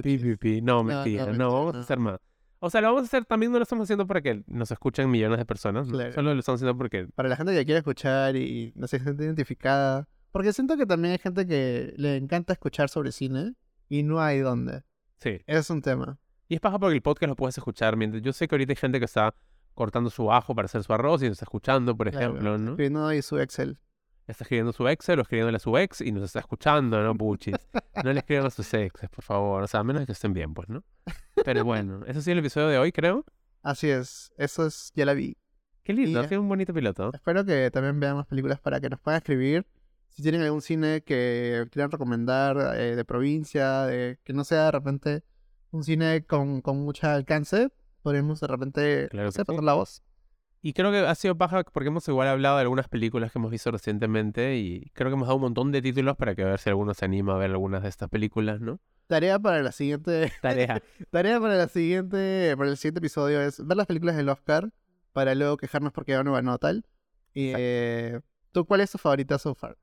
Pi, 0.05 0.19
pi, 0.19 0.37
pi. 0.37 0.63
No, 0.63 0.77
No, 0.77 0.85
mentira. 0.85 1.27
no, 1.27 1.33
No, 1.33 1.33
mentira, 1.33 1.49
vamos 1.49 1.75
a 1.75 1.77
no. 1.79 1.83
hacer 1.83 1.99
más. 1.99 2.21
O 2.61 2.71
sea, 2.71 2.81
lo 2.81 2.89
vamos 2.89 3.03
a 3.03 3.07
hacer 3.07 3.25
también, 3.25 3.53
no 3.53 3.59
lo 3.59 3.63
estamos 3.63 3.85
haciendo 3.85 4.07
para 4.07 4.21
que 4.21 4.43
nos 4.47 4.71
escuchen 4.71 5.11
millones 5.11 5.39
de 5.39 5.45
personas. 5.45 5.89
Claro. 5.89 6.13
Solo 6.13 6.35
lo 6.35 6.41
estamos 6.41 6.59
haciendo 6.59 6.77
porque. 6.77 7.07
Para 7.15 7.29
la 7.29 7.37
gente 7.37 7.53
que 7.55 7.65
quiere 7.65 7.79
escuchar 7.79 8.37
y 8.37 8.73
no 8.75 8.87
se 8.87 8.99
siente 8.99 9.25
identificada. 9.25 10.09
Porque 10.33 10.53
siento 10.53 10.77
que 10.77 10.85
también 10.85 11.13
hay 11.13 11.19
gente 11.19 11.47
que 11.47 11.95
le 11.97 12.17
encanta 12.17 12.53
escuchar 12.53 12.89
sobre 12.89 13.13
cine 13.13 13.55
y 13.89 14.03
no 14.03 14.21
hay 14.21 14.41
dónde. 14.41 14.83
Sí. 15.21 15.41
Es 15.47 15.71
un 15.71 15.83
tema. 15.83 16.19
Y 16.49 16.55
es 16.55 16.61
paja 16.61 16.79
porque 16.79 16.95
el 16.97 17.03
podcast 17.03 17.29
lo 17.29 17.37
puedes 17.37 17.57
escuchar 17.59 17.97
mientras. 17.97 18.23
Yo 18.23 18.33
sé 18.33 18.49
que 18.49 18.55
ahorita 18.55 18.73
hay 18.73 18.77
gente 18.77 18.99
que 18.99 19.05
está 19.05 19.35
cortando 19.75 20.11
su 20.11 20.33
ajo 20.33 20.55
para 20.55 20.67
hacer 20.67 20.83
su 20.83 20.93
arroz 20.93 21.23
y 21.23 21.27
nos 21.27 21.33
está 21.35 21.45
escuchando, 21.45 21.97
por 21.97 22.11
Claro, 22.11 22.27
ejemplo, 22.31 22.59
¿no? 22.59 22.71
escribiendo 22.73 23.07
ahí 23.07 23.23
su 23.23 23.39
Excel. 23.39 23.79
Está 24.27 24.45
escribiendo 24.45 24.73
su 24.73 24.87
Excel 24.89 25.19
o 25.21 25.23
escribiéndole 25.23 25.57
a 25.57 25.61
su 25.61 25.77
ex 25.79 26.01
y 26.01 26.13
nos 26.13 26.25
está 26.25 26.41
escuchando, 26.41 27.03
¿no, 27.03 27.15
Puchis? 27.17 27.55
No 28.05 28.13
le 28.13 28.19
escriban 28.19 28.47
a 28.47 28.51
sus 28.51 28.73
exes, 28.75 29.09
por 29.09 29.25
favor. 29.25 29.63
O 29.63 29.67
sea, 29.67 29.81
a 29.81 29.85
menos 29.85 30.05
que 30.05 30.13
estén 30.13 30.33
bien, 30.35 30.53
pues, 30.53 30.69
¿no? 30.69 30.83
Pero 31.49 31.65
bueno, 31.65 32.03
eso 32.07 32.21
sí 32.21 32.31
el 32.31 32.39
episodio 32.41 32.69
de 32.69 32.77
hoy, 32.77 32.93
creo. 32.93 33.25
Así 33.63 33.89
es. 33.89 34.31
Eso 34.37 34.67
es, 34.67 34.93
ya 34.95 35.07
la 35.07 35.15
vi. 35.15 35.39
Qué 35.83 35.95
lindo, 35.95 36.21
ha 36.21 36.29
sido 36.29 36.43
un 36.43 36.49
bonito 36.51 36.75
piloto. 36.75 37.11
Espero 37.15 37.43
que 37.43 37.71
también 37.71 37.99
vean 37.99 38.17
más 38.17 38.27
películas 38.27 38.61
para 38.61 38.81
que 38.81 38.91
nos 38.91 39.01
puedan 39.01 39.17
escribir. 39.17 39.67
Si 40.11 40.23
tienen 40.23 40.43
algún 40.43 40.61
cine 40.61 41.01
que 41.01 41.67
quieran 41.73 41.91
recomendar 41.91 42.77
eh, 42.77 42.97
de 42.97 43.05
provincia, 43.07 43.87
de, 43.87 44.19
que 44.25 44.35
no 44.35 44.45
sea 44.45 44.67
de 44.67 44.73
repente 44.73 45.23
un 45.71 45.85
cine 45.85 46.27
con, 46.27 46.61
con 46.61 46.81
mucho 46.81 47.07
alcance, 47.07 47.71
podemos 48.03 48.41
de 48.41 48.47
repente 48.47 49.09
Claro 49.11 49.29
no 49.29 49.33
que 49.33 49.37
sé, 49.37 49.41
sí. 49.41 49.45
pasar 49.47 49.65
la 49.65 49.73
voz. 49.73 50.03
Y 50.61 50.73
creo 50.73 50.91
que 50.91 50.99
ha 50.99 51.15
sido 51.15 51.37
paja 51.37 51.63
porque 51.63 51.89
hemos 51.89 52.07
igual 52.09 52.27
hablado 52.29 52.57
de 52.57 52.63
algunas 52.63 52.89
películas 52.89 53.31
que 53.31 53.39
hemos 53.39 53.51
visto 53.51 53.71
recientemente 53.71 54.57
y 54.57 54.91
creo 54.93 55.09
que 55.09 55.15
hemos 55.15 55.29
dado 55.29 55.37
un 55.37 55.43
montón 55.43 55.71
de 55.71 55.81
títulos 55.81 56.17
para 56.17 56.35
que 56.35 56.43
a 56.43 56.47
ver 56.47 56.59
si 56.59 56.69
alguno 56.69 56.95
se 56.95 57.05
anima 57.05 57.35
a 57.35 57.39
ver 57.39 57.51
algunas 57.51 57.83
de 57.83 57.89
estas 57.89 58.09
películas, 58.09 58.61
¿no? 58.61 58.81
Tarea 59.07 59.39
para 59.39 59.63
la 59.63 59.71
siguiente, 59.73 60.33
Tarea. 60.43 60.83
tarea 61.11 61.41
para 61.41 61.55
la 61.55 61.69
siguiente, 61.69 62.55
para 62.57 62.71
el 62.71 62.77
siguiente 62.77 62.99
episodio 62.99 63.41
es 63.41 63.65
ver 63.65 63.77
las 63.77 63.87
películas 63.87 64.17
del 64.17 64.29
Oscar 64.29 64.71
para 65.13 65.35
luego 65.35 65.57
quejarnos 65.57 65.93
porque 65.93 66.13
ya 66.13 66.25
no 66.25 66.33
ganó 66.33 66.59
tal. 66.59 66.85
Y 67.35 67.53
eh, 67.57 68.21
¿tú 68.53 68.67
cuál 68.67 68.81
es 68.81 68.91
tu 68.91 68.99
favorita 68.99 69.39
so 69.39 69.55
far? 69.55 69.77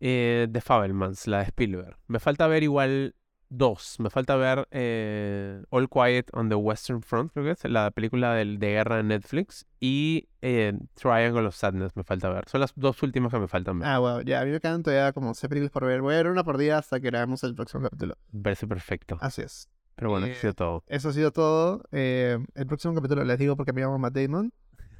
Eh, 0.00 0.48
The 0.52 0.60
Fabelmans, 0.60 1.26
la 1.26 1.38
de 1.38 1.44
Spielberg. 1.44 1.96
Me 2.06 2.20
falta 2.20 2.46
ver 2.46 2.62
igual 2.62 3.14
dos. 3.50 3.96
Me 4.00 4.08
falta 4.08 4.36
ver 4.36 4.66
eh, 4.70 5.62
All 5.70 5.88
Quiet 5.88 6.30
on 6.32 6.48
the 6.48 6.54
Western 6.54 7.02
Front, 7.02 7.32
creo 7.32 7.44
que 7.44 7.50
es 7.50 7.64
la 7.64 7.90
película 7.90 8.32
del- 8.34 8.58
de 8.58 8.68
guerra 8.70 8.96
de 8.96 9.02
Netflix. 9.02 9.66
Y 9.80 10.28
eh, 10.40 10.72
Triangle 10.94 11.46
of 11.46 11.54
Sadness 11.54 11.94
me 11.96 12.04
falta 12.04 12.30
ver. 12.30 12.48
Son 12.48 12.60
las 12.60 12.72
dos 12.76 13.02
últimas 13.02 13.32
que 13.32 13.38
me 13.38 13.48
faltan 13.48 13.80
ver. 13.80 13.88
Ah, 13.88 13.98
wow, 13.98 14.20
ya, 14.22 14.40
a 14.40 14.44
mí 14.44 14.50
me 14.52 14.60
quedan 14.60 14.82
todavía 14.82 15.12
como 15.12 15.34
seis 15.34 15.48
películas 15.48 15.70
por 15.72 15.84
ver. 15.84 16.00
Voy 16.00 16.14
a 16.14 16.18
ver 16.18 16.28
una 16.28 16.44
por 16.44 16.56
día 16.56 16.78
hasta 16.78 16.98
que 17.00 17.08
grabemos 17.08 17.44
el 17.44 17.54
próximo 17.54 17.82
capítulo. 17.82 18.14
Parece 18.42 18.66
perfecto. 18.66 19.18
Así 19.20 19.42
es. 19.42 19.68
Pero 19.96 20.10
bueno, 20.10 20.26
eso 20.26 20.32
eh, 20.34 20.38
ha 20.38 20.40
sido 20.40 20.54
todo. 20.54 20.84
Eso 20.86 21.08
ha 21.10 21.12
sido 21.12 21.30
todo. 21.32 21.82
Eh, 21.92 22.38
el 22.54 22.66
próximo 22.66 22.94
capítulo 22.94 23.22
les 23.24 23.38
digo 23.38 23.56
porque 23.56 23.72
me 23.74 23.82
llamo 23.82 23.98
Matt 23.98 24.14
Damon. 24.14 24.52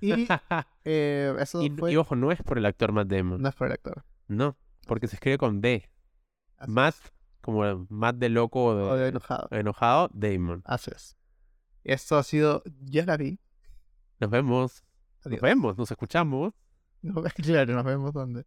Y 0.03 0.13
eh, 0.85 1.35
eso 1.39 1.63
y, 1.63 1.71
fue... 1.71 1.93
y 1.93 1.97
ojo, 1.97 2.17
no 2.17 2.33
es 2.33 2.43
por 2.43 2.59
el 2.59 2.67
actor 2.67 2.93
Matt 2.93 3.09
Damon. 3.09 3.41
No 3.41 3.49
es 3.49 3.55
por 3.55 3.67
el 3.69 3.73
actor. 3.73 4.05
No, 4.29 4.57
porque 4.87 5.07
se 5.09 5.17
escribe 5.17 5.39
con 5.39 5.61
D. 5.61 5.89
Así 6.59 6.71
Matt, 6.71 6.95
es. 6.95 7.13
Como 7.41 7.87
Matt 7.89 8.17
de 8.17 8.29
loco 8.29 8.65
o 8.65 8.75
de, 8.75 8.83
O 8.83 8.97
de 8.97 9.09
enojado. 9.09 9.49
enojado, 9.51 10.11
Damon. 10.13 10.63
Así 10.65 10.91
es. 10.95 11.17
Esto 11.85 12.17
ha 12.19 12.23
sido... 12.23 12.63
Ya 12.83 13.05
la 13.07 13.17
vi. 13.17 13.39
Nos 14.19 14.31
vemos. 14.31 14.85
Adiós. 15.25 15.41
Nos 15.41 15.51
vemos, 15.51 15.79
nos 15.79 15.91
escuchamos. 15.91 16.53
claro, 17.37 17.75
nos 17.75 17.85
vemos 17.85 18.13
donde. 18.13 18.45